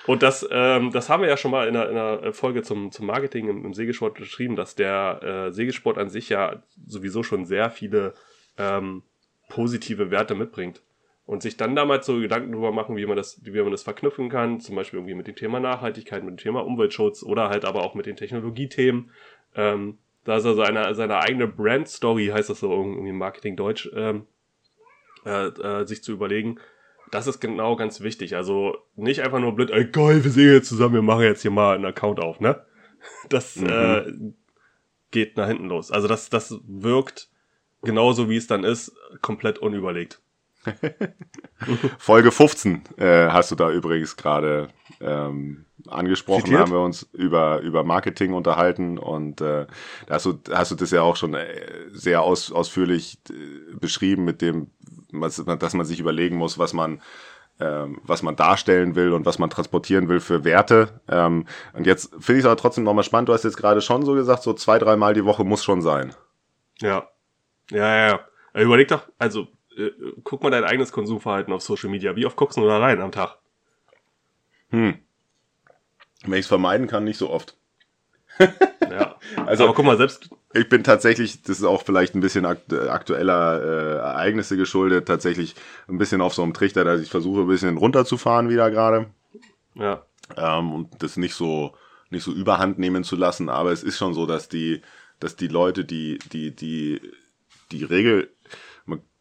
Und 0.07 0.23
das, 0.23 0.47
ähm, 0.51 0.91
das 0.91 1.09
haben 1.09 1.21
wir 1.21 1.29
ja 1.29 1.37
schon 1.37 1.51
mal 1.51 1.67
in 1.67 1.75
einer, 1.75 1.89
in 1.89 1.97
einer 1.97 2.33
Folge 2.33 2.63
zum, 2.63 2.91
zum 2.91 3.05
Marketing 3.05 3.47
im, 3.47 3.65
im 3.65 3.73
Segelsport 3.73 4.15
beschrieben, 4.15 4.55
dass 4.55 4.75
der 4.75 5.21
äh, 5.21 5.51
Segelsport 5.51 5.97
an 5.97 6.09
sich 6.09 6.29
ja 6.29 6.63
sowieso 6.87 7.21
schon 7.21 7.45
sehr 7.45 7.69
viele 7.69 8.15
ähm, 8.57 9.03
positive 9.49 10.11
Werte 10.11 10.35
mitbringt. 10.35 10.81
Und 11.25 11.43
sich 11.43 11.55
dann 11.55 11.75
damals 11.75 12.07
so 12.07 12.19
Gedanken 12.19 12.51
darüber 12.51 12.71
machen, 12.71 12.97
wie 12.97 13.05
man 13.05 13.15
das, 13.15 13.39
wie 13.45 13.61
man 13.61 13.71
das 13.71 13.83
verknüpfen 13.83 14.27
kann, 14.27 14.59
zum 14.59 14.75
Beispiel 14.75 14.99
irgendwie 14.99 15.15
mit 15.15 15.27
dem 15.27 15.35
Thema 15.35 15.59
Nachhaltigkeit, 15.59 16.23
mit 16.23 16.31
dem 16.31 16.37
Thema 16.37 16.65
Umweltschutz 16.65 17.23
oder 17.23 17.47
halt 17.47 17.63
aber 17.63 17.83
auch 17.83 17.93
mit 17.93 18.05
den 18.05 18.15
Technologiethemen 18.15 19.11
ähm, 19.55 19.97
da 20.23 20.37
ist 20.37 20.45
er 20.45 20.53
seine, 20.55 20.93
seine 20.95 21.17
eigene 21.17 21.47
Brand-Story, 21.47 22.27
heißt 22.27 22.49
das 22.49 22.59
so 22.59 22.71
irgendwie 22.71 23.09
im 23.09 23.17
Marketing-Deutsch, 23.17 23.89
ähm, 23.95 24.25
äh, 25.25 25.47
äh, 25.47 25.85
sich 25.85 26.03
zu 26.03 26.11
überlegen. 26.11 26.59
Das 27.11 27.27
ist 27.27 27.39
genau 27.39 27.75
ganz 27.75 28.01
wichtig. 28.01 28.35
Also 28.35 28.77
nicht 28.95 29.21
einfach 29.21 29.39
nur 29.39 29.53
blöd, 29.55 29.71
ey 29.71 29.85
geil, 29.85 30.23
wir 30.23 30.31
sehen 30.31 30.53
jetzt 30.53 30.69
zusammen, 30.69 30.95
wir 30.95 31.01
machen 31.01 31.23
jetzt 31.23 31.41
hier 31.41 31.51
mal 31.51 31.75
einen 31.75 31.85
Account 31.85 32.19
auf, 32.19 32.39
ne? 32.39 32.63
Das 33.29 33.55
Mhm. 33.55 33.67
äh, 33.67 34.13
geht 35.09 35.35
nach 35.37 35.47
hinten 35.47 35.67
los. 35.67 35.91
Also 35.91 36.07
das, 36.07 36.29
das 36.29 36.59
wirkt 36.67 37.29
genauso 37.83 38.29
wie 38.29 38.37
es 38.37 38.47
dann 38.47 38.63
ist, 38.63 38.93
komplett 39.21 39.57
unüberlegt. 39.57 40.21
Folge 41.97 42.31
15 42.31 42.83
äh, 42.97 43.27
hast 43.29 43.51
du 43.51 43.55
da 43.55 43.71
übrigens 43.71 44.15
gerade 44.15 44.69
ähm, 44.99 45.65
angesprochen. 45.87 46.45
Zitiert? 46.45 46.59
Da 46.59 46.63
haben 46.63 46.71
wir 46.71 46.81
uns 46.81 47.03
über, 47.13 47.59
über 47.61 47.83
Marketing 47.83 48.33
unterhalten 48.33 48.97
und 48.97 49.41
äh, 49.41 49.67
da 50.07 50.13
hast 50.13 50.25
du, 50.25 50.39
hast 50.51 50.71
du 50.71 50.75
das 50.75 50.91
ja 50.91 51.01
auch 51.01 51.15
schon 51.15 51.33
äh, 51.33 51.45
sehr 51.91 52.21
aus, 52.21 52.51
ausführlich 52.51 53.19
äh, 53.29 53.75
beschrieben 53.75 54.23
mit 54.23 54.41
dem, 54.41 54.71
was, 55.11 55.43
dass 55.43 55.73
man 55.73 55.85
sich 55.85 55.99
überlegen 55.99 56.37
muss, 56.37 56.57
was 56.57 56.73
man 56.73 57.01
ähm, 57.59 58.01
was 58.03 58.23
man 58.23 58.35
darstellen 58.35 58.95
will 58.95 59.13
und 59.13 59.25
was 59.25 59.37
man 59.37 59.51
transportieren 59.51 60.09
will 60.09 60.19
für 60.19 60.43
Werte. 60.43 60.99
Ähm, 61.07 61.45
und 61.73 61.85
jetzt 61.85 62.09
finde 62.13 62.33
ich 62.33 62.39
es 62.39 62.45
aber 62.45 62.57
trotzdem 62.57 62.83
nochmal 62.83 63.03
spannend. 63.03 63.29
Du 63.29 63.33
hast 63.33 63.43
jetzt 63.43 63.57
gerade 63.57 63.81
schon 63.81 64.03
so 64.03 64.13
gesagt, 64.13 64.41
so 64.41 64.53
zwei, 64.53 64.79
dreimal 64.79 65.13
die 65.13 65.25
Woche 65.25 65.43
muss 65.43 65.63
schon 65.63 65.83
sein. 65.83 66.15
Ja. 66.79 67.07
Ja, 67.69 67.95
ja, 67.95 68.07
ja. 68.07 68.19
Überleg 68.61 68.87
doch, 68.87 69.07
also 69.19 69.47
äh, 69.77 69.91
guck 70.23 70.43
mal 70.43 70.49
dein 70.51 70.63
eigenes 70.63 70.91
Konsumverhalten 70.91 71.53
auf 71.53 71.61
Social 71.61 71.89
Media. 71.89 72.15
Wie 72.15 72.25
oft 72.25 72.35
guckst 72.35 72.57
du 72.57 72.65
da 72.65 72.77
rein 72.79 73.01
am 73.01 73.11
Tag? 73.11 73.37
Hm. 74.69 74.97
Wenn 76.23 76.33
ich 76.33 76.41
es 76.41 76.47
vermeiden 76.47 76.87
kann, 76.87 77.03
nicht 77.03 77.17
so 77.17 77.29
oft. 77.29 77.55
Ja. 78.91 79.15
Also- 79.45 79.63
Aber 79.63 79.73
guck 79.73 79.85
mal, 79.85 79.95
selbst 79.95 80.29
Ich 80.53 80.67
bin 80.67 80.83
tatsächlich, 80.83 81.43
das 81.43 81.59
ist 81.59 81.63
auch 81.63 81.83
vielleicht 81.83 82.13
ein 82.13 82.19
bisschen 82.19 82.45
akt 82.45 82.73
aktueller 82.73 83.61
äh, 83.63 83.95
Ereignisse 83.99 84.57
geschuldet, 84.57 85.07
tatsächlich 85.07 85.55
ein 85.87 85.97
bisschen 85.97 86.19
auf 86.19 86.33
so 86.33 86.43
einem 86.43 86.53
Trichter, 86.53 86.83
dass 86.83 86.99
ich 86.99 87.09
versuche 87.09 87.41
ein 87.41 87.47
bisschen 87.47 87.77
runterzufahren 87.77 88.49
wieder 88.49 88.69
gerade 88.69 89.09
ja, 89.75 90.03
ähm, 90.35 90.73
und 90.73 90.89
das 91.01 91.15
nicht 91.15 91.35
so 91.35 91.73
nicht 92.09 92.23
so 92.23 92.33
überhand 92.33 92.79
nehmen 92.79 93.05
zu 93.05 93.15
lassen. 93.15 93.47
Aber 93.47 93.71
es 93.71 93.81
ist 93.81 93.97
schon 93.97 94.13
so, 94.13 94.25
dass 94.25 94.49
die 94.49 94.81
dass 95.21 95.37
die 95.37 95.47
Leute, 95.47 95.85
die 95.85 96.17
die 96.33 96.51
die 96.53 96.99
die 97.71 97.85
Regel 97.85 98.29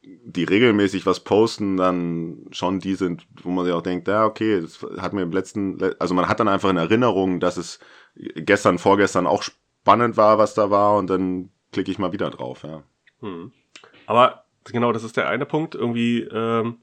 die 0.03 0.45
regelmäßig 0.45 1.05
was 1.07 1.21
posten, 1.21 1.77
dann 1.77 2.47
schon 2.53 2.79
die 2.79 2.95
sind, 2.95 3.27
wo 3.43 3.51
man 3.51 3.65
sich 3.65 3.75
auch 3.75 3.83
denkt, 3.83 4.09
ja, 4.09 4.25
okay, 4.25 4.61
das 4.61 4.85
hat 4.99 5.13
mir 5.13 5.23
im 5.23 5.33
letzten, 5.33 5.79
also 5.99 6.15
man 6.15 6.29
hat 6.29 6.41
dann 6.41 6.49
einfach 6.49 6.71
in 6.71 6.77
Erinnerung, 6.77 7.41
dass 7.41 7.57
es 7.57 7.81
gestern, 8.15 8.79
vorgestern 8.79 9.27
auch 9.27 9.43
spannend 9.43 10.17
war, 10.17 10.39
was 10.39 10.55
da 10.55 10.71
war 10.71 10.97
und 10.97 11.09
dann 11.09 11.51
klicke 11.73 11.91
ich 11.91 11.99
mal 11.99 12.13
wieder 12.13 12.31
drauf, 12.31 12.63
ja. 12.63 12.83
Hm. 13.21 13.53
Aber 14.07 14.45
genau, 14.65 14.93
das 14.93 15.05
ist 15.05 15.17
der 15.17 15.29
eine 15.29 15.47
Punkt 15.47 15.75
irgendwie. 15.75 16.23
Ähm, 16.23 16.79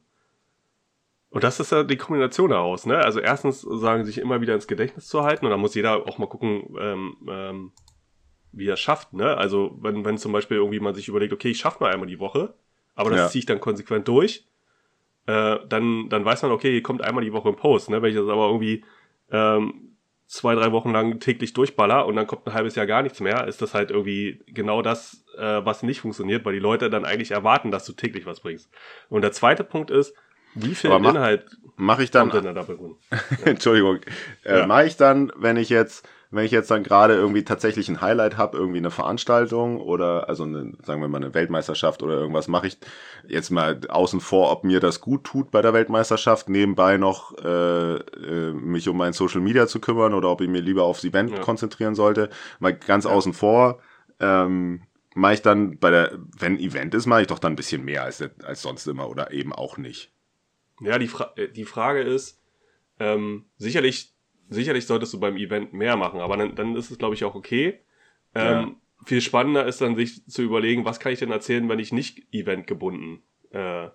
und 1.30 1.43
das 1.43 1.59
ist 1.59 1.72
ja 1.72 1.84
die 1.84 1.97
Kombination 1.97 2.51
daraus. 2.51 2.86
Ne? 2.86 2.97
Also 2.97 3.20
erstens 3.20 3.61
sagen 3.61 4.05
sich 4.05 4.18
immer 4.18 4.39
wieder 4.39 4.55
ins 4.55 4.68
Gedächtnis 4.68 5.07
zu 5.07 5.24
halten 5.24 5.45
und 5.45 5.51
da 5.51 5.57
muss 5.57 5.76
jeder 5.76 6.07
auch 6.07 6.18
mal 6.20 6.28
gucken, 6.28 6.76
ähm, 6.80 7.18
ähm, 7.28 7.72
wie 8.53 8.68
er 8.68 8.76
es 8.76 8.80
schafft. 8.80 9.13
Ne? 9.13 9.36
Also 9.36 9.78
wenn, 9.82 10.05
wenn 10.05 10.18
zum 10.18 10.32
Beispiel 10.32 10.57
irgendwie 10.57 10.80
man 10.80 10.95
sich 10.95 11.07
überlegt, 11.07 11.34
okay, 11.34 11.49
ich 11.49 11.59
schaffe 11.59 11.84
nur 11.84 11.89
einmal 11.89 12.07
die 12.07 12.20
Woche, 12.20 12.53
aber 12.98 13.12
das 13.12 13.20
Ja. 13.20 13.28
ziehe 13.30 13.39
ich 13.39 13.45
dann 13.45 13.62
konsequent 13.62 14.08
durch, 14.10 14.45
äh, 15.28 15.58
dann, 15.70 16.10
dann 16.10 16.26
weiß 16.26 16.41
man, 16.41 16.52
okay, 16.52 16.72
hier 16.72 16.84
kommt 16.84 17.02
einmal 17.02 17.24
die 17.24 17.34
Woche 17.34 17.50
ein 17.50 17.56
Post. 17.56 17.89
Ne? 17.89 18.02
Wenn 18.02 18.10
ich 18.12 18.16
das 18.18 18.28
aber 18.28 18.48
irgendwie 18.48 18.84
ähm, 19.32 19.95
zwei, 20.26 20.56
drei 20.56 20.72
Wochen 20.74 20.91
lang 20.91 21.20
täglich 21.20 21.54
durchballer 21.54 22.06
und 22.06 22.16
dann 22.16 22.28
kommt 22.28 22.45
ein 22.48 22.54
halbes 22.54 22.76
Jahr 22.76 22.86
gar 22.86 23.02
nichts 23.02 23.20
mehr, 23.22 23.48
ist 23.48 23.62
das 23.62 23.74
halt 23.74 23.91
irgendwie 23.91 24.41
genau 24.48 24.82
das, 24.82 25.24
äh, 25.38 25.41
was 25.66 25.84
nicht 25.84 26.02
funktioniert, 26.02 26.43
weil 26.45 26.54
die 26.54 26.60
Leute 26.60 26.89
dann 26.89 27.06
eigentlich 27.06 27.32
erwarten, 27.32 27.72
dass 27.72 27.86
du 27.86 27.93
täglich 27.93 28.26
was 28.26 28.39
bringst. 28.41 28.70
Und 29.10 29.22
der 29.22 29.32
zweite 29.32 29.64
Punkt 29.64 29.91
ist, 29.91 30.14
wie 30.56 30.76
viel 30.76 30.98
mach- 30.98 31.14
Inhalt 31.14 31.45
Mache 31.76 32.04
ich 32.04 32.10
dann, 32.12 32.30
kommt 32.32 32.43
denn 32.45 32.56
da 32.56 32.62
dabei 32.62 32.74
rum? 32.74 32.98
Entschuldigung, 33.45 34.00
äh, 34.43 34.60
Ja. 34.60 34.66
mache 34.68 34.86
ich 34.88 34.98
dann, 34.98 35.32
wenn 35.36 35.56
ich 35.58 35.70
jetzt, 35.70 36.08
wenn 36.30 36.46
ich 36.46 36.52
jetzt 36.52 36.70
dann 36.70 36.84
gerade 36.84 37.16
irgendwie 37.16 37.44
tatsächlich 37.44 37.88
ein 37.90 38.02
Highlight 38.02 38.38
habe, 38.38 38.58
irgendwie 38.58 38.80
eine 38.80 38.92
Veranstaltung 38.92 39.80
oder 39.80 40.28
also 40.28 40.44
eine, 40.44 40.74
sagen 40.84 41.02
wir 41.02 41.08
mal 41.08 41.18
eine 41.18 41.34
Weltmeisterschaft 41.34 42.04
oder 42.04 42.16
irgendwas, 42.16 42.48
mache 42.48 42.68
ich 42.68 42.78
jetzt 43.28 43.50
mal 43.50 43.80
außen 43.88 44.20
vor, 44.20 44.52
ob 44.52 44.64
mir 44.64 44.80
das 44.80 45.00
gut 45.02 45.24
tut 45.24 45.52
bei 45.52 45.62
der 45.62 45.74
Weltmeisterschaft, 45.74 46.50
nebenbei 46.50 46.98
noch 46.98 47.38
äh, 47.44 47.96
äh, 47.96 48.54
mich 48.54 48.88
um 48.90 48.98
mein 48.98 49.14
Social 49.14 49.42
Media 49.42 49.68
zu 49.68 49.80
kümmern 49.80 50.14
oder 50.14 50.30
ob 50.30 50.42
ich 50.42 50.50
mir 50.50 50.62
lieber 50.62 50.84
aufs 50.84 51.04
Event 51.04 51.32
Ja. 51.32 51.40
konzentrieren 51.40 51.96
sollte. 51.96 52.30
Mal 52.60 52.74
ganz 52.76 53.06
außen 53.06 53.34
vor. 53.34 53.80
Ähm, 54.20 54.82
mache 55.16 55.36
ich 55.36 55.42
dann 55.42 55.80
bei 55.80 55.90
der, 55.90 56.12
wenn 56.38 56.60
Event 56.60 56.94
ist, 56.94 57.06
mache 57.06 57.22
ich 57.22 57.28
doch 57.28 57.40
dann 57.40 57.54
ein 57.54 57.58
bisschen 57.58 57.84
mehr 57.86 58.04
als, 58.04 58.24
als 58.44 58.62
sonst 58.62 58.86
immer 58.88 59.10
oder 59.10 59.32
eben 59.32 59.54
auch 59.54 59.78
nicht. 59.78 60.12
Ja, 60.80 61.00
die, 61.00 61.08
Fra 61.08 61.34
äh, 61.38 61.48
die 61.50 61.66
Frage 61.66 62.02
ist, 62.02 62.40
ähm, 63.00 63.46
sicherlich, 63.58 64.14
sicherlich 64.50 64.86
solltest 64.86 65.14
du 65.14 65.20
beim 65.20 65.38
Event 65.38 65.74
mehr 65.74 65.95
machen, 65.98 66.20
aber 66.20 66.38
dann, 66.38 66.56
dann 66.56 66.76
ist 66.76 66.91
es, 66.91 66.98
glaube 66.98 67.16
ich, 67.16 67.24
auch 67.24 67.36
okay. 67.36 67.80
Ähm, 68.36 68.78
Viel 69.06 69.22
spannender 69.22 69.66
ist 69.66 69.82
dann, 69.82 69.95
sich 69.95 70.26
zu 70.26 70.41
überlegen, 70.41 70.86
was 70.86 71.00
kann 71.00 71.14
ich 71.14 71.20
denn 71.20 71.32
erzählen, 71.32 71.68
wenn 71.70 71.80
ich 71.80 71.93
nicht 71.93 72.28
eventgebunden 72.32 73.22
äh, 73.52 73.89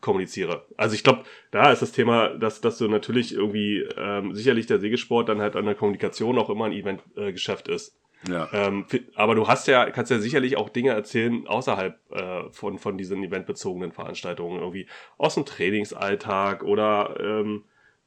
kommuniziere. 0.00 0.66
Also 0.76 0.94
ich 0.94 1.02
glaube, 1.02 1.24
da 1.50 1.72
ist 1.72 1.82
das 1.82 1.92
Thema, 1.92 2.28
dass, 2.28 2.60
dass 2.60 2.78
du 2.78 2.88
natürlich 2.88 3.34
irgendwie, 3.34 3.86
ähm, 3.96 4.34
sicherlich 4.34 4.66
der 4.66 4.78
Sägesport 4.78 5.28
dann 5.28 5.40
halt 5.40 5.56
an 5.56 5.64
der 5.64 5.74
Kommunikation 5.74 6.38
auch 6.38 6.50
immer 6.50 6.66
ein 6.66 6.72
Eventgeschäft 6.72 7.68
äh, 7.68 7.74
ist. 7.74 7.98
Ja. 8.28 8.48
Ähm, 8.52 8.86
aber 9.14 9.34
du 9.34 9.46
hast 9.48 9.68
ja, 9.68 9.90
kannst 9.90 10.10
ja 10.10 10.18
sicherlich 10.18 10.56
auch 10.56 10.68
Dinge 10.68 10.90
erzählen 10.90 11.46
außerhalb 11.46 11.98
äh, 12.10 12.50
von, 12.50 12.78
von 12.78 12.98
diesen 12.98 13.22
eventbezogenen 13.22 13.92
Veranstaltungen, 13.92 14.60
irgendwie 14.60 14.86
aus 15.18 15.34
dem 15.34 15.44
Trainingsalltag 15.44 16.62
oder 16.64 17.16
ähm, 17.20 17.64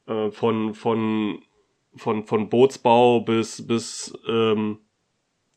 äh, 0.10 0.32
von, 0.32 0.74
von, 0.74 1.42
von, 1.96 2.26
von 2.26 2.50
Bootsbau 2.50 3.22
bis, 3.22 3.66
bis 3.66 4.14
ähm, 4.28 4.80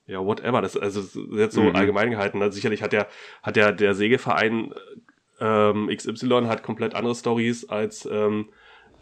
ja, 0.07 0.25
whatever. 0.25 0.61
Das, 0.61 0.77
also 0.77 1.01
das 1.01 1.17
ist 1.17 1.29
jetzt 1.37 1.55
so 1.55 1.63
Mhm. 1.63 1.77
allgemein 1.77 2.11
gehalten. 2.11 2.43
Also 2.43 2.55
sicherlich 2.55 2.83
hat 2.83 2.93
der, 2.93 3.09
hat 3.43 3.57
der, 3.57 3.73
der 3.73 3.95
Segelverein 3.95 4.75
ähm, 5.41 5.89
XY 5.89 6.45
hat 6.47 6.63
komplett 6.63 6.95
andere 6.95 7.15
Stories 7.15 7.69
als 7.69 8.07
ähm, 8.11 8.51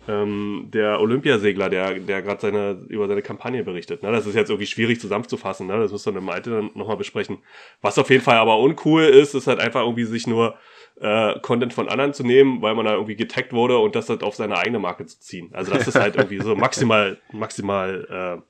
ähm, 0.09 0.69
der 0.73 1.01
Olympiasegler, 1.01 1.69
der, 1.69 1.95
der 1.95 2.23
gerade 2.23 2.41
seine, 2.41 2.79
über 2.89 3.07
seine 3.07 3.23
Kampagne 3.23 3.63
berichtet. 3.63 4.03
Ne? 4.03 4.11
Das 4.11 4.27
ist 4.27 4.35
jetzt 4.35 4.51
irgendwie 4.51 4.67
schwierig 4.67 5.01
zusammenzufassen, 5.01 5.67
ne? 5.67 5.79
das 5.79 5.93
muss 5.93 6.07
man 6.07 6.17
im 6.17 6.29
Alter 6.29 6.51
dann 6.51 6.71
nochmal 6.75 6.97
besprechen. 6.97 7.39
Was 7.83 7.99
auf 7.99 8.11
jeden 8.11 8.23
Fall 8.23 8.37
aber 8.37 8.59
uncool 8.59 9.03
ist, 9.03 9.35
ist 9.35 9.47
halt 9.47 9.61
einfach 9.61 9.83
irgendwie 9.83 10.05
sich 10.05 10.27
nur 10.27 10.57
äh, 11.01 11.39
Content 11.41 11.73
von 11.73 11.89
anderen 11.89 12.13
zu 12.13 12.25
nehmen, 12.25 12.63
weil 12.63 12.75
man 12.75 12.87
da 12.87 12.95
irgendwie 12.95 13.17
getaggt 13.17 13.53
wurde 13.53 13.79
und 13.79 13.95
das 13.95 14.09
halt 14.09 14.23
auf 14.23 14.35
seine 14.35 14.57
eigene 14.57 14.79
Marke 14.79 15.07
zu 15.07 15.21
ziehen. 15.21 15.51
Also 15.53 15.73
das 15.73 15.87
ist 15.87 15.99
halt 15.99 16.17
irgendwie 16.17 16.41
so 16.41 16.55
maximal, 16.57 17.19
maximal 17.33 18.39
äh, 18.39 18.43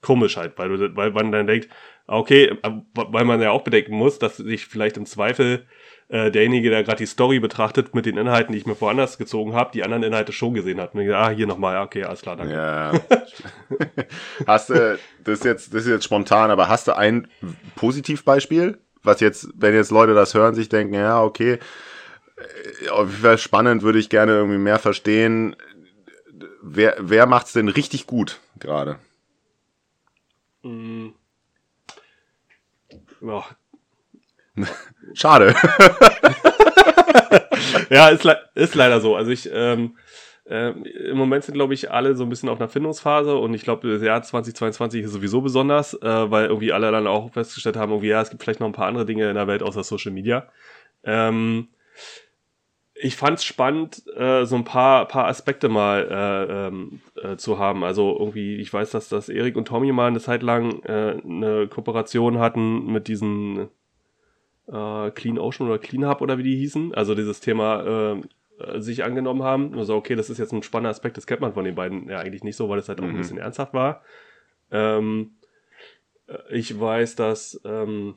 komisch 0.00 0.36
halt, 0.36 0.58
weil, 0.58 0.68
du, 0.68 0.96
weil 0.96 1.10
man 1.12 1.32
dann 1.32 1.46
denkt, 1.46 1.68
okay, 2.06 2.56
äh, 2.62 2.70
weil 2.94 3.24
man 3.24 3.40
ja 3.40 3.50
auch 3.50 3.62
bedenken 3.62 3.94
muss, 3.94 4.18
dass 4.18 4.36
sich 4.36 4.66
vielleicht 4.66 4.96
im 4.96 5.06
Zweifel 5.06 5.66
äh, 6.12 6.30
derjenige, 6.30 6.68
der 6.68 6.84
gerade 6.84 6.98
die 6.98 7.06
Story 7.06 7.40
betrachtet 7.40 7.94
mit 7.94 8.04
den 8.04 8.18
Inhalten, 8.18 8.52
die 8.52 8.58
ich 8.58 8.66
mir 8.66 8.78
woanders 8.78 9.16
gezogen 9.16 9.54
habe, 9.54 9.70
die 9.72 9.82
anderen 9.82 10.02
Inhalte 10.02 10.30
schon 10.30 10.52
gesehen 10.52 10.78
hat. 10.78 10.94
Und 10.94 11.00
ich, 11.00 11.14
ah, 11.14 11.30
hier 11.30 11.46
nochmal, 11.46 11.82
okay, 11.82 12.04
alles 12.04 12.20
klar, 12.20 12.36
danke. 12.36 12.52
Ja. 12.52 12.92
hast 14.46 14.68
du, 14.68 14.98
das 15.24 15.38
ist 15.38 15.44
jetzt, 15.46 15.72
das 15.72 15.84
ist 15.84 15.88
jetzt 15.88 16.04
spontan, 16.04 16.50
aber 16.50 16.68
hast 16.68 16.86
du 16.86 16.94
ein 16.94 17.28
Positivbeispiel, 17.76 18.78
was 19.02 19.20
jetzt, 19.20 19.48
wenn 19.54 19.72
jetzt 19.72 19.90
Leute 19.90 20.12
das 20.12 20.34
hören, 20.34 20.54
sich 20.54 20.68
denken, 20.68 20.92
ja, 20.92 21.22
okay, 21.22 21.58
äh, 22.82 22.88
auf 22.90 23.08
jeden 23.08 23.22
Fall 23.22 23.38
spannend, 23.38 23.82
würde 23.82 23.98
ich 23.98 24.10
gerne 24.10 24.32
irgendwie 24.32 24.58
mehr 24.58 24.78
verstehen. 24.78 25.56
Wer, 26.60 26.94
wer 27.00 27.24
macht's 27.24 27.54
denn 27.54 27.68
richtig 27.68 28.06
gut 28.06 28.38
gerade? 28.60 28.98
Mm. 30.62 31.08
Ja, 33.22 33.46
Schade. 35.14 35.54
ja, 37.90 38.08
ist, 38.08 38.24
le 38.24 38.38
ist 38.54 38.74
leider 38.74 39.00
so. 39.00 39.16
Also 39.16 39.30
ich, 39.30 39.48
ähm, 39.52 39.96
ähm, 40.46 40.84
im 40.84 41.16
Moment 41.16 41.44
sind, 41.44 41.54
glaube 41.54 41.74
ich, 41.74 41.90
alle 41.90 42.14
so 42.14 42.24
ein 42.24 42.28
bisschen 42.28 42.48
auf 42.48 42.60
einer 42.60 42.68
Findungsphase 42.68 43.36
und 43.36 43.54
ich 43.54 43.62
glaube, 43.62 43.88
das 43.88 44.02
Jahr 44.02 44.22
2022 44.22 45.04
ist 45.04 45.12
sowieso 45.12 45.40
besonders, 45.40 45.94
äh, 45.94 46.30
weil 46.30 46.46
irgendwie 46.46 46.72
alle 46.72 46.90
dann 46.90 47.06
auch 47.06 47.32
festgestellt 47.32 47.76
haben, 47.76 47.92
irgendwie, 47.92 48.08
ja, 48.08 48.20
es 48.20 48.30
gibt 48.30 48.42
vielleicht 48.42 48.60
noch 48.60 48.66
ein 48.66 48.72
paar 48.72 48.88
andere 48.88 49.06
Dinge 49.06 49.28
in 49.28 49.36
der 49.36 49.46
Welt 49.46 49.62
außer 49.62 49.84
Social 49.84 50.12
Media. 50.12 50.48
Ähm, 51.04 51.68
ich 52.94 53.16
fand 53.16 53.38
es 53.38 53.44
spannend, 53.44 54.02
äh, 54.16 54.44
so 54.44 54.56
ein 54.56 54.64
paar, 54.64 55.06
paar 55.08 55.26
Aspekte 55.26 55.68
mal 55.68 56.08
äh, 56.10 56.68
ähm, 56.68 57.00
äh, 57.20 57.36
zu 57.36 57.58
haben. 57.58 57.84
Also 57.84 58.16
irgendwie, 58.18 58.56
ich 58.56 58.72
weiß, 58.72 58.90
dass, 58.90 59.08
dass 59.08 59.28
Erik 59.28 59.56
und 59.56 59.66
Tommy 59.66 59.92
mal 59.92 60.08
eine 60.08 60.20
Zeit 60.20 60.42
lang 60.42 60.82
äh, 60.84 61.20
eine 61.24 61.68
Kooperation 61.68 62.38
hatten 62.38 62.92
mit 62.92 63.08
diesen 63.08 63.68
äh, 64.68 65.10
Clean 65.10 65.38
Ocean 65.38 65.66
oder 65.68 65.78
Clean 65.78 66.06
Hub 66.08 66.20
oder 66.20 66.38
wie 66.38 66.42
die 66.44 66.56
hießen. 66.56 66.94
Also 66.94 67.14
dieses 67.14 67.40
Thema 67.40 67.82
äh, 67.82 68.20
äh, 68.62 68.80
sich 68.80 69.04
angenommen 69.04 69.42
haben. 69.42 69.76
Also 69.78 69.94
okay, 69.96 70.14
das 70.14 70.30
ist 70.30 70.38
jetzt 70.38 70.52
ein 70.52 70.62
spannender 70.62 70.90
Aspekt, 70.90 71.16
das 71.16 71.26
kennt 71.26 71.40
man 71.40 71.52
von 71.54 71.64
den 71.64 71.74
beiden 71.74 72.08
ja 72.08 72.18
eigentlich 72.18 72.44
nicht 72.44 72.56
so, 72.56 72.68
weil 72.68 72.78
es 72.78 72.88
halt 72.88 73.00
auch 73.00 73.04
ein 73.04 73.12
Mhm. 73.12 73.18
bisschen 73.18 73.38
ernsthaft 73.38 73.74
war. 73.74 74.02
Ähm, 74.70 75.32
Äh, 76.28 76.38
Ich 76.58 76.78
weiß, 76.78 77.16
dass 77.16 77.60
ähm, 77.64 78.14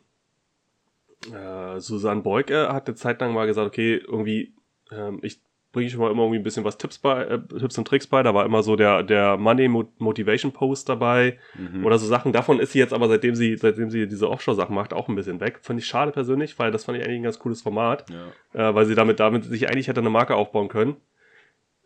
äh, 1.34 1.80
Susanne 1.80 2.22
Beuke 2.22 2.72
hat 2.72 2.88
eine 2.88 2.96
Zeit 2.96 3.20
lang 3.22 3.34
mal 3.34 3.48
gesagt, 3.48 3.68
okay, 3.68 3.96
irgendwie, 3.98 4.54
ähm, 4.92 5.20
ich 5.24 5.40
bringe 5.76 5.90
schon 5.92 6.00
mal 6.00 6.10
immer 6.10 6.24
irgendwie 6.24 6.40
ein 6.40 6.44
bisschen 6.44 6.64
was 6.64 6.80
Tipps 6.80 6.98
bei, 6.98 7.24
äh, 7.26 7.40
Tipps 7.60 7.78
und 7.78 7.88
Tricks 7.88 8.08
bei. 8.08 8.24
Da 8.24 8.34
war 8.34 8.46
immer 8.46 8.64
so 8.64 8.76
der, 8.76 9.04
der 9.04 9.38
Money 9.38 9.68
Mo- 9.68 9.92
Motivation 10.00 10.52
Post 10.52 10.90
dabei 10.90 11.38
oder 11.86 12.00
so 12.00 12.08
Sachen. 12.08 12.34
Davon 12.34 12.60
ist 12.60 12.72
sie 12.72 12.80
jetzt 12.80 12.94
aber, 12.94 13.08
seitdem 13.08 13.36
sie, 13.36 13.56
seitdem 13.58 13.92
sie 13.92 14.08
diese 14.08 14.30
Offshore-Sachen 14.30 14.74
macht, 14.74 14.94
auch 14.94 15.08
ein 15.08 15.16
bisschen 15.16 15.40
weg. 15.40 15.60
Fand 15.62 15.80
ich 15.80 15.86
schade 15.86 16.12
persönlich, 16.12 16.58
weil 16.58 16.72
das 16.72 16.86
fand 16.86 16.98
ich 16.98 17.04
eigentlich 17.06 17.20
ein 17.20 17.24
ganz 17.24 17.38
cooles 17.38 17.62
Format. 17.62 18.06
Ja. 18.10 18.70
Äh, 18.70 18.74
weil 18.74 18.86
sie 18.88 18.96
damit, 18.96 19.20
damit 19.20 19.44
sich 19.46 19.70
eigentlich 19.70 19.88
hätte 19.88 20.00
eine 20.00 20.10
Marke 20.10 20.36
aufbauen 20.36 20.70
können. 20.70 20.96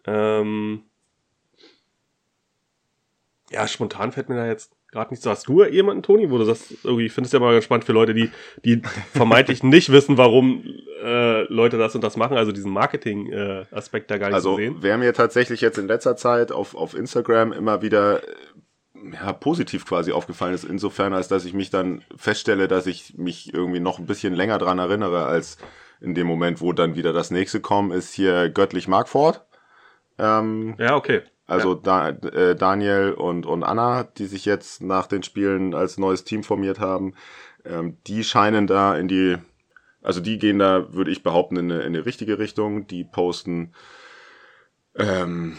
Ähm, 0.06 0.84
ja, 3.52 3.68
spontan 3.68 4.12
fällt 4.12 4.30
mir 4.30 4.36
da 4.36 4.46
jetzt 4.46 4.72
gerade 4.92 5.12
nicht 5.12 5.22
so. 5.24 5.30
Hast 5.30 5.48
du 5.48 5.64
jemanden, 5.64 6.04
Toni, 6.04 6.30
wo 6.30 6.38
du 6.38 6.44
sagst, 6.46 6.74
irgendwie, 6.84 7.06
ich 7.06 7.14
finde 7.14 7.28
es 7.28 7.32
ja 7.32 7.40
mal 7.40 7.54
ganz 7.54 7.66
spannend 7.66 7.86
für 7.86 7.94
Leute, 7.94 8.14
die, 8.14 8.32
die 8.66 8.82
vermeintlich 9.14 9.64
nicht 9.64 9.92
wissen, 9.92 10.18
warum 10.18 10.64
äh, 11.04 11.44
Leute 11.52 11.78
das 11.78 11.96
und 11.96 12.04
das 12.04 12.18
machen, 12.18 12.38
also 12.38 12.52
diesen 12.52 12.72
Marketing-Aspekt 12.72 14.12
da 14.12 14.18
gar 14.18 14.28
nicht 14.28 14.36
Also 14.36 14.52
so 14.52 14.58
sehen. 14.58 14.78
wer 14.80 14.98
mir 14.98 15.14
tatsächlich 15.14 15.62
jetzt 15.62 15.78
in 15.78 15.88
letzter 15.88 16.16
Zeit 16.16 16.52
auf, 16.52 16.76
auf 16.76 16.94
Instagram 16.96 17.52
immer 17.54 17.82
wieder 17.82 18.24
äh, 18.24 18.28
ja, 19.14 19.34
positiv 19.34 19.86
quasi 19.86 20.12
aufgefallen 20.12 20.54
ist, 20.54 20.64
insofern, 20.66 21.14
als 21.14 21.28
dass 21.28 21.46
ich 21.46 21.54
mich 21.54 21.70
dann 21.70 22.04
feststelle, 22.16 22.68
dass 22.68 22.86
ich 22.88 23.18
mich 23.18 23.54
irgendwie 23.54 23.80
noch 23.80 24.00
ein 24.00 24.06
bisschen 24.06 24.34
länger 24.34 24.58
dran 24.58 24.80
erinnere, 24.80 25.26
als 25.26 25.58
in 26.02 26.16
dem 26.16 26.28
Moment, 26.28 26.62
wo 26.62 26.74
dann 26.74 26.96
wieder 26.96 27.14
das 27.14 27.32
nächste 27.32 27.60
kommt, 27.60 27.94
ist 27.94 28.14
hier 28.14 28.50
Göttlich 28.50 28.88
Markford. 28.88 29.46
Ähm, 30.18 30.76
Ja, 30.78 30.96
okay. 30.96 31.22
Also 31.50 31.76
da, 31.76 32.10
äh, 32.10 32.56
Daniel 32.56 33.14
und, 33.14 33.46
und 33.46 33.64
Anna, 33.64 34.04
die 34.04 34.26
sich 34.26 34.46
jetzt 34.46 34.82
nach 34.82 35.08
den 35.08 35.24
Spielen 35.24 35.74
als 35.74 35.98
neues 35.98 36.24
Team 36.24 36.44
formiert 36.44 36.80
haben, 36.80 37.14
ähm, 37.66 37.98
die 38.08 38.24
scheinen 38.24 38.68
da 38.68 38.96
in 38.96 39.08
die, 39.08 39.38
also 40.02 40.22
die 40.22 40.38
gehen 40.40 40.60
da, 40.60 40.94
würde 40.94 41.12
ich 41.12 41.24
behaupten, 41.24 41.58
in 41.58 41.72
eine, 41.72 41.82
in 41.82 41.88
eine 41.88 42.06
richtige 42.06 42.40
Richtung. 42.40 42.88
Die 42.88 43.04
posten 43.04 43.74
ähm, 44.96 45.58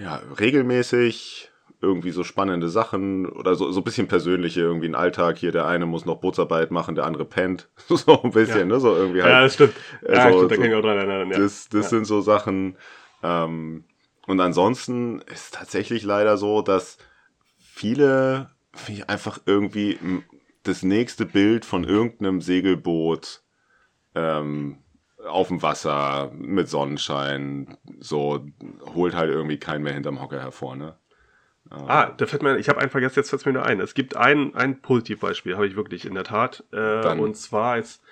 ja, 0.00 0.20
regelmäßig 0.38 1.50
irgendwie 1.82 2.10
so 2.10 2.24
spannende 2.24 2.68
Sachen 2.68 3.26
oder 3.26 3.54
so, 3.54 3.70
so 3.70 3.80
ein 3.80 3.84
bisschen 3.84 4.08
persönliche, 4.08 4.60
irgendwie 4.62 4.88
ein 4.88 4.94
Alltag. 4.94 5.36
Hier, 5.38 5.52
der 5.52 5.66
eine 5.66 5.84
muss 5.86 6.06
noch 6.06 6.16
Bootsarbeit 6.20 6.70
machen, 6.70 6.94
der 6.94 7.04
andere 7.04 7.24
pennt. 7.26 7.68
so 7.88 8.22
ein 8.22 8.30
bisschen, 8.30 8.60
Ja. 8.60 8.64
ne? 8.64 8.80
So 8.80 8.94
irgendwie 8.96 9.22
halt. 9.22 9.32
Ja, 9.32 9.42
das 9.42 9.54
stimmt. 9.54 9.74
Ja, 10.02 10.08
Also, 10.24 10.38
stimmt, 10.38 10.50
da 10.52 10.54
so- 10.56 10.60
kann 10.62 10.70
ich 10.70 10.76
auch 10.76 10.82
dran 10.82 10.96
erinnern. 10.98 11.30
Ja. 11.30 11.38
Das, 11.38 11.68
das 11.68 11.82
ja. 11.84 11.88
sind 11.90 12.04
so 12.06 12.20
Sachen. 12.22 12.76
Ähm, 13.22 13.84
und 14.26 14.40
ansonsten 14.40 15.20
ist 15.20 15.54
tatsächlich 15.54 16.02
leider 16.02 16.36
so, 16.36 16.62
dass 16.62 16.98
viele 17.58 18.50
einfach 19.06 19.38
irgendwie 19.46 19.98
das 20.62 20.82
nächste 20.82 21.26
Bild 21.26 21.64
von 21.64 21.84
irgendeinem 21.84 22.40
Segelboot 22.40 23.42
ähm, 24.14 24.78
auf 25.26 25.48
dem 25.48 25.62
Wasser 25.62 26.30
mit 26.34 26.68
Sonnenschein 26.68 27.76
so 28.00 28.46
holt 28.94 29.14
halt 29.14 29.30
irgendwie 29.30 29.58
keinen 29.58 29.82
mehr 29.82 29.94
hinterm 29.94 30.20
Hocker 30.20 30.40
hervor, 30.40 30.76
ne? 30.76 30.96
Ah, 31.70 32.12
da 32.16 32.26
fällt 32.26 32.42
mir, 32.42 32.58
ich 32.58 32.68
habe 32.68 32.80
einen 32.80 32.90
vergessen, 32.90 33.18
jetzt 33.18 33.30
fällt 33.30 33.44
mir 33.44 33.52
nur 33.54 33.64
ein. 33.64 33.80
Es 33.80 33.94
gibt 33.94 34.16
ein, 34.16 34.54
ein 34.54 34.80
Positivbeispiel, 34.80 35.56
habe 35.56 35.66
ich 35.66 35.74
wirklich 35.74 36.04
in 36.04 36.14
der 36.14 36.22
Tat. 36.22 36.62
Äh, 36.72 37.02
und 37.18 37.36
zwar 37.36 37.78
ist, 37.78 38.02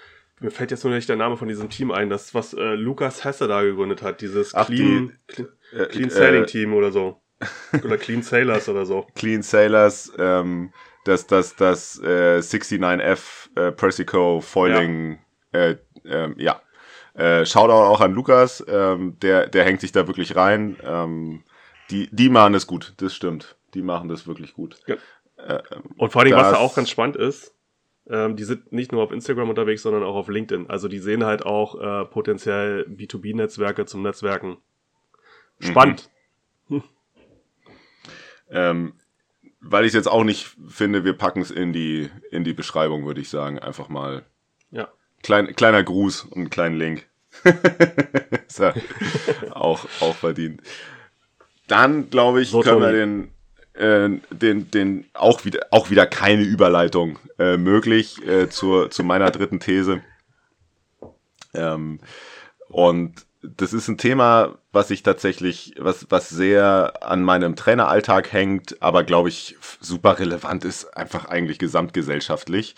mir 0.41 0.51
fällt 0.51 0.71
jetzt 0.71 0.85
nur 0.85 0.93
nicht 0.93 1.09
der 1.09 1.17
Name 1.17 1.37
von 1.37 1.49
diesem 1.49 1.71
Team 1.71 1.91
ein, 1.91 2.11
das, 2.11 2.35
was 2.35 2.55
äh, 2.55 2.75
Lukas 2.75 3.25
Hesse 3.25 3.47
da 3.49 3.63
gegründet 3.63 4.03
hat, 4.03 4.21
dieses 4.21 4.55
Ach, 4.55 4.67
Clean, 4.67 5.13
die- 5.31 5.33
Clean, 5.35 5.49
Äh, 5.73 5.87
Clean 5.87 6.09
äh, 6.09 6.13
Sailing 6.13 6.47
Team 6.47 6.75
oder 6.75 6.91
so. 6.93 7.21
Oder 7.85 7.99
Clean 7.99 8.23
Sailors 8.23 8.69
oder 8.69 8.87
so. 8.87 9.07
Clean 9.17 9.43
Sailors, 9.43 10.13
ähm, 10.19 10.73
das, 11.05 11.27
das, 11.27 11.57
das 11.57 11.99
äh, 11.99 12.39
69F 12.39 13.51
äh, 13.57 13.73
Persico 13.73 14.41
Foiling, 14.41 15.19
ja. 15.53 15.61
Äh, 15.61 15.77
ähm, 16.07 16.35
ja. 16.39 16.61
Äh, 17.15 17.45
Shoutout 17.45 17.73
auch 17.73 18.01
an 18.01 18.13
Lukas, 18.15 18.65
ähm, 18.69 19.19
der, 19.21 19.49
der 19.49 19.65
hängt 19.65 19.81
sich 19.81 19.93
da 19.93 20.07
wirklich 20.07 20.37
rein. 20.37 20.77
Ähm, 20.85 21.43
die, 21.91 22.09
die 22.13 22.29
machen 22.31 22.55
es 22.55 22.67
gut, 22.67 22.95
das 22.99 23.15
stimmt. 23.15 23.57
Die 23.75 23.83
machen 23.83 24.09
das 24.09 24.27
wirklich 24.27 24.55
gut. 24.55 24.81
Ja. 24.87 24.97
Und 25.99 26.13
vor 26.13 26.23
allem, 26.23 26.33
was 26.33 26.43
da 26.45 26.51
Das- 26.53 26.59
auch 26.61 26.75
ganz 26.75 26.89
spannend 26.89 27.17
ist, 27.17 27.54
ähm, 28.09 28.37
die 28.37 28.45
sind 28.45 28.73
nicht 28.73 28.93
nur 28.93 29.03
auf 29.03 29.13
Instagram 29.13 29.49
unterwegs, 29.51 29.83
sondern 29.83 30.03
auch 30.03 30.15
auf 30.15 30.29
LinkedIn. 30.29 30.69
Also 30.69 30.89
die 30.89 30.99
sehen 30.99 31.25
halt 31.25 31.45
auch 31.47 31.81
äh, 31.81 32.05
potenziell 32.07 32.87
B2B-Netzwerke 32.89 33.87
zum 33.87 34.03
Netzwerken. 34.03 34.59
Spannend. 35.61 36.11
Ähm, 38.51 38.95
weil 39.61 39.85
ich 39.85 39.89
es 39.89 39.95
jetzt 39.95 40.07
auch 40.09 40.25
nicht 40.25 40.55
finde, 40.69 41.05
wir 41.05 41.15
packen 41.15 41.41
es 41.41 41.51
in 41.51 41.73
die, 41.73 42.11
in 42.31 42.45
die 42.45 42.53
Beschreibung, 42.53 43.07
würde 43.07 43.21
ich 43.21 43.31
sagen. 43.31 43.59
Einfach 43.59 43.89
mal 43.89 44.25
Ja. 44.71 44.89
klein, 45.23 45.55
kleiner 45.57 45.83
Gruß 45.83 46.25
und 46.25 46.37
einen 46.37 46.51
kleinen 46.51 46.77
Link. 46.77 47.09
Ist 48.47 48.59
ja 48.61 48.75
auch, 49.51 49.87
auch 50.01 50.15
verdient. 50.15 50.61
Dann, 51.67 52.11
glaube 52.11 52.43
ich, 52.43 52.51
So, 52.51 52.61
können 52.61 52.81
wir 52.83 52.93
den, 52.93 53.31
äh, 53.75 54.09
den, 54.31 54.71
den 54.71 55.07
auch 55.15 55.45
wieder, 55.45 55.67
auch 55.71 55.91
wieder 55.91 56.07
keine 56.07 56.43
Überleitung 56.43 57.19
äh, 57.39 57.57
möglich 57.57 58.25
äh, 58.27 58.49
zur, 58.49 58.91
zu 58.91 59.05
meiner 59.05 59.31
dritten 59.31 59.61
These. 59.61 60.03
Ähm, 61.55 62.01
und 62.69 63.27
das 63.43 63.73
ist 63.73 63.89
ein 63.89 63.99
Thema, 63.99 64.59
was 64.73 64.91
ich 64.91 65.03
tatsächlich, 65.03 65.75
was, 65.79 66.07
was 66.09 66.29
sehr 66.29 66.95
an 67.03 67.23
meinem 67.23 67.57
Traineralltag 67.57 68.33
hängt, 68.33 68.81
aber 68.83 69.05
glaube 69.05 69.29
ich 69.29 69.57
super 69.81 70.19
relevant 70.19 70.65
ist, 70.65 70.97
einfach 70.97 71.27
eigentlich 71.27 71.59
gesamtgesellschaftlich. 71.59 72.75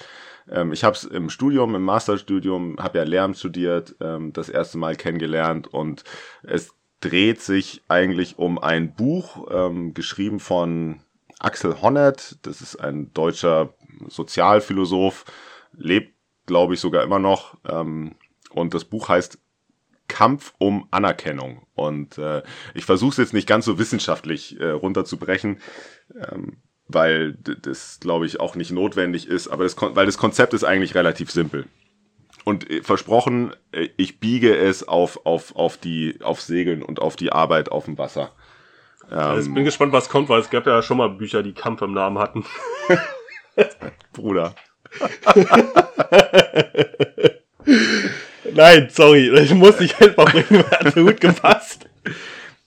Ähm, 0.51 0.73
ich 0.73 0.85
habe 0.85 0.97
es 0.97 1.05
im 1.05 1.31
Studium, 1.31 1.75
im 1.75 1.83
Masterstudium, 1.83 2.77
habe 2.79 2.99
ja 2.99 3.05
Lehramt 3.05 3.39
studiert, 3.39 3.95
ähm, 4.01 4.33
das 4.33 4.49
erste 4.49 4.79
Mal 4.79 4.97
kennengelernt 4.97 5.69
und 5.69 6.05
es 6.43 6.75
dreht 7.01 7.41
sich 7.41 7.83
eigentlich 7.89 8.39
um 8.39 8.59
ein 8.59 8.95
Buch, 8.95 9.49
ähm, 9.51 9.95
geschrieben 9.95 10.41
von 10.41 11.01
Axel 11.39 11.81
Honneth. 11.83 12.39
Das 12.43 12.61
ist 12.61 12.77
ein 12.77 13.13
deutscher 13.13 13.75
Sozialphilosoph, 14.09 15.25
lebt, 15.77 16.15
glaube 16.47 16.75
ich, 16.75 16.81
sogar 16.81 17.03
immer 17.03 17.19
noch. 17.19 17.57
Ähm, 17.69 18.15
und 18.51 18.75
das 18.75 18.85
Buch 18.85 19.09
heißt 19.09 19.39
Kampf 20.09 20.55
um 20.59 20.87
Anerkennung. 20.91 21.67
Und 21.75 22.17
äh, 22.19 22.43
ich 22.75 22.85
versuche 22.85 23.11
es 23.11 23.17
jetzt 23.19 23.35
nicht 23.35 23.49
ganz 23.49 23.65
so 23.65 23.79
wissenschaftlich 23.79 24.59
äh, 24.61 24.71
runterzubrechen, 24.71 25.61
ähm, 26.15 26.59
weil 26.89 27.35
das, 27.35 27.99
glaube 28.01 28.27
ich, 28.27 28.41
auch 28.41 28.55
nicht 28.55 28.71
notwendig 28.71 29.27
ist. 29.27 29.49
Aber 29.49 29.65
das, 29.65 29.77
weil 29.79 30.07
das 30.07 30.19
Konzept 30.19 30.55
ist 30.55 30.65
eigentlich 30.65 30.95
relativ 30.95 31.31
simpel. 31.31 31.67
Und 32.47 32.71
äh, 32.71 32.81
versprochen, 32.81 33.53
äh, 33.73 33.89
ich 33.97 34.21
biege 34.21 34.57
es 34.57 34.87
auf, 34.87 35.27
auf, 35.27 35.57
auf 35.57 35.77
die, 35.79 36.21
auf 36.23 36.41
Segeln 36.41 36.85
und 36.85 37.01
auf 37.01 37.17
die 37.17 37.33
Arbeit 37.33 37.73
auf 37.73 37.87
dem 37.87 37.99
Wasser. 37.99 38.31
Also 39.11 39.49
ich 39.49 39.55
bin 39.55 39.65
gespannt, 39.65 39.93
was 39.93 40.09
kommt, 40.09 40.29
weil 40.29 40.41
es 40.41 40.51
gab 40.51 40.65
ja 40.67 40.81
schon 40.81 40.97
mal 40.99 41.09
Bücher, 41.09 41.43
die 41.43 41.55
Kampf 41.55 41.83
im 41.83 41.93
Namen 41.93 42.19
hatten. 42.19 42.45
Bruder. 44.13 44.55
Nein, 48.53 48.89
sorry, 48.91 49.29
ich 49.41 49.53
muss 49.55 49.79
dich 49.79 50.01
einfach 50.01 50.31
bringen, 50.31 50.65
hat 50.71 50.95
so 50.95 51.05
gut 51.05 51.21
gepasst. 51.21 51.89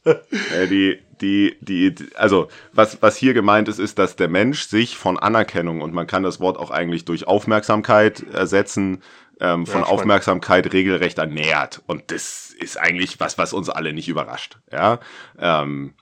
Äh, 0.04 0.68
die, 0.68 1.00
die, 1.22 1.58
die, 1.62 1.96
also 2.16 2.48
was, 2.74 3.02
was 3.02 3.18
hier 3.18 3.34
gemeint 3.34 3.68
ist, 3.68 3.80
ist, 3.80 4.00
dass 4.00 4.16
der 4.16 4.30
Mensch 4.30 4.64
sich 4.68 4.98
von 4.98 5.20
Anerkennung 5.20 5.82
und 5.82 5.94
man 5.94 6.08
kann 6.08 6.24
das 6.24 6.40
Wort 6.40 6.58
auch 6.58 6.72
eigentlich 6.72 7.06
durch 7.06 7.28
Aufmerksamkeit 7.28 8.24
ersetzen, 8.34 9.02
ähm, 9.40 9.66
von 9.66 9.82
spannend. 9.82 9.88
Aufmerksamkeit 9.88 10.74
regelrecht 10.74 11.18
ernährt. 11.18 11.82
Und 11.88 12.12
das 12.12 12.52
ist 12.52 12.78
eigentlich 12.78 13.20
was, 13.20 13.38
was 13.38 13.54
uns 13.54 13.70
alle 13.70 13.94
nicht 13.94 14.10
überrascht. 14.10 14.58
Ja. 14.72 15.00
Ähm, 15.38 15.94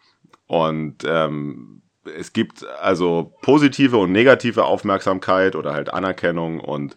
und 0.48 1.04
ähm, 1.06 1.82
es 2.18 2.34
gibt 2.34 2.66
also 2.66 3.34
positive 3.42 3.98
und 3.98 4.12
negative 4.12 4.64
Aufmerksamkeit 4.66 5.56
oder 5.56 5.74
halt 5.74 5.94
Anerkennung 5.94 6.60
und 6.60 6.96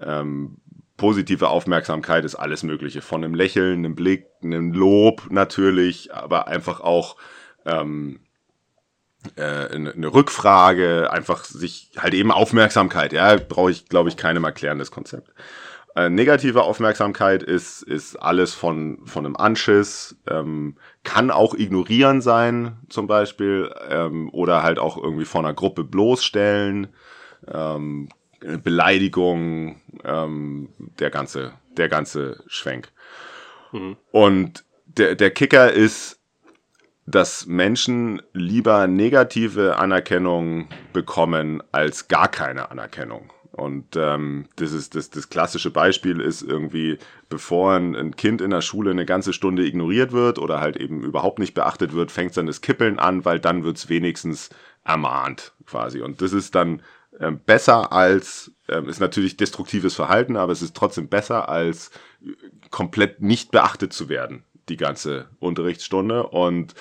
ähm, 0.00 0.58
positive 0.96 1.48
Aufmerksamkeit 1.48 2.24
ist 2.24 2.34
alles 2.34 2.62
Mögliche. 2.62 3.00
Von 3.00 3.24
einem 3.24 3.34
Lächeln, 3.34 3.78
einem 3.78 3.94
Blick, 3.94 4.26
einem 4.42 4.72
Lob 4.72 5.28
natürlich, 5.30 6.14
aber 6.14 6.46
einfach 6.46 6.80
auch 6.80 7.16
ähm, 7.64 8.20
äh, 9.36 9.42
eine, 9.42 9.92
eine 9.92 10.14
Rückfrage, 10.14 11.10
einfach 11.12 11.44
sich 11.44 11.90
halt 11.98 12.14
eben 12.14 12.32
Aufmerksamkeit. 12.32 13.12
Ja, 13.12 13.36
brauche 13.36 13.70
ich, 13.70 13.88
glaube 13.88 14.08
ich, 14.08 14.16
keinem 14.16 14.44
erklären, 14.44 14.78
das 14.78 14.90
Konzept. 14.90 15.32
Äh, 15.96 16.08
negative 16.08 16.62
Aufmerksamkeit 16.62 17.42
ist, 17.42 17.82
ist 17.82 18.16
alles 18.16 18.54
von, 18.54 19.00
von 19.06 19.26
einem 19.26 19.36
Anschiss, 19.36 20.16
ähm, 20.28 20.76
kann 21.02 21.30
auch 21.30 21.54
ignorieren 21.54 22.22
sein, 22.22 22.78
zum 22.88 23.06
Beispiel, 23.08 23.74
ähm, 23.88 24.30
oder 24.32 24.62
halt 24.62 24.78
auch 24.78 24.96
irgendwie 24.96 25.24
von 25.24 25.44
einer 25.44 25.54
Gruppe 25.54 25.82
bloßstellen, 25.82 26.88
ähm, 27.52 28.08
Beleidigung, 28.62 29.80
ähm, 30.04 30.70
der 30.98 31.10
ganze, 31.10 31.52
der 31.76 31.88
ganze 31.88 32.42
Schwenk. 32.46 32.92
Und 34.12 34.64
der, 34.86 35.14
der 35.14 35.30
Kicker 35.30 35.72
ist, 35.72 36.19
dass 37.10 37.46
Menschen 37.46 38.22
lieber 38.32 38.86
negative 38.86 39.76
Anerkennung 39.78 40.68
bekommen 40.92 41.62
als 41.72 42.08
gar 42.08 42.28
keine 42.28 42.70
Anerkennung. 42.70 43.32
Und 43.52 43.96
ähm, 43.96 44.46
das 44.56 44.72
ist 44.72 44.94
das, 44.94 45.10
das 45.10 45.28
klassische 45.28 45.70
Beispiel 45.70 46.20
ist 46.20 46.42
irgendwie, 46.42 46.98
bevor 47.28 47.72
ein, 47.74 47.96
ein 47.96 48.16
Kind 48.16 48.40
in 48.40 48.50
der 48.50 48.60
Schule 48.60 48.92
eine 48.92 49.04
ganze 49.04 49.32
Stunde 49.32 49.66
ignoriert 49.66 50.12
wird 50.12 50.38
oder 50.38 50.60
halt 50.60 50.76
eben 50.76 51.02
überhaupt 51.02 51.40
nicht 51.40 51.54
beachtet 51.54 51.92
wird, 51.92 52.12
fängt 52.12 52.36
dann 52.36 52.46
das 52.46 52.60
Kippeln 52.60 52.98
an, 52.98 53.24
weil 53.24 53.40
dann 53.40 53.64
wird's 53.64 53.88
wenigstens 53.88 54.50
ermahnt 54.84 55.52
quasi. 55.66 56.00
Und 56.00 56.22
das 56.22 56.32
ist 56.32 56.54
dann 56.54 56.82
ähm, 57.18 57.40
besser 57.44 57.92
als, 57.92 58.52
ähm, 58.68 58.88
ist 58.88 59.00
natürlich 59.00 59.36
destruktives 59.36 59.94
Verhalten, 59.94 60.36
aber 60.36 60.52
es 60.52 60.62
ist 60.62 60.76
trotzdem 60.76 61.08
besser 61.08 61.48
als 61.48 61.90
äh, 62.24 62.30
komplett 62.70 63.20
nicht 63.20 63.50
beachtet 63.50 63.92
zu 63.92 64.08
werden 64.08 64.44
die 64.70 64.76
ganze 64.76 65.28
Unterrichtsstunde. 65.38 66.28
Und 66.28 66.74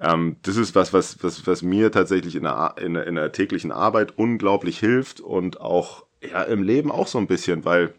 ähm, 0.00 0.36
das 0.42 0.56
ist 0.56 0.74
was, 0.74 0.92
was, 0.92 1.22
was, 1.24 1.46
was 1.46 1.62
mir 1.62 1.90
tatsächlich 1.90 2.36
in 2.36 2.44
der, 2.44 2.74
in, 2.80 2.94
der, 2.94 3.06
in 3.06 3.16
der 3.16 3.32
täglichen 3.32 3.72
Arbeit 3.72 4.16
unglaublich 4.16 4.78
hilft 4.78 5.20
und 5.20 5.60
auch 5.60 6.04
ja, 6.22 6.42
im 6.42 6.62
Leben 6.62 6.92
auch 6.92 7.06
so 7.06 7.18
ein 7.18 7.26
bisschen, 7.26 7.64
weil 7.64 7.94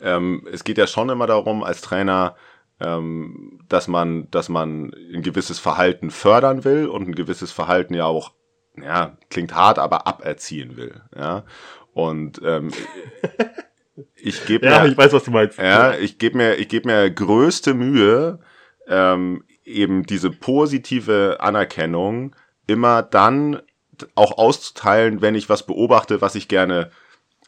ähm, 0.00 0.46
es 0.50 0.64
geht 0.64 0.78
ja 0.78 0.86
schon 0.86 1.08
immer 1.08 1.26
darum, 1.26 1.64
als 1.64 1.80
Trainer, 1.80 2.36
ähm, 2.80 3.60
dass 3.68 3.88
man, 3.88 4.30
dass 4.30 4.48
man 4.48 4.92
ein 5.12 5.22
gewisses 5.22 5.58
Verhalten 5.58 6.10
fördern 6.10 6.64
will 6.64 6.86
und 6.86 7.08
ein 7.08 7.14
gewisses 7.14 7.52
Verhalten 7.52 7.94
ja 7.94 8.04
auch, 8.04 8.32
ja, 8.80 9.16
klingt 9.30 9.54
hart, 9.54 9.78
aber 9.78 10.06
aberziehen 10.06 10.76
will. 10.76 11.02
Ja. 11.16 11.44
Und 11.92 12.40
ähm, 12.44 12.70
ich 14.16 14.44
gebe 14.44 14.66
Ja, 14.66 14.84
mir, 14.84 14.86
ich 14.86 14.96
weiß, 14.96 15.12
was 15.12 15.24
du 15.24 15.30
meinst. 15.30 15.58
ja, 15.58 15.94
ich 15.94 16.18
gebe 16.18 16.36
mir, 16.36 16.56
ich 16.56 16.68
gebe 16.68 16.88
mir 16.88 17.10
größte 17.10 17.74
Mühe, 17.74 18.40
ähm, 18.86 19.44
eben 19.64 20.04
diese 20.04 20.30
positive 20.30 21.38
Anerkennung 21.40 22.34
immer 22.66 23.02
dann 23.02 23.60
auch 24.14 24.38
auszuteilen, 24.38 25.20
wenn 25.22 25.34
ich 25.34 25.48
was 25.48 25.66
beobachte, 25.66 26.20
was 26.20 26.34
ich 26.34 26.48
gerne 26.48 26.90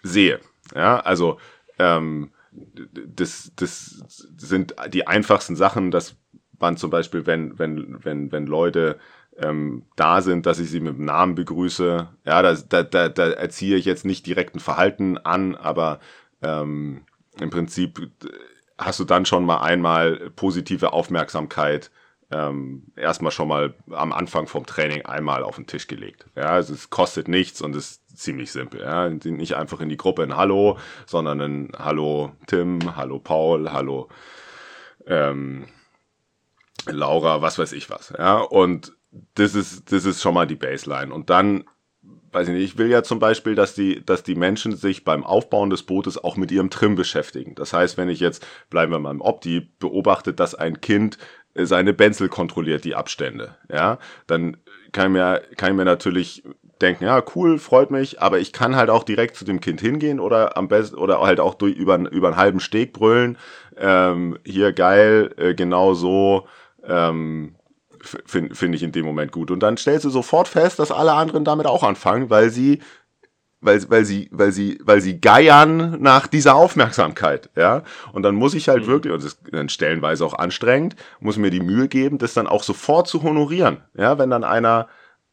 sehe. 0.02 0.40
Ja, 0.74 1.00
also 1.00 1.38
ähm, 1.78 2.32
das, 2.52 3.52
das 3.56 4.02
sind 4.36 4.74
die 4.92 5.06
einfachsten 5.06 5.56
Sachen, 5.56 5.90
dass 5.90 6.16
man 6.58 6.76
zum 6.76 6.90
Beispiel, 6.90 7.26
wenn, 7.26 7.58
wenn, 7.58 8.04
wenn, 8.04 8.32
wenn 8.32 8.46
Leute 8.46 8.98
ähm, 9.38 9.84
da 9.96 10.20
sind, 10.20 10.46
dass 10.46 10.58
ich 10.58 10.70
sie 10.70 10.80
mit 10.80 10.96
dem 10.96 11.04
Namen 11.04 11.34
begrüße. 11.34 12.08
Ja, 12.26 12.42
da, 12.42 12.54
da, 12.54 12.82
da, 12.82 13.08
da 13.08 13.30
erziehe 13.30 13.76
ich 13.76 13.84
jetzt 13.84 14.04
nicht 14.04 14.26
direkt 14.26 14.56
ein 14.56 14.60
Verhalten 14.60 15.18
an, 15.18 15.54
aber 15.54 16.00
ähm, 16.42 17.04
im 17.38 17.50
Prinzip 17.50 18.10
hast 18.78 19.00
du 19.00 19.04
dann 19.04 19.26
schon 19.26 19.44
mal 19.44 19.60
einmal 19.60 20.30
positive 20.30 20.92
Aufmerksamkeit 20.92 21.90
ähm, 22.32 22.84
erstmal 22.96 23.32
schon 23.32 23.48
mal 23.48 23.74
am 23.90 24.12
Anfang 24.12 24.46
vom 24.46 24.64
Training 24.64 25.02
einmal 25.02 25.42
auf 25.42 25.56
den 25.56 25.66
Tisch 25.66 25.88
gelegt. 25.88 26.26
Ja, 26.36 26.50
also 26.50 26.74
es 26.74 26.90
kostet 26.90 27.26
nichts 27.26 27.60
und 27.60 27.74
ist 27.74 28.16
ziemlich 28.16 28.52
simpel. 28.52 28.80
Ja, 28.80 29.08
nicht 29.08 29.56
einfach 29.56 29.80
in 29.80 29.88
die 29.88 29.96
Gruppe 29.96 30.22
ein 30.22 30.36
Hallo, 30.36 30.78
sondern 31.06 31.40
ein 31.40 31.72
Hallo 31.76 32.32
Tim, 32.46 32.94
Hallo 32.94 33.18
Paul, 33.18 33.72
Hallo 33.72 34.08
ähm, 35.06 35.66
Laura, 36.86 37.42
was 37.42 37.58
weiß 37.58 37.72
ich 37.72 37.90
was. 37.90 38.12
Ja, 38.16 38.38
und 38.38 38.92
das 39.34 39.56
ist 39.56 39.90
das 39.90 40.04
ist 40.04 40.22
schon 40.22 40.34
mal 40.34 40.46
die 40.46 40.56
Baseline. 40.56 41.12
Und 41.12 41.30
dann 41.30 41.64
weiß 42.32 42.48
ich 42.48 42.54
nicht, 42.54 42.64
ich 42.64 42.78
will 42.78 42.88
ja 42.88 43.02
zum 43.02 43.18
Beispiel, 43.18 43.54
dass 43.54 43.74
die, 43.74 44.04
dass 44.04 44.22
die 44.22 44.34
Menschen 44.34 44.76
sich 44.76 45.04
beim 45.04 45.24
Aufbauen 45.24 45.70
des 45.70 45.82
Bootes 45.82 46.22
auch 46.22 46.36
mit 46.36 46.50
ihrem 46.52 46.70
Trim 46.70 46.94
beschäftigen. 46.94 47.54
Das 47.54 47.72
heißt, 47.72 47.96
wenn 47.96 48.08
ich 48.08 48.20
jetzt, 48.20 48.46
bleiben 48.70 48.92
wir 48.92 48.98
mal 48.98 49.10
im 49.10 49.20
Opti, 49.20 49.68
beobachte, 49.78 50.32
dass 50.32 50.54
ein 50.54 50.80
Kind 50.80 51.18
seine 51.54 51.92
Benzel 51.92 52.28
kontrolliert, 52.28 52.84
die 52.84 52.94
Abstände, 52.94 53.56
ja, 53.68 53.98
dann 54.26 54.56
kann 54.92 55.06
ich 55.06 55.12
mir, 55.12 55.42
kann 55.56 55.70
ich 55.70 55.76
mir 55.76 55.84
natürlich 55.84 56.44
denken, 56.80 57.04
ja, 57.04 57.22
cool, 57.34 57.58
freut 57.58 57.90
mich, 57.90 58.22
aber 58.22 58.38
ich 58.38 58.52
kann 58.52 58.76
halt 58.76 58.90
auch 58.90 59.02
direkt 59.02 59.36
zu 59.36 59.44
dem 59.44 59.60
Kind 59.60 59.80
hingehen 59.80 60.20
oder 60.20 60.56
am 60.56 60.68
besten, 60.68 60.96
oder 60.96 61.20
halt 61.20 61.40
auch 61.40 61.54
durch, 61.54 61.74
über, 61.74 61.98
über 62.10 62.28
einen 62.28 62.36
halben 62.36 62.60
Steg 62.60 62.92
brüllen, 62.92 63.36
ähm, 63.76 64.38
hier 64.44 64.72
geil, 64.72 65.34
äh, 65.36 65.54
genau 65.54 65.94
so, 65.94 66.46
ähm, 66.84 67.56
finde 68.02 68.54
find 68.54 68.74
ich 68.74 68.82
in 68.82 68.92
dem 68.92 69.04
Moment 69.04 69.32
gut. 69.32 69.50
Und 69.50 69.60
dann 69.60 69.76
stellst 69.76 70.04
du 70.04 70.10
sofort 70.10 70.48
fest, 70.48 70.78
dass 70.78 70.90
alle 70.90 71.12
anderen 71.12 71.44
damit 71.44 71.66
auch 71.66 71.82
anfangen, 71.82 72.30
weil 72.30 72.50
sie 72.50 72.80
weil, 73.62 73.78
weil 73.90 74.04
sie, 74.06 74.28
weil 74.32 74.52
sie, 74.52 74.78
weil 74.82 75.02
sie 75.02 75.20
geiern 75.20 76.00
nach 76.00 76.26
dieser 76.26 76.54
Aufmerksamkeit, 76.54 77.50
ja. 77.56 77.82
Und 78.12 78.22
dann 78.22 78.34
muss 78.34 78.54
ich 78.54 78.68
halt 78.70 78.84
Mhm. 78.84 78.86
wirklich, 78.86 79.12
und 79.12 79.22
das 79.22 79.34
ist 79.34 79.40
dann 79.52 79.68
stellenweise 79.68 80.24
auch 80.24 80.32
anstrengend, 80.34 80.96
muss 81.20 81.36
mir 81.36 81.50
die 81.50 81.60
Mühe 81.60 81.88
geben, 81.88 82.16
das 82.16 82.32
dann 82.32 82.46
auch 82.46 82.62
sofort 82.62 83.06
zu 83.06 83.22
honorieren, 83.22 83.82
ja. 83.94 84.18
Wenn 84.18 84.30
dann 84.30 84.44
einer, 84.44 84.88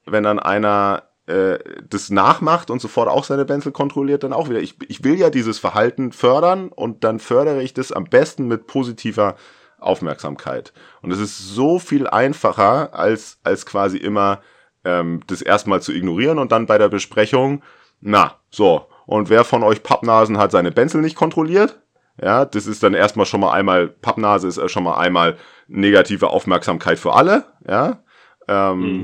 wenn 0.06 0.24
dann 0.24 0.40
einer 0.40 1.04
äh, 1.28 1.60
das 1.90 2.10
nachmacht 2.10 2.70
und 2.70 2.82
sofort 2.82 3.08
auch 3.10 3.24
seine 3.24 3.46
Benzel 3.46 3.72
kontrolliert, 3.72 4.24
dann 4.24 4.34
auch 4.34 4.50
wieder. 4.50 4.60
Ich, 4.60 4.76
ich 4.90 5.04
will 5.04 5.16
ja 5.16 5.30
dieses 5.30 5.60
Verhalten 5.60 6.12
fördern 6.12 6.70
und 6.70 7.04
dann 7.06 7.20
fördere 7.20 7.62
ich 7.64 7.74
das 7.74 7.92
am 7.92 8.06
besten 8.06 8.48
mit 8.48 8.68
positiver 8.68 9.36
Aufmerksamkeit. 9.80 10.74
Und 11.02 11.12
es 11.12 11.20
ist 11.20 11.38
so 11.38 11.80
viel 11.80 12.08
einfacher, 12.08 12.94
als, 12.94 13.40
als 13.44 13.66
quasi 13.66 13.98
immer 13.98 14.42
ähm, 14.84 15.22
das 15.28 15.42
erstmal 15.42 15.82
zu 15.82 15.94
ignorieren 15.94 16.40
und 16.40 16.52
dann 16.52 16.66
bei 16.66 16.78
der 16.78 16.90
Besprechung, 16.90 17.64
na, 18.02 18.36
so, 18.50 18.88
und 19.06 19.30
wer 19.30 19.44
von 19.44 19.64
euch 19.64 19.84
Pappnasen 19.84 20.38
hat 20.38 20.52
seine 20.52 20.72
Benzel 20.72 21.02
nicht 21.02 21.16
kontrolliert? 21.16 21.80
Ja, 22.22 22.46
das 22.46 22.68
ist 22.68 22.84
dann 22.84 22.94
erstmal 22.94 23.26
schon 23.26 23.42
mal 23.42 23.54
einmal, 23.54 23.88
Pappnase 23.88 24.48
ist 24.48 24.58
äh, 24.58 24.70
schon 24.70 24.84
mal 24.84 24.98
einmal 24.98 25.38
negative 25.68 26.30
Aufmerksamkeit 26.30 27.00
für 27.00 27.14
alle, 27.14 27.46
ja. 27.68 28.04
Ähm, 28.48 29.04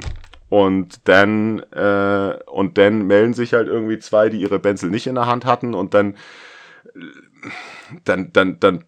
Und 0.49 1.07
dann, 1.07 1.61
äh, 1.71 2.37
und 2.45 2.77
dann 2.77 3.07
melden 3.07 3.33
sich 3.33 3.53
halt 3.53 3.67
irgendwie 3.67 3.97
zwei, 3.97 4.29
die 4.29 4.39
ihre 4.39 4.59
Benzel 4.59 4.91
nicht 4.91 5.07
in 5.07 5.15
der 5.15 5.25
Hand 5.25 5.45
hatten 5.45 5.73
und 5.73 5.95
dann, 5.95 6.15
dann, 8.05 8.31
dann, 8.33 8.59
dann 8.59 8.83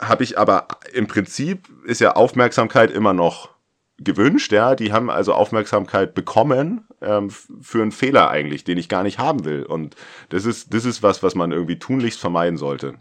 habe 0.00 0.24
ich 0.24 0.38
aber 0.38 0.68
im 0.92 1.06
Prinzip 1.06 1.68
ist 1.84 2.00
ja 2.00 2.12
Aufmerksamkeit 2.16 2.90
immer 2.90 3.12
noch 3.12 3.50
gewünscht, 3.98 4.52
ja. 4.52 4.74
Die 4.74 4.92
haben 4.92 5.10
also 5.10 5.34
Aufmerksamkeit 5.34 6.14
bekommen 6.14 6.86
ähm, 7.00 7.30
für 7.30 7.82
einen 7.82 7.92
Fehler 7.92 8.30
eigentlich, 8.30 8.64
den 8.64 8.78
ich 8.78 8.88
gar 8.88 9.02
nicht 9.02 9.18
haben 9.18 9.44
will. 9.44 9.64
Und 9.64 9.96
das 10.28 10.44
ist, 10.44 10.72
das 10.72 10.84
ist 10.84 11.02
was, 11.02 11.22
was 11.22 11.34
man 11.34 11.52
irgendwie 11.52 11.78
tunlichst 11.78 12.20
vermeiden 12.20 12.56
sollte. 12.56 12.94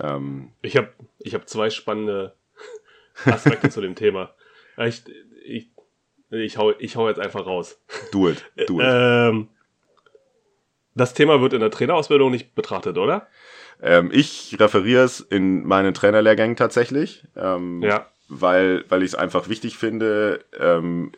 Ähm, 0.00 0.50
Ich 0.62 0.76
habe 0.76 0.88
ich 1.18 1.34
hab 1.34 1.48
zwei 1.48 1.70
spannende 1.70 2.34
Aspekte 3.24 3.70
zu 3.70 3.80
dem 3.80 3.94
Thema. 3.94 4.30
Ja, 4.76 4.86
Ich, 4.86 5.04
ich, 5.44 5.70
ich, 6.30 6.58
hau, 6.58 6.72
ich 6.78 6.96
hau 6.96 7.08
jetzt 7.08 7.20
einfach 7.20 7.46
raus. 7.46 7.80
do 8.12 8.28
it, 8.28 8.44
do 8.66 8.80
it. 8.80 8.86
Ähm, 8.88 9.48
das 10.94 11.12
Thema 11.12 11.42
wird 11.42 11.52
in 11.52 11.60
der 11.60 11.70
Trainerausbildung 11.70 12.30
nicht 12.30 12.54
betrachtet, 12.54 12.96
oder? 12.96 13.26
Ähm, 13.82 14.10
ich 14.12 14.56
referiere 14.58 15.04
es 15.04 15.20
in 15.20 15.64
meinen 15.66 15.94
Trainerlehrgängen 15.94 16.56
tatsächlich, 16.56 17.24
ähm, 17.36 17.82
Ja. 17.82 18.06
weil, 18.28 18.84
weil 18.88 19.02
ich 19.02 19.10
es 19.10 19.14
einfach 19.14 19.48
wichtig 19.48 19.76
finde. 19.76 20.44
Ähm, 20.58 21.12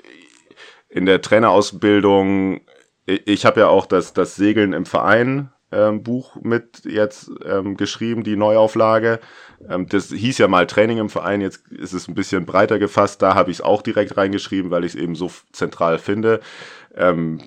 in 0.89 1.07
der 1.07 1.21
Trainerausbildung, 1.21 2.61
ich, 3.07 3.27
ich 3.27 3.47
habe 3.47 3.61
ja 3.61 3.69
auch 3.69 3.87
das, 3.87 4.13
das 4.13 4.37
Segeln 4.37 4.73
im 4.73 4.87
Verein 4.87 5.53
ähm, 5.71 6.03
Buch 6.03 6.37
mit 6.37 6.85
jetzt 6.85 7.31
ähm, 7.45 7.77
geschrieben, 7.77 8.25
die 8.25 8.37
Neuauflage. 8.37 9.21
Ähm, 9.69 9.87
das 9.89 10.09
hieß 10.09 10.39
ja 10.39 10.49
mal 10.49 10.67
Training 10.67 10.99
im 10.99 11.11
Verein, 11.11 11.41
jetzt 11.41 11.69
ist 11.69 11.93
es 11.93 12.09
ein 12.09 12.15
bisschen 12.15 12.47
breiter 12.47 12.79
gefasst. 12.79 13.23
Da 13.23 13.35
habe 13.35 13.51
ich 13.51 13.59
es 13.59 13.63
auch 13.63 13.83
direkt 13.83 14.17
reingeschrieben, 14.17 14.71
weil 14.71 14.85
ich 14.85 14.95
es 14.95 15.01
eben 15.01 15.15
so 15.15 15.31
zentral 15.53 15.99
finde. 15.99 16.41
Ähm, 16.95 17.43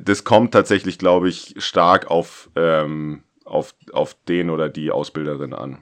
das 0.00 0.24
kommt 0.24 0.52
tatsächlich, 0.52 0.98
glaube 0.98 1.28
ich, 1.28 1.54
stark 1.58 2.10
auf, 2.10 2.50
ähm, 2.56 3.22
auf, 3.44 3.74
auf 3.92 4.16
den 4.28 4.50
oder 4.50 4.68
die 4.68 4.90
Ausbilderin 4.90 5.52
an. 5.52 5.78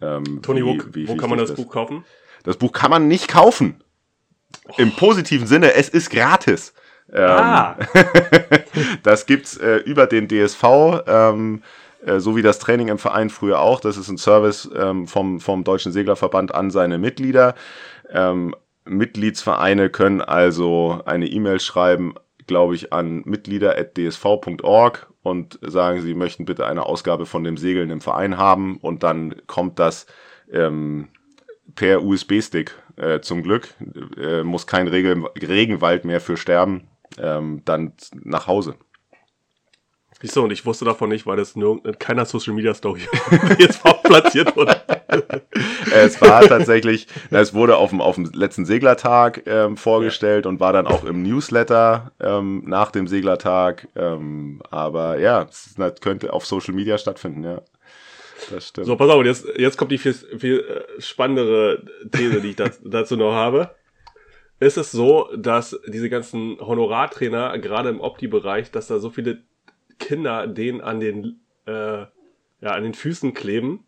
Ähm, 0.00 0.40
Toni, 0.42 0.64
wo, 0.64 0.76
wo 0.76 1.16
kann 1.16 1.30
man 1.30 1.38
wichtig 1.38 1.56
das 1.56 1.64
Buch 1.64 1.72
kaufen? 1.72 2.04
Das 2.44 2.56
Buch 2.56 2.72
kann 2.72 2.90
man 2.90 3.08
nicht 3.08 3.28
kaufen. 3.28 3.82
Im 4.76 4.92
positiven 4.92 5.46
Sinne, 5.46 5.74
es 5.74 5.88
ist 5.88 6.10
gratis. 6.10 6.74
Ähm, 7.12 7.28
Ah, 7.28 7.76
das 9.02 9.26
gibt's 9.26 9.56
äh, 9.56 9.76
über 9.76 10.06
den 10.06 10.28
DSV, 10.28 10.64
ähm, 11.06 11.62
äh, 12.04 12.18
so 12.20 12.36
wie 12.36 12.42
das 12.42 12.58
Training 12.58 12.88
im 12.88 12.98
Verein 12.98 13.30
früher 13.30 13.60
auch. 13.60 13.80
Das 13.80 13.96
ist 13.96 14.08
ein 14.08 14.18
Service 14.18 14.70
ähm, 14.74 15.06
vom, 15.06 15.40
vom 15.40 15.64
Deutschen 15.64 15.92
Seglerverband 15.92 16.54
an 16.54 16.70
seine 16.70 16.98
Mitglieder. 16.98 17.54
Ähm, 18.10 18.54
Mitgliedsvereine 18.84 19.90
können 19.90 20.20
also 20.20 21.00
eine 21.04 21.26
E-Mail 21.26 21.60
schreiben, 21.60 22.14
glaube 22.46 22.74
ich, 22.74 22.92
an 22.92 23.22
mitglieder.dsv.org 23.24 25.11
und 25.22 25.58
sagen, 25.62 26.00
sie 26.00 26.14
möchten 26.14 26.44
bitte 26.44 26.66
eine 26.66 26.86
Ausgabe 26.86 27.26
von 27.26 27.44
dem 27.44 27.56
Segeln 27.56 27.90
im 27.90 28.00
Verein 28.00 28.36
haben 28.36 28.76
und 28.78 29.02
dann 29.02 29.34
kommt 29.46 29.78
das 29.78 30.06
ähm, 30.50 31.08
per 31.74 32.02
USB-Stick 32.02 32.74
äh, 32.96 33.20
zum 33.20 33.42
Glück. 33.42 33.74
Äh, 34.16 34.42
muss 34.42 34.66
kein 34.66 34.88
Regen 34.88 35.26
Regenwald 35.26 36.04
mehr 36.04 36.20
für 36.20 36.36
sterben. 36.36 36.88
Ähm, 37.18 37.62
dann 37.64 37.92
nach 38.12 38.46
Hause. 38.46 38.76
du, 40.36 40.42
und 40.42 40.52
ich 40.52 40.64
wusste 40.64 40.84
davon 40.84 41.08
nicht, 41.08 41.26
weil 41.26 41.36
das 41.36 41.56
in 41.56 41.82
keiner 41.98 42.24
Social 42.24 42.54
Media 42.54 42.72
Story 42.74 43.02
jetzt 43.58 43.82
platziert 44.04 44.54
wurde. 44.56 44.71
es 45.94 46.20
war 46.20 46.42
tatsächlich, 46.42 47.06
na, 47.30 47.40
es 47.40 47.54
wurde 47.54 47.76
auf 47.76 47.90
dem, 47.90 48.00
auf 48.00 48.16
dem 48.16 48.30
letzten 48.32 48.64
Seglertag 48.64 49.42
ähm, 49.46 49.76
vorgestellt 49.76 50.46
und 50.46 50.60
war 50.60 50.72
dann 50.72 50.86
auch 50.86 51.04
im 51.04 51.22
Newsletter 51.22 52.12
ähm, 52.20 52.64
nach 52.66 52.90
dem 52.90 53.06
Seglertag. 53.06 53.88
Ähm, 53.96 54.62
aber 54.70 55.18
ja, 55.18 55.46
es 55.48 55.74
das 55.76 56.00
könnte 56.00 56.32
auf 56.32 56.46
Social 56.46 56.74
Media 56.74 56.98
stattfinden, 56.98 57.44
ja. 57.44 57.62
Das 58.50 58.68
stimmt. 58.68 58.86
So, 58.86 58.96
pass 58.96 59.08
auf, 59.08 59.24
jetzt, 59.24 59.46
jetzt 59.56 59.76
kommt 59.76 59.92
die 59.92 59.98
viel, 59.98 60.14
viel 60.14 60.60
äh, 60.60 61.00
spannendere 61.00 61.82
These, 62.10 62.40
die 62.40 62.50
ich 62.50 62.56
dazu 62.84 63.16
noch 63.16 63.32
habe 63.32 63.70
ist 64.62 64.76
es 64.76 64.92
so, 64.92 65.28
dass 65.36 65.78
diese 65.88 66.08
ganzen 66.08 66.58
Honorartrainer, 66.60 67.58
gerade 67.58 67.88
im 67.88 68.00
Opti-Bereich, 68.00 68.70
dass 68.70 68.86
da 68.86 69.00
so 69.00 69.10
viele 69.10 69.42
Kinder 69.98 70.46
denen 70.46 70.80
an 70.80 71.00
den, 71.00 71.40
äh, 71.66 72.02
ja, 72.02 72.70
an 72.70 72.84
den 72.84 72.94
Füßen 72.94 73.34
kleben, 73.34 73.84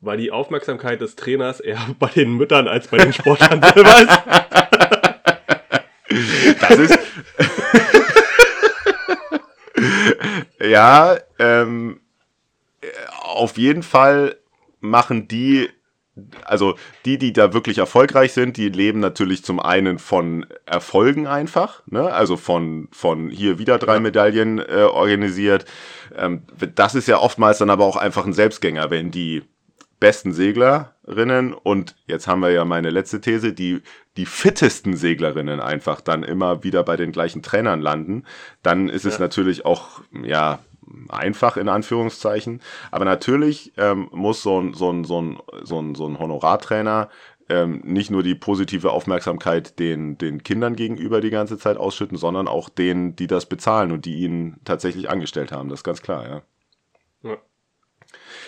weil 0.00 0.18
die 0.18 0.30
Aufmerksamkeit 0.30 1.00
des 1.00 1.16
Trainers 1.16 1.60
eher 1.60 1.80
bei 1.98 2.08
den 2.08 2.32
Müttern 2.32 2.68
als 2.68 2.88
bei 2.88 2.98
den 2.98 3.12
Sportlern 3.12 3.62
selber 3.62 4.02
ist. 4.02 4.20
Das 6.60 6.78
ist. 6.78 6.98
ja, 10.60 11.18
ähm, 11.38 12.00
auf 13.22 13.58
jeden 13.58 13.82
Fall 13.82 14.36
machen 14.80 15.28
die 15.28 15.68
also 16.44 16.74
die, 17.04 17.18
die 17.18 17.32
da 17.32 17.52
wirklich 17.52 17.78
erfolgreich 17.78 18.32
sind, 18.32 18.56
die 18.56 18.68
leben 18.68 19.00
natürlich 19.00 19.44
zum 19.44 19.60
einen 19.60 19.98
von 19.98 20.46
Erfolgen 20.66 21.26
einfach, 21.26 21.82
ne? 21.86 22.12
also 22.12 22.36
von, 22.36 22.88
von 22.90 23.30
hier 23.30 23.58
wieder 23.58 23.78
drei 23.78 24.00
Medaillen 24.00 24.58
äh, 24.58 24.82
organisiert. 24.82 25.64
Ähm, 26.16 26.42
das 26.74 26.94
ist 26.94 27.08
ja 27.08 27.18
oftmals 27.18 27.58
dann 27.58 27.70
aber 27.70 27.84
auch 27.84 27.96
einfach 27.96 28.26
ein 28.26 28.32
Selbstgänger, 28.32 28.90
wenn 28.90 29.10
die 29.10 29.44
besten 30.00 30.32
Seglerinnen 30.32 31.52
und 31.54 31.96
jetzt 32.06 32.28
haben 32.28 32.40
wir 32.40 32.50
ja 32.50 32.64
meine 32.64 32.90
letzte 32.90 33.20
These, 33.20 33.52
die, 33.52 33.82
die 34.16 34.26
fittesten 34.26 34.96
Seglerinnen 34.96 35.60
einfach 35.60 36.00
dann 36.00 36.22
immer 36.22 36.62
wieder 36.62 36.82
bei 36.84 36.96
den 36.96 37.12
gleichen 37.12 37.42
Trainern 37.42 37.80
landen, 37.80 38.24
dann 38.62 38.88
ist 38.88 39.04
ja. 39.04 39.10
es 39.10 39.18
natürlich 39.18 39.64
auch, 39.64 40.00
ja, 40.22 40.60
einfach 41.08 41.56
in 41.56 41.68
Anführungszeichen. 41.68 42.62
Aber 42.90 43.04
natürlich 43.04 43.72
ähm, 43.76 44.08
muss 44.12 44.42
so 44.42 44.60
ein, 44.60 44.74
so 44.74 44.90
ein, 44.90 45.04
so 45.04 45.20
ein, 45.20 45.38
so 45.62 45.80
ein, 45.80 45.94
so 45.94 46.06
ein 46.06 46.18
Honorartrainer 46.18 47.10
ähm, 47.48 47.80
nicht 47.84 48.10
nur 48.10 48.22
die 48.22 48.34
positive 48.34 48.92
Aufmerksamkeit 48.92 49.78
den, 49.78 50.18
den 50.18 50.42
Kindern 50.42 50.76
gegenüber 50.76 51.20
die 51.20 51.30
ganze 51.30 51.58
Zeit 51.58 51.76
ausschütten, 51.76 52.18
sondern 52.18 52.46
auch 52.48 52.68
denen, 52.68 53.16
die 53.16 53.26
das 53.26 53.46
bezahlen 53.46 53.92
und 53.92 54.04
die 54.04 54.18
ihn 54.18 54.58
tatsächlich 54.64 55.08
angestellt 55.10 55.52
haben. 55.52 55.68
Das 55.68 55.80
ist 55.80 55.84
ganz 55.84 56.02
klar, 56.02 56.28
ja. 56.28 56.42
ja. 57.30 57.36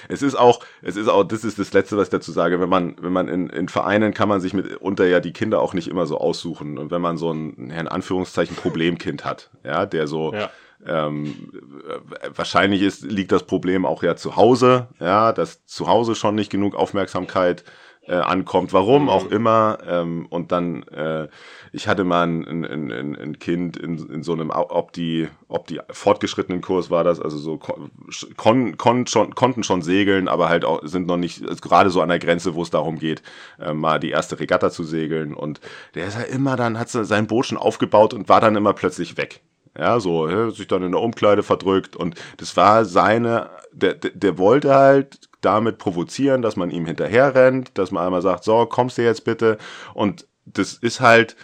Es 0.08 0.22
ist 0.22 0.34
auch, 0.34 0.60
es 0.82 0.96
ist 0.96 1.08
auch, 1.08 1.24
das 1.24 1.44
ist 1.44 1.58
das 1.58 1.72
Letzte, 1.72 1.96
was 1.96 2.08
ich 2.08 2.10
dazu 2.10 2.32
sage, 2.32 2.60
wenn 2.60 2.68
man, 2.68 2.96
wenn 3.00 3.12
man 3.12 3.28
in, 3.28 3.48
in 3.50 3.68
Vereinen 3.68 4.14
kann 4.14 4.28
man 4.28 4.40
sich 4.40 4.54
mitunter 4.54 5.06
ja 5.06 5.20
die 5.20 5.32
Kinder 5.32 5.60
auch 5.60 5.74
nicht 5.74 5.88
immer 5.88 6.06
so 6.06 6.18
aussuchen. 6.18 6.78
Und 6.78 6.90
wenn 6.90 7.02
man 7.02 7.16
so 7.16 7.32
ein, 7.32 7.70
in 7.70 7.88
Anführungszeichen, 7.88 8.56
Problemkind 8.56 9.24
hat, 9.24 9.50
ja, 9.64 9.86
der 9.86 10.06
so, 10.06 10.32
ja 10.32 10.50
ähm, 10.86 11.50
wahrscheinlich 12.34 12.82
ist, 12.82 13.02
liegt 13.02 13.32
das 13.32 13.44
Problem 13.44 13.84
auch 13.84 14.02
ja 14.02 14.16
zu 14.16 14.36
Hause, 14.36 14.88
ja, 14.98 15.32
dass 15.32 15.64
zu 15.66 15.88
Hause 15.88 16.14
schon 16.14 16.34
nicht 16.34 16.50
genug 16.50 16.74
Aufmerksamkeit 16.74 17.64
äh, 18.10 18.14
ankommt, 18.14 18.72
warum 18.72 19.08
auch 19.08 19.26
mhm. 19.26 19.36
immer. 19.36 19.78
Ähm, 19.86 20.26
und 20.30 20.50
dann, 20.50 20.82
äh, 20.88 21.28
ich 21.72 21.86
hatte 21.86 22.02
mal 22.02 22.26
ein, 22.26 22.44
ein, 22.44 22.90
ein, 22.90 23.16
ein 23.16 23.38
Kind 23.38 23.76
in, 23.76 23.98
in 24.10 24.22
so 24.24 24.32
einem, 24.32 24.50
ob 24.50 24.92
die, 24.92 25.28
ob 25.48 25.68
die 25.68 25.80
fortgeschrittenen 25.90 26.60
Kurs 26.60 26.90
war 26.90 27.04
das, 27.04 27.20
also 27.20 27.38
so 27.38 27.58
kon, 28.36 28.76
kon, 28.76 29.06
schon, 29.06 29.34
konnten 29.36 29.62
schon 29.62 29.82
segeln, 29.82 30.26
aber 30.26 30.48
halt 30.48 30.64
auch 30.64 30.80
sind 30.82 31.06
noch 31.06 31.18
nicht, 31.18 31.46
also 31.46 31.60
gerade 31.60 31.90
so 31.90 32.00
an 32.00 32.08
der 32.08 32.18
Grenze, 32.18 32.56
wo 32.56 32.62
es 32.62 32.70
darum 32.70 32.98
geht, 32.98 33.22
äh, 33.60 33.72
mal 33.72 34.00
die 34.00 34.10
erste 34.10 34.40
Regatta 34.40 34.70
zu 34.70 34.82
segeln. 34.82 35.32
Und 35.32 35.60
der 35.94 36.06
ist 36.06 36.14
ja 36.14 36.20
halt 36.20 36.30
immer 36.30 36.56
dann, 36.56 36.78
hat 36.78 36.88
sein 36.88 37.28
Boot 37.28 37.46
schon 37.46 37.58
aufgebaut 37.58 38.12
und 38.12 38.28
war 38.28 38.40
dann 38.40 38.56
immer 38.56 38.72
plötzlich 38.72 39.16
weg. 39.16 39.40
Ja, 39.78 40.00
so, 40.00 40.50
sich 40.50 40.66
dann 40.66 40.82
in 40.82 40.90
der 40.90 41.00
Umkleide 41.00 41.44
verdrückt 41.44 41.94
und 41.94 42.16
das 42.38 42.56
war 42.56 42.84
seine, 42.84 43.50
der, 43.72 43.94
der, 43.94 44.10
der 44.10 44.36
wollte 44.36 44.74
halt 44.74 45.29
damit 45.40 45.78
provozieren, 45.78 46.42
dass 46.42 46.56
man 46.56 46.70
ihm 46.70 46.86
hinterher 46.86 47.34
rennt, 47.34 47.76
dass 47.78 47.90
man 47.90 48.04
einmal 48.04 48.22
sagt, 48.22 48.44
so, 48.44 48.66
kommst 48.66 48.98
du 48.98 49.02
jetzt 49.02 49.24
bitte? 49.24 49.58
Und 49.94 50.26
das 50.44 50.74
ist 50.74 51.00
halt 51.00 51.36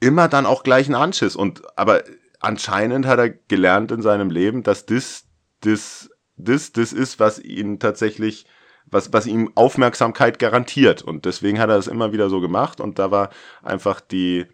immer 0.00 0.28
dann 0.28 0.46
auch 0.46 0.62
gleich 0.62 0.88
ein 0.88 0.94
Anschiss. 0.94 1.36
Und, 1.36 1.62
aber 1.78 2.02
anscheinend 2.40 3.06
hat 3.06 3.18
er 3.18 3.30
gelernt 3.30 3.92
in 3.92 4.02
seinem 4.02 4.30
Leben, 4.30 4.62
dass 4.62 4.86
das, 4.86 5.24
das, 5.60 6.10
das, 6.36 6.72
das 6.72 6.92
ist, 6.92 7.20
was 7.20 7.38
ihn 7.38 7.78
tatsächlich, 7.78 8.46
was, 8.86 9.12
was 9.12 9.26
ihm 9.26 9.52
Aufmerksamkeit 9.54 10.38
garantiert. 10.38 11.02
Und 11.02 11.24
deswegen 11.24 11.58
hat 11.58 11.70
er 11.70 11.76
das 11.76 11.86
immer 11.86 12.12
wieder 12.12 12.28
so 12.30 12.40
gemacht. 12.40 12.80
Und 12.80 12.98
da 12.98 13.10
war 13.10 13.30
einfach 13.62 14.00
die, 14.00 14.46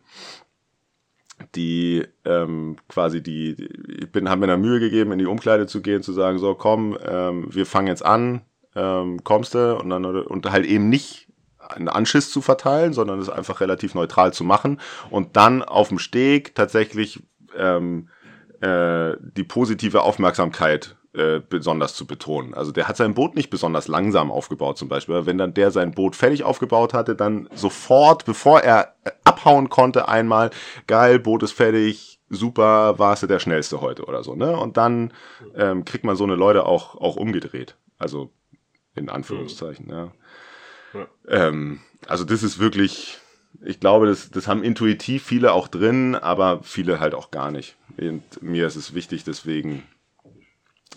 die 1.54 2.06
ähm, 2.24 2.76
quasi 2.88 3.22
die, 3.22 3.68
ich 4.00 4.10
bin, 4.12 4.28
haben 4.28 4.40
mir 4.40 4.46
da 4.46 4.56
Mühe 4.56 4.80
gegeben, 4.80 5.12
in 5.12 5.18
die 5.18 5.26
Umkleide 5.26 5.66
zu 5.66 5.80
gehen, 5.80 6.02
zu 6.02 6.12
sagen, 6.12 6.38
so 6.38 6.54
komm, 6.54 6.98
ähm, 7.06 7.48
wir 7.50 7.66
fangen 7.66 7.88
jetzt 7.88 8.04
an, 8.04 8.42
ähm, 8.74 9.22
kommst 9.24 9.54
du? 9.54 9.76
Und 9.76 9.90
dann 9.90 10.04
und 10.04 10.50
halt 10.50 10.66
eben 10.66 10.88
nicht 10.88 11.28
einen 11.58 11.88
Anschiss 11.88 12.30
zu 12.30 12.40
verteilen, 12.40 12.92
sondern 12.92 13.18
es 13.18 13.28
einfach 13.28 13.60
relativ 13.60 13.94
neutral 13.94 14.32
zu 14.32 14.44
machen. 14.44 14.80
Und 15.10 15.36
dann 15.36 15.62
auf 15.62 15.88
dem 15.88 15.98
Steg 15.98 16.54
tatsächlich 16.54 17.22
ähm, 17.56 18.08
äh, 18.60 19.16
die 19.20 19.44
positive 19.44 20.02
Aufmerksamkeit 20.02 20.96
äh, 21.14 21.40
besonders 21.40 21.94
zu 21.94 22.06
betonen. 22.06 22.52
Also 22.52 22.70
der 22.70 22.86
hat 22.86 22.96
sein 22.96 23.14
Boot 23.14 23.34
nicht 23.34 23.48
besonders 23.48 23.88
langsam 23.88 24.30
aufgebaut 24.30 24.76
zum 24.76 24.88
Beispiel. 24.88 25.24
Wenn 25.24 25.38
dann 25.38 25.54
der 25.54 25.70
sein 25.70 25.92
Boot 25.92 26.14
fertig 26.14 26.44
aufgebaut 26.44 26.92
hatte, 26.92 27.16
dann 27.16 27.48
sofort, 27.54 28.24
bevor 28.26 28.60
er 28.60 28.94
äh, 29.04 29.10
abhauen 29.24 29.70
konnte, 29.70 30.08
einmal, 30.08 30.50
geil, 30.86 31.18
Boot 31.18 31.42
ist 31.42 31.52
fertig, 31.52 32.20
super, 32.28 32.98
warst 32.98 33.22
du 33.22 33.26
der 33.26 33.38
Schnellste 33.38 33.80
heute 33.80 34.04
oder 34.04 34.22
so. 34.22 34.34
Ne? 34.34 34.54
Und 34.56 34.76
dann 34.76 35.14
ähm, 35.54 35.86
kriegt 35.86 36.04
man 36.04 36.14
so 36.14 36.24
eine 36.24 36.34
Leute 36.34 36.66
auch, 36.66 36.94
auch 36.96 37.16
umgedreht. 37.16 37.76
Also 37.98 38.30
in 38.94 39.08
Anführungszeichen. 39.08 39.88
Ja. 39.88 40.12
ja. 40.92 41.06
Ähm, 41.26 41.80
also 42.06 42.24
das 42.24 42.42
ist 42.42 42.58
wirklich, 42.58 43.18
ich 43.64 43.80
glaube, 43.80 44.06
das, 44.06 44.30
das 44.30 44.46
haben 44.46 44.62
intuitiv 44.62 45.24
viele 45.24 45.52
auch 45.52 45.68
drin, 45.68 46.14
aber 46.14 46.62
viele 46.62 47.00
halt 47.00 47.14
auch 47.14 47.30
gar 47.30 47.50
nicht. 47.50 47.76
Und 47.98 48.42
mir 48.42 48.66
ist 48.66 48.76
es 48.76 48.94
wichtig, 48.94 49.24
deswegen 49.24 49.84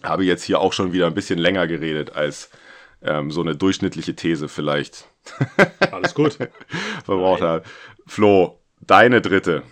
habe 0.04 0.26
jetzt 0.26 0.44
hier 0.44 0.60
auch 0.60 0.74
schon 0.74 0.94
wieder 0.94 1.08
ein 1.08 1.14
bisschen 1.14 1.40
länger 1.40 1.68
geredet 1.68 2.14
als 2.14 2.50
ähm, 3.02 3.32
so 3.32 3.42
eine 3.42 3.56
durchschnittliche 3.56 4.16
These 4.16 4.48
vielleicht. 4.48 5.08
Alles 5.92 6.14
gut. 6.14 6.38
Verbraucht 7.06 7.42
hat. 7.42 7.66
Flo, 8.06 8.60
deine 8.80 9.22
dritte. 9.22 9.64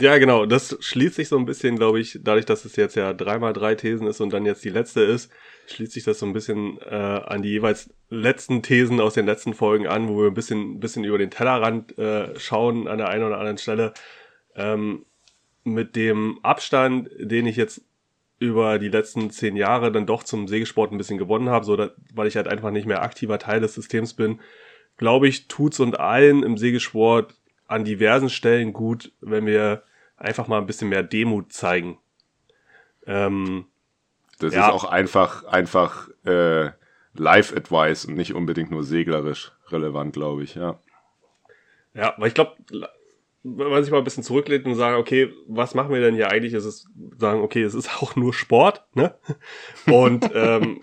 Ja, 0.00 0.18
genau. 0.18 0.46
Das 0.46 0.76
schließt 0.80 1.16
sich 1.16 1.28
so 1.28 1.36
ein 1.36 1.44
bisschen, 1.44 1.76
glaube 1.76 2.00
ich, 2.00 2.18
dadurch, 2.22 2.46
dass 2.46 2.64
es 2.64 2.76
jetzt 2.76 2.96
ja 2.96 3.12
dreimal 3.12 3.52
drei 3.52 3.74
Thesen 3.74 4.06
ist 4.06 4.20
und 4.20 4.32
dann 4.32 4.46
jetzt 4.46 4.64
die 4.64 4.70
letzte 4.70 5.02
ist, 5.02 5.30
schließt 5.66 5.92
sich 5.92 6.04
das 6.04 6.18
so 6.18 6.26
ein 6.26 6.32
bisschen 6.32 6.78
äh, 6.80 6.94
an 6.94 7.42
die 7.42 7.50
jeweils 7.50 7.90
letzten 8.08 8.62
Thesen 8.62 9.00
aus 9.00 9.14
den 9.14 9.26
letzten 9.26 9.52
Folgen 9.54 9.86
an, 9.86 10.08
wo 10.08 10.22
wir 10.22 10.28
ein 10.28 10.34
bisschen, 10.34 10.80
bisschen 10.80 11.04
über 11.04 11.18
den 11.18 11.30
Tellerrand 11.30 11.98
äh, 11.98 12.38
schauen 12.38 12.88
an 12.88 12.98
der 12.98 13.08
einen 13.08 13.24
oder 13.24 13.38
anderen 13.38 13.58
Stelle. 13.58 13.92
Ähm, 14.54 15.04
mit 15.64 15.94
dem 15.94 16.40
Abstand, 16.42 17.10
den 17.18 17.46
ich 17.46 17.56
jetzt 17.56 17.82
über 18.42 18.78
die 18.78 18.88
letzten 18.88 19.30
zehn 19.30 19.56
Jahre 19.56 19.92
dann 19.92 20.04
doch 20.04 20.24
zum 20.24 20.48
Segelsport 20.48 20.92
ein 20.92 20.98
bisschen 20.98 21.18
gewonnen 21.18 21.48
habe, 21.48 21.64
so 21.64 21.76
dass, 21.76 21.92
weil 22.12 22.26
ich 22.26 22.36
halt 22.36 22.48
einfach 22.48 22.70
nicht 22.70 22.86
mehr 22.86 23.02
aktiver 23.02 23.38
Teil 23.38 23.60
des 23.60 23.74
Systems 23.74 24.14
bin, 24.14 24.40
glaube 24.96 25.28
ich, 25.28 25.48
tut's 25.48 25.80
und 25.80 25.98
allen 25.98 26.42
im 26.42 26.58
Segelsport 26.58 27.34
an 27.66 27.84
diversen 27.84 28.28
Stellen 28.28 28.72
gut, 28.72 29.12
wenn 29.20 29.46
wir 29.46 29.84
einfach 30.16 30.48
mal 30.48 30.58
ein 30.58 30.66
bisschen 30.66 30.88
mehr 30.88 31.02
Demut 31.02 31.52
zeigen. 31.52 31.98
Ähm, 33.06 33.66
das 34.38 34.54
ja. 34.54 34.66
ist 34.66 34.72
auch 34.72 34.84
einfach, 34.84 35.44
einfach 35.44 36.08
äh, 36.24 36.70
Live-Advice 37.14 38.06
und 38.06 38.14
nicht 38.14 38.34
unbedingt 38.34 38.70
nur 38.70 38.84
seglerisch 38.84 39.52
relevant, 39.68 40.12
glaube 40.12 40.42
ich, 40.42 40.54
ja. 40.54 40.78
Ja, 41.94 42.14
weil 42.16 42.28
ich 42.28 42.34
glaube, 42.34 42.56
wenn 43.44 43.70
man 43.70 43.82
sich 43.82 43.92
mal 43.92 43.98
ein 43.98 44.04
bisschen 44.04 44.22
zurücklehnt 44.22 44.66
und 44.66 44.74
sagen, 44.74 44.96
okay, 44.96 45.32
was 45.46 45.74
machen 45.74 45.92
wir 45.92 46.00
denn 46.00 46.14
hier 46.14 46.30
eigentlich? 46.30 46.54
Ist 46.54 46.64
es 46.64 46.88
sagen, 47.18 47.40
okay, 47.40 47.62
es 47.62 47.74
ist 47.74 47.90
auch 48.02 48.16
nur 48.16 48.32
Sport, 48.32 48.84
ne? 48.94 49.14
Und 49.86 50.30
ähm, 50.34 50.80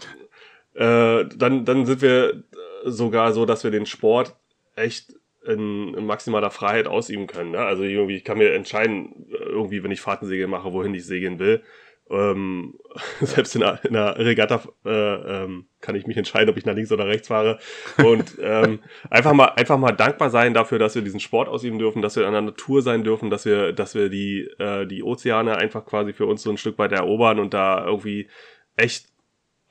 äh, 0.74 1.26
dann, 1.36 1.66
dann 1.66 1.86
sind 1.86 2.02
wir 2.02 2.44
sogar 2.86 3.34
so, 3.34 3.46
dass 3.46 3.64
wir 3.64 3.72
den 3.72 3.86
Sport 3.86 4.36
echt 4.76 5.14
in, 5.46 5.94
in 5.94 6.06
maximaler 6.06 6.52
Freiheit 6.52 6.88
ausüben 6.88 7.28
können. 7.28 7.52
Ne? 7.52 7.60
Also 7.60 7.84
irgendwie, 7.84 8.16
ich 8.16 8.24
kann 8.24 8.38
mir 8.38 8.54
entscheiden, 8.54 9.28
irgendwie, 9.30 9.84
wenn 9.84 9.92
ich 9.92 10.02
Fahrtensegel 10.02 10.48
mache, 10.48 10.74
wohin 10.74 10.94
ich 10.94 11.06
segeln 11.06 11.40
will. 11.40 11.64
Ähm, 12.10 12.80
selbst 13.22 13.56
in 13.56 13.64
einer, 13.64 13.84
in 13.86 13.96
einer 13.96 14.18
Regatta 14.18 14.62
äh, 14.86 15.44
ähm, 15.44 15.68
kann 15.82 15.96
ich 15.96 16.08
mich 16.08 16.18
entscheiden, 16.18 16.50
ob 16.50 16.58
ich 16.58 16.66
nach 16.66 16.74
links 16.74 16.92
oder 16.92 17.08
rechts 17.08 17.28
fahre. 17.28 17.60
Und 18.04 18.38
ähm, 18.42 18.80
einfach 19.10 19.34
mal 19.34 19.50
einfach 19.56 19.78
mal 19.78 19.92
dankbar 19.92 20.30
sein 20.30 20.54
dafür, 20.54 20.80
dass 20.80 20.96
wir 20.96 21.02
diesen 21.02 21.20
Sport 21.20 21.48
ausüben 21.48 21.80
dürfen, 21.80 22.02
dass 22.02 22.16
wir 22.16 22.26
an 22.26 22.34
der 22.34 22.42
Natur 22.42 22.82
sein 22.82 23.04
dürfen, 23.04 23.30
dass 23.30 23.46
wir 23.46 23.74
dass 23.74 23.96
wir 23.96 24.10
die 24.10 24.50
äh, 24.60 24.86
die 24.86 25.04
Ozeane 25.04 25.58
einfach 25.58 25.86
quasi 25.86 26.14
für 26.14 26.26
uns 26.26 26.44
so 26.44 26.50
ein 26.50 26.58
Stück 26.58 26.78
weit 26.80 26.92
erobern 26.92 27.40
und 27.40 27.54
da 27.54 27.86
irgendwie 27.86 28.28
echt 28.76 29.08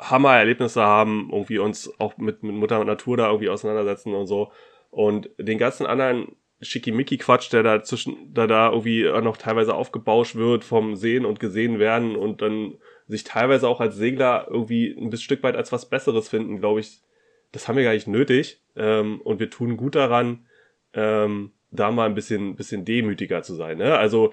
Hammer-Erlebnisse 0.01 0.83
haben, 0.83 1.29
irgendwie 1.33 1.59
uns 1.59 1.93
auch 1.99 2.17
mit, 2.19 2.43
mit 2.43 2.55
Mutter 2.55 2.83
Natur 2.85 3.17
da 3.17 3.27
irgendwie 3.27 3.49
auseinandersetzen 3.49 4.15
und 4.15 4.27
so. 4.27 4.53
Und 4.91 5.31
den 5.39 5.59
ganzen 5.59 5.87
anderen 5.87 6.37
Schickimicki-Quatsch, 6.61 7.53
der 7.53 7.63
da 7.63 7.83
zwischen, 7.83 8.33
da 8.35 8.47
da 8.47 8.71
irgendwie 8.71 9.05
noch 9.05 9.37
teilweise 9.37 9.75
aufgebauscht 9.75 10.35
wird 10.35 10.65
vom 10.65 10.97
Sehen 10.97 11.25
und 11.25 11.41
Gesehen 11.41 11.79
werden 11.79 12.17
und 12.17 12.43
dann 12.43 12.79
sich 13.07 13.25
teilweise 13.25 13.69
auch 13.69 13.81
als 13.81 13.97
Segler 13.97 14.47
irgendwie 14.51 14.91
ein 14.91 15.11
bisschen 15.11 15.25
Stück 15.25 15.43
weit 15.43 15.57
als 15.57 15.73
was 15.73 15.89
Besseres 15.89 16.29
finden, 16.29 16.59
glaube 16.59 16.81
ich, 16.81 17.01
das 17.53 17.67
haben 17.67 17.77
wir 17.77 17.85
gar 17.85 17.95
nicht 17.95 18.09
nötig. 18.09 18.61
Ähm, 18.77 19.21
und 19.23 19.41
wir 19.41 19.51
tun 19.51 19.77
gut 19.77 19.95
daran, 19.95 20.47
ähm, 20.93 21.53
da 21.71 21.91
mal 21.91 22.07
ein 22.07 22.15
bisschen, 22.15 22.57
bisschen 22.57 22.85
demütiger 22.85 23.43
zu 23.43 23.55
sein. 23.55 23.79
Ne? 23.79 23.97
Also 23.97 24.33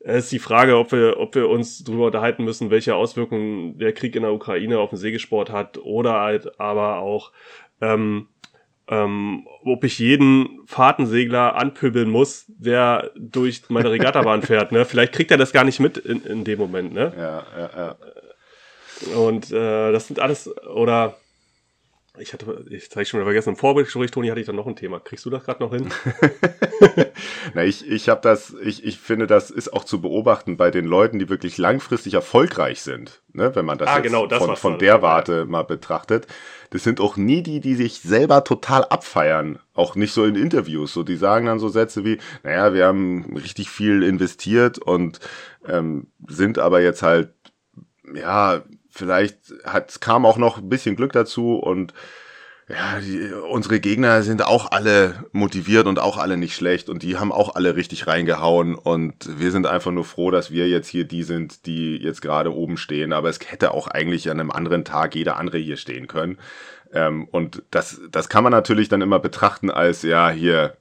es 0.00 0.24
ist 0.24 0.32
die 0.32 0.38
Frage, 0.38 0.76
ob 0.76 0.92
wir, 0.92 1.18
ob 1.18 1.34
wir 1.34 1.48
uns 1.48 1.84
darüber 1.84 2.06
unterhalten 2.06 2.44
müssen, 2.44 2.70
welche 2.70 2.94
Auswirkungen 2.94 3.78
der 3.78 3.92
Krieg 3.92 4.16
in 4.16 4.22
der 4.22 4.32
Ukraine 4.32 4.78
auf 4.78 4.90
den 4.90 4.98
Segelsport 4.98 5.50
hat 5.50 5.78
oder 5.78 6.20
halt 6.20 6.60
aber 6.60 6.98
auch, 6.98 7.32
ähm, 7.80 8.28
ähm, 8.88 9.46
ob 9.64 9.84
ich 9.84 9.98
jeden 9.98 10.60
Fahrtensegler 10.66 11.54
anpöbeln 11.54 12.10
muss, 12.10 12.44
der 12.48 13.10
durch 13.16 13.62
meine 13.68 13.90
Regattabahn 13.90 14.42
fährt. 14.42 14.72
Ne? 14.72 14.84
Vielleicht 14.84 15.12
kriegt 15.12 15.30
er 15.30 15.36
das 15.36 15.52
gar 15.52 15.64
nicht 15.64 15.80
mit 15.80 15.98
in, 15.98 16.24
in 16.24 16.44
dem 16.44 16.58
Moment. 16.58 16.92
Ne? 16.92 17.12
Ja, 17.16 17.46
ja, 17.56 17.70
ja. 17.76 17.96
Und 19.16 19.50
äh, 19.50 19.92
das 19.92 20.06
sind 20.06 20.20
alles, 20.20 20.48
oder 20.66 21.16
ich 22.18 22.34
hatte, 22.34 22.66
ich 22.68 22.90
zeige 22.90 23.06
schon 23.06 23.18
wieder 23.18 23.24
vergessen, 23.24 23.50
im 23.50 23.56
Vorgespräch, 23.56 24.10
Toni, 24.10 24.28
hatte 24.28 24.40
ich 24.40 24.46
dann 24.46 24.56
noch 24.56 24.66
ein 24.66 24.76
Thema. 24.76 25.00
Kriegst 25.00 25.24
du 25.24 25.30
das 25.30 25.44
gerade 25.44 25.62
noch 25.62 25.72
hin? 25.72 25.88
Na, 27.54 27.64
ich, 27.64 27.88
ich 27.88 28.10
habe 28.10 28.20
das, 28.20 28.54
ich, 28.62 28.84
ich 28.84 28.98
finde, 28.98 29.26
das 29.26 29.50
ist 29.50 29.72
auch 29.72 29.84
zu 29.84 30.02
beobachten 30.02 30.58
bei 30.58 30.70
den 30.70 30.84
Leuten, 30.84 31.18
die 31.18 31.30
wirklich 31.30 31.56
langfristig 31.56 32.12
erfolgreich 32.12 32.82
sind, 32.82 33.22
ne, 33.32 33.54
wenn 33.56 33.64
man 33.64 33.78
das, 33.78 33.88
ah, 33.88 33.96
jetzt 33.96 34.04
genau, 34.04 34.26
das 34.26 34.44
von, 34.44 34.56
von 34.56 34.78
der 34.78 35.00
Warte 35.00 35.46
mal 35.46 35.62
betrachtet. 35.62 36.26
Das 36.68 36.84
sind 36.84 37.00
auch 37.00 37.16
nie 37.16 37.42
die, 37.42 37.60
die 37.60 37.74
sich 37.76 38.00
selber 38.00 38.44
total 38.44 38.84
abfeiern. 38.84 39.58
Auch 39.72 39.94
nicht 39.94 40.12
so 40.12 40.26
in 40.26 40.36
Interviews. 40.36 40.92
So, 40.92 41.02
die 41.02 41.16
sagen 41.16 41.46
dann 41.46 41.58
so 41.58 41.68
Sätze 41.68 42.04
wie, 42.04 42.18
naja, 42.42 42.74
wir 42.74 42.86
haben 42.86 43.36
richtig 43.36 43.70
viel 43.70 44.02
investiert 44.02 44.78
und 44.78 45.18
ähm, 45.66 46.08
sind 46.28 46.58
aber 46.58 46.82
jetzt 46.82 47.02
halt, 47.02 47.32
ja, 48.14 48.62
vielleicht 48.92 49.36
hat, 49.64 50.00
kam 50.00 50.26
auch 50.26 50.36
noch 50.36 50.58
ein 50.58 50.68
bisschen 50.68 50.96
Glück 50.96 51.12
dazu 51.12 51.56
und 51.56 51.92
ja, 52.68 53.00
die, 53.00 53.32
unsere 53.32 53.80
Gegner 53.80 54.22
sind 54.22 54.44
auch 54.44 54.70
alle 54.70 55.24
motiviert 55.32 55.86
und 55.86 55.98
auch 55.98 56.16
alle 56.16 56.36
nicht 56.36 56.54
schlecht 56.54 56.88
und 56.88 57.02
die 57.02 57.18
haben 57.18 57.32
auch 57.32 57.54
alle 57.54 57.76
richtig 57.76 58.06
reingehauen 58.06 58.74
und 58.76 59.14
wir 59.38 59.50
sind 59.50 59.66
einfach 59.66 59.90
nur 59.90 60.04
froh, 60.04 60.30
dass 60.30 60.50
wir 60.50 60.68
jetzt 60.68 60.88
hier 60.88 61.04
die 61.04 61.24
sind, 61.24 61.66
die 61.66 61.96
jetzt 61.96 62.22
gerade 62.22 62.54
oben 62.54 62.76
stehen, 62.76 63.12
aber 63.12 63.28
es 63.28 63.40
hätte 63.44 63.72
auch 63.72 63.88
eigentlich 63.88 64.30
an 64.30 64.40
einem 64.40 64.50
anderen 64.50 64.84
Tag 64.84 65.14
jeder 65.14 65.36
andere 65.36 65.58
hier 65.58 65.76
stehen 65.76 66.06
können. 66.06 66.38
Ähm, 66.94 67.26
und 67.30 67.62
das, 67.70 68.00
das 68.10 68.28
kann 68.28 68.44
man 68.44 68.52
natürlich 68.52 68.88
dann 68.88 69.02
immer 69.02 69.18
betrachten 69.18 69.70
als, 69.70 70.02
ja, 70.02 70.30
hier, 70.30 70.76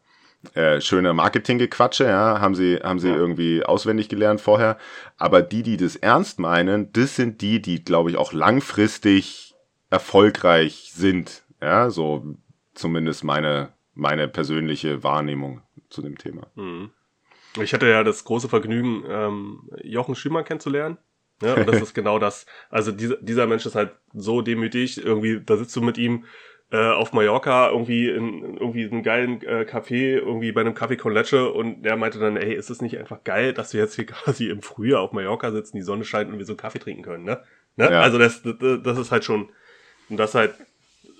äh, 0.55 0.81
schöne 0.81 1.13
Marketinggequatsche, 1.13 2.05
ja, 2.05 2.39
haben 2.39 2.55
sie, 2.55 2.77
haben 2.77 2.99
sie 2.99 3.09
ja. 3.09 3.15
irgendwie 3.15 3.63
auswendig 3.63 4.09
gelernt 4.09 4.41
vorher. 4.41 4.77
Aber 5.17 5.41
die, 5.41 5.63
die 5.63 5.77
das 5.77 5.95
ernst 5.95 6.39
meinen, 6.39 6.91
das 6.93 7.15
sind 7.15 7.41
die, 7.41 7.61
die, 7.61 7.83
glaube 7.83 8.09
ich, 8.09 8.17
auch 8.17 8.33
langfristig 8.33 9.55
erfolgreich 9.89 10.91
sind. 10.93 11.43
Ja, 11.61 11.89
so 11.91 12.35
zumindest 12.73 13.23
meine, 13.23 13.73
meine 13.93 14.27
persönliche 14.27 15.03
Wahrnehmung 15.03 15.61
zu 15.89 16.01
dem 16.01 16.17
Thema. 16.17 16.47
Mhm. 16.55 16.89
Ich 17.61 17.73
hatte 17.73 17.87
ja 17.87 18.03
das 18.03 18.23
große 18.23 18.49
Vergnügen, 18.49 19.03
ähm, 19.07 19.69
Jochen 19.83 20.15
Schümann 20.15 20.45
kennenzulernen. 20.45 20.97
Ja, 21.41 21.55
und 21.55 21.67
das 21.67 21.81
ist 21.81 21.93
genau 21.93 22.17
das. 22.17 22.45
Also 22.69 22.91
dieser, 22.91 23.17
dieser 23.17 23.47
Mensch 23.47 23.65
ist 23.65 23.75
halt 23.75 23.91
so 24.13 24.41
demütig, 24.41 25.03
irgendwie, 25.03 25.41
da 25.41 25.57
sitzt 25.57 25.75
du 25.75 25.81
mit 25.81 25.97
ihm 25.97 26.25
äh, 26.71 26.89
auf 26.89 27.11
Mallorca 27.11 27.69
irgendwie 27.69 28.09
in 28.09 28.55
irgendwie 28.57 28.85
einem 28.85 29.03
geilen 29.03 29.41
äh, 29.43 29.65
Café, 29.69 30.17
irgendwie 30.17 30.51
bei 30.51 30.61
einem 30.61 30.73
Café 30.73 30.97
con 30.97 31.13
Leche 31.13 31.51
und 31.51 31.83
der 31.83 31.97
meinte 31.97 32.17
dann, 32.17 32.37
ey, 32.37 32.53
ist 32.53 32.69
es 32.69 32.81
nicht 32.81 32.97
einfach 32.97 33.23
geil, 33.23 33.53
dass 33.53 33.73
wir 33.73 33.81
jetzt 33.81 33.95
hier 33.95 34.05
quasi 34.07 34.49
im 34.49 34.61
Frühjahr 34.61 35.01
auf 35.01 35.11
Mallorca 35.11 35.51
sitzen, 35.51 35.77
die 35.77 35.83
Sonne 35.83 36.05
scheint 36.05 36.31
und 36.31 36.37
wir 36.37 36.45
so 36.45 36.53
einen 36.53 36.57
Kaffee 36.57 36.79
trinken 36.79 37.03
können, 37.03 37.25
ne? 37.25 37.41
ne? 37.75 37.91
Ja. 37.91 38.01
Also 38.01 38.17
das, 38.17 38.41
das, 38.43 38.55
das 38.83 38.97
ist 38.97 39.11
halt 39.11 39.25
schon, 39.25 39.49
und 40.09 40.17
das 40.17 40.33
halt, 40.33 40.53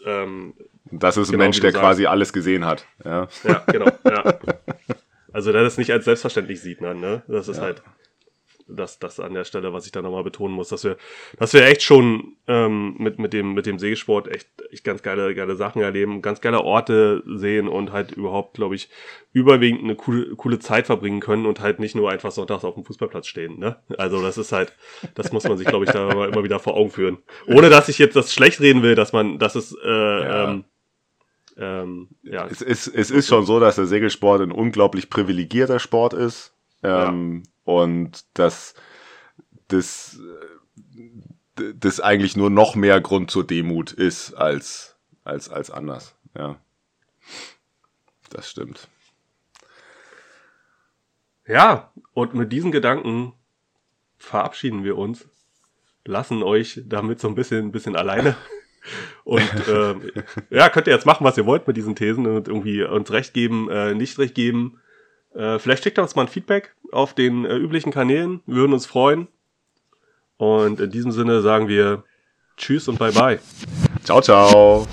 ähm, 0.06 0.54
das 0.86 1.18
ist 1.18 1.32
genau, 1.32 1.44
ein 1.44 1.46
Mensch, 1.48 1.60
der 1.60 1.74
quasi 1.74 2.06
alles 2.06 2.34
gesehen 2.34 2.66
hat. 2.66 2.86
Ja, 3.04 3.28
ja 3.44 3.64
genau. 3.68 3.88
Ja. 4.06 4.40
Also 5.34 5.54
der 5.54 5.64
das 5.64 5.78
nicht 5.78 5.92
als 5.92 6.04
selbstverständlich 6.04 6.60
sieht, 6.60 6.82
ne? 6.82 6.94
ne? 6.94 7.24
Das 7.30 7.48
ist 7.48 7.56
ja. 7.56 7.64
halt 7.64 7.82
das, 8.76 9.00
das 9.00 9.20
an 9.20 9.34
der 9.34 9.44
Stelle, 9.44 9.74
was 9.74 9.86
ich 9.86 9.92
da 9.92 10.02
nochmal 10.02 10.24
betonen 10.24 10.56
muss, 10.56 10.70
dass 10.70 10.84
wir, 10.84 10.98
dass 11.38 11.54
wir 11.54 11.64
echt 11.66 11.84
schon 11.84 12.36
ähm, 12.48 12.96
mit, 12.98 13.20
mit, 13.20 13.34
dem, 13.34 13.54
mit 13.54 13.66
dem 13.66 13.80
Segelsport 13.80 14.28
echt, 14.28 14.50
echt 14.72 14.84
ganz 14.84 15.02
geile, 15.02 15.34
geile 15.36 15.56
Sachen 15.56 15.82
erleben, 15.82 16.22
ganz 16.22 16.42
geile 16.42 16.62
Orte 16.62 17.24
sehen 17.26 17.68
und 17.68 17.92
halt 17.92 18.12
überhaupt, 18.12 18.56
glaube 18.56 18.76
ich, 18.76 18.90
überwiegend 19.34 19.84
eine 19.84 19.96
coole, 19.96 20.36
coole 20.36 20.60
Zeit 20.60 20.88
verbringen 20.88 21.20
können 21.20 21.46
und 21.46 21.60
halt 21.60 21.80
nicht 21.80 21.96
nur 21.96 22.10
einfach 22.10 22.32
sonntags 22.32 22.66
auf 22.66 22.76
dem 22.76 22.86
Fußballplatz 22.86 23.28
stehen. 23.28 23.60
Ne? 23.60 23.78
Also 23.98 24.22
das 24.22 24.38
ist 24.38 24.52
halt, 24.52 24.76
das 25.16 25.32
muss 25.32 25.44
man 25.44 25.58
sich, 25.58 25.68
glaube 25.68 25.86
ich, 25.86 25.92
da 25.92 26.10
immer 26.26 26.44
wieder 26.44 26.60
vor 26.60 26.76
Augen 26.76 26.92
führen. 26.92 27.18
Ohne 27.48 27.70
dass 27.70 27.90
ich 27.90 27.98
jetzt 27.98 28.16
das 28.16 28.34
schlecht 28.34 28.60
reden 28.60 28.84
will, 28.84 28.96
dass 28.96 29.14
man, 29.14 29.40
dass 29.40 29.56
es 29.56 29.76
äh, 29.84 29.90
ja. 29.90 30.52
ähm, 30.52 30.66
ähm, 31.58 32.10
ja. 32.24 32.48
Es 32.48 32.62
ist, 32.62 32.88
es 32.88 33.12
ist 33.12 33.28
schon 33.28 33.46
so, 33.46 33.60
dass 33.60 33.76
der 33.76 33.86
Segelsport 33.86 34.42
ein 34.42 34.52
unglaublich 34.52 35.10
privilegierter 35.10 35.80
Sport 35.80 36.14
ist. 36.14 36.54
Ähm, 36.84 37.44
ja. 37.46 37.52
Und 37.64 38.26
dass 38.34 38.74
das, 39.68 40.20
das 41.56 42.00
eigentlich 42.00 42.36
nur 42.36 42.50
noch 42.50 42.76
mehr 42.76 43.00
Grund 43.02 43.32
zur 43.32 43.46
Demut 43.46 43.92
ist 43.92 44.34
als, 44.34 44.98
als, 45.24 45.50
als 45.50 45.72
anders. 45.72 46.16
Ja. 46.36 46.60
Das 48.30 48.50
stimmt. 48.50 48.88
Ja, 51.48 51.92
und 52.14 52.34
mit 52.34 52.52
diesen 52.52 52.72
Gedanken 52.72 53.34
verabschieden 54.18 54.84
wir 54.84 54.98
uns, 54.98 55.28
lassen 56.06 56.44
euch 56.44 56.82
damit 56.86 57.20
so 57.20 57.28
ein 57.28 57.36
bisschen, 57.36 57.68
ein 57.68 57.72
bisschen 57.72 57.96
alleine. 57.96 58.36
Und 59.24 59.68
äh, 59.68 59.94
ja, 60.50 60.70
könnt 60.70 60.88
ihr 60.88 60.94
jetzt 60.94 61.06
machen, 61.06 61.24
was 61.24 61.38
ihr 61.38 61.46
wollt 61.46 61.68
mit 61.68 61.78
diesen 61.78 61.96
Thesen 61.96 62.26
und 62.26 62.48
irgendwie 62.48 62.84
uns 62.84 63.12
recht 63.12 63.32
geben, 63.32 63.70
äh, 63.70 63.94
nicht 63.94 64.18
recht 64.18 64.34
geben. 64.34 64.81
Äh, 65.36 65.60
vielleicht 65.60 65.84
schickt 65.84 65.98
ihr 65.98 66.02
uns 66.02 66.16
mal 66.16 66.24
ein 66.24 66.28
Feedback 66.28 66.76
auf 66.92 67.14
den 67.14 67.46
äh, 67.46 67.56
üblichen 67.56 67.92
Kanälen. 67.92 68.42
Wir 68.46 68.58
würden 68.58 68.74
uns 68.74 68.86
freuen. 68.86 69.28
Und 70.38 70.80
in 70.80 70.90
diesem 70.90 71.12
Sinne 71.12 71.42
sagen 71.42 71.68
wir 71.68 72.04
Tschüss 72.58 72.88
und 72.88 73.00
Bye 73.00 73.12
bye. 73.12 73.40
Ciao, 74.04 74.22
ciao. 74.22 74.88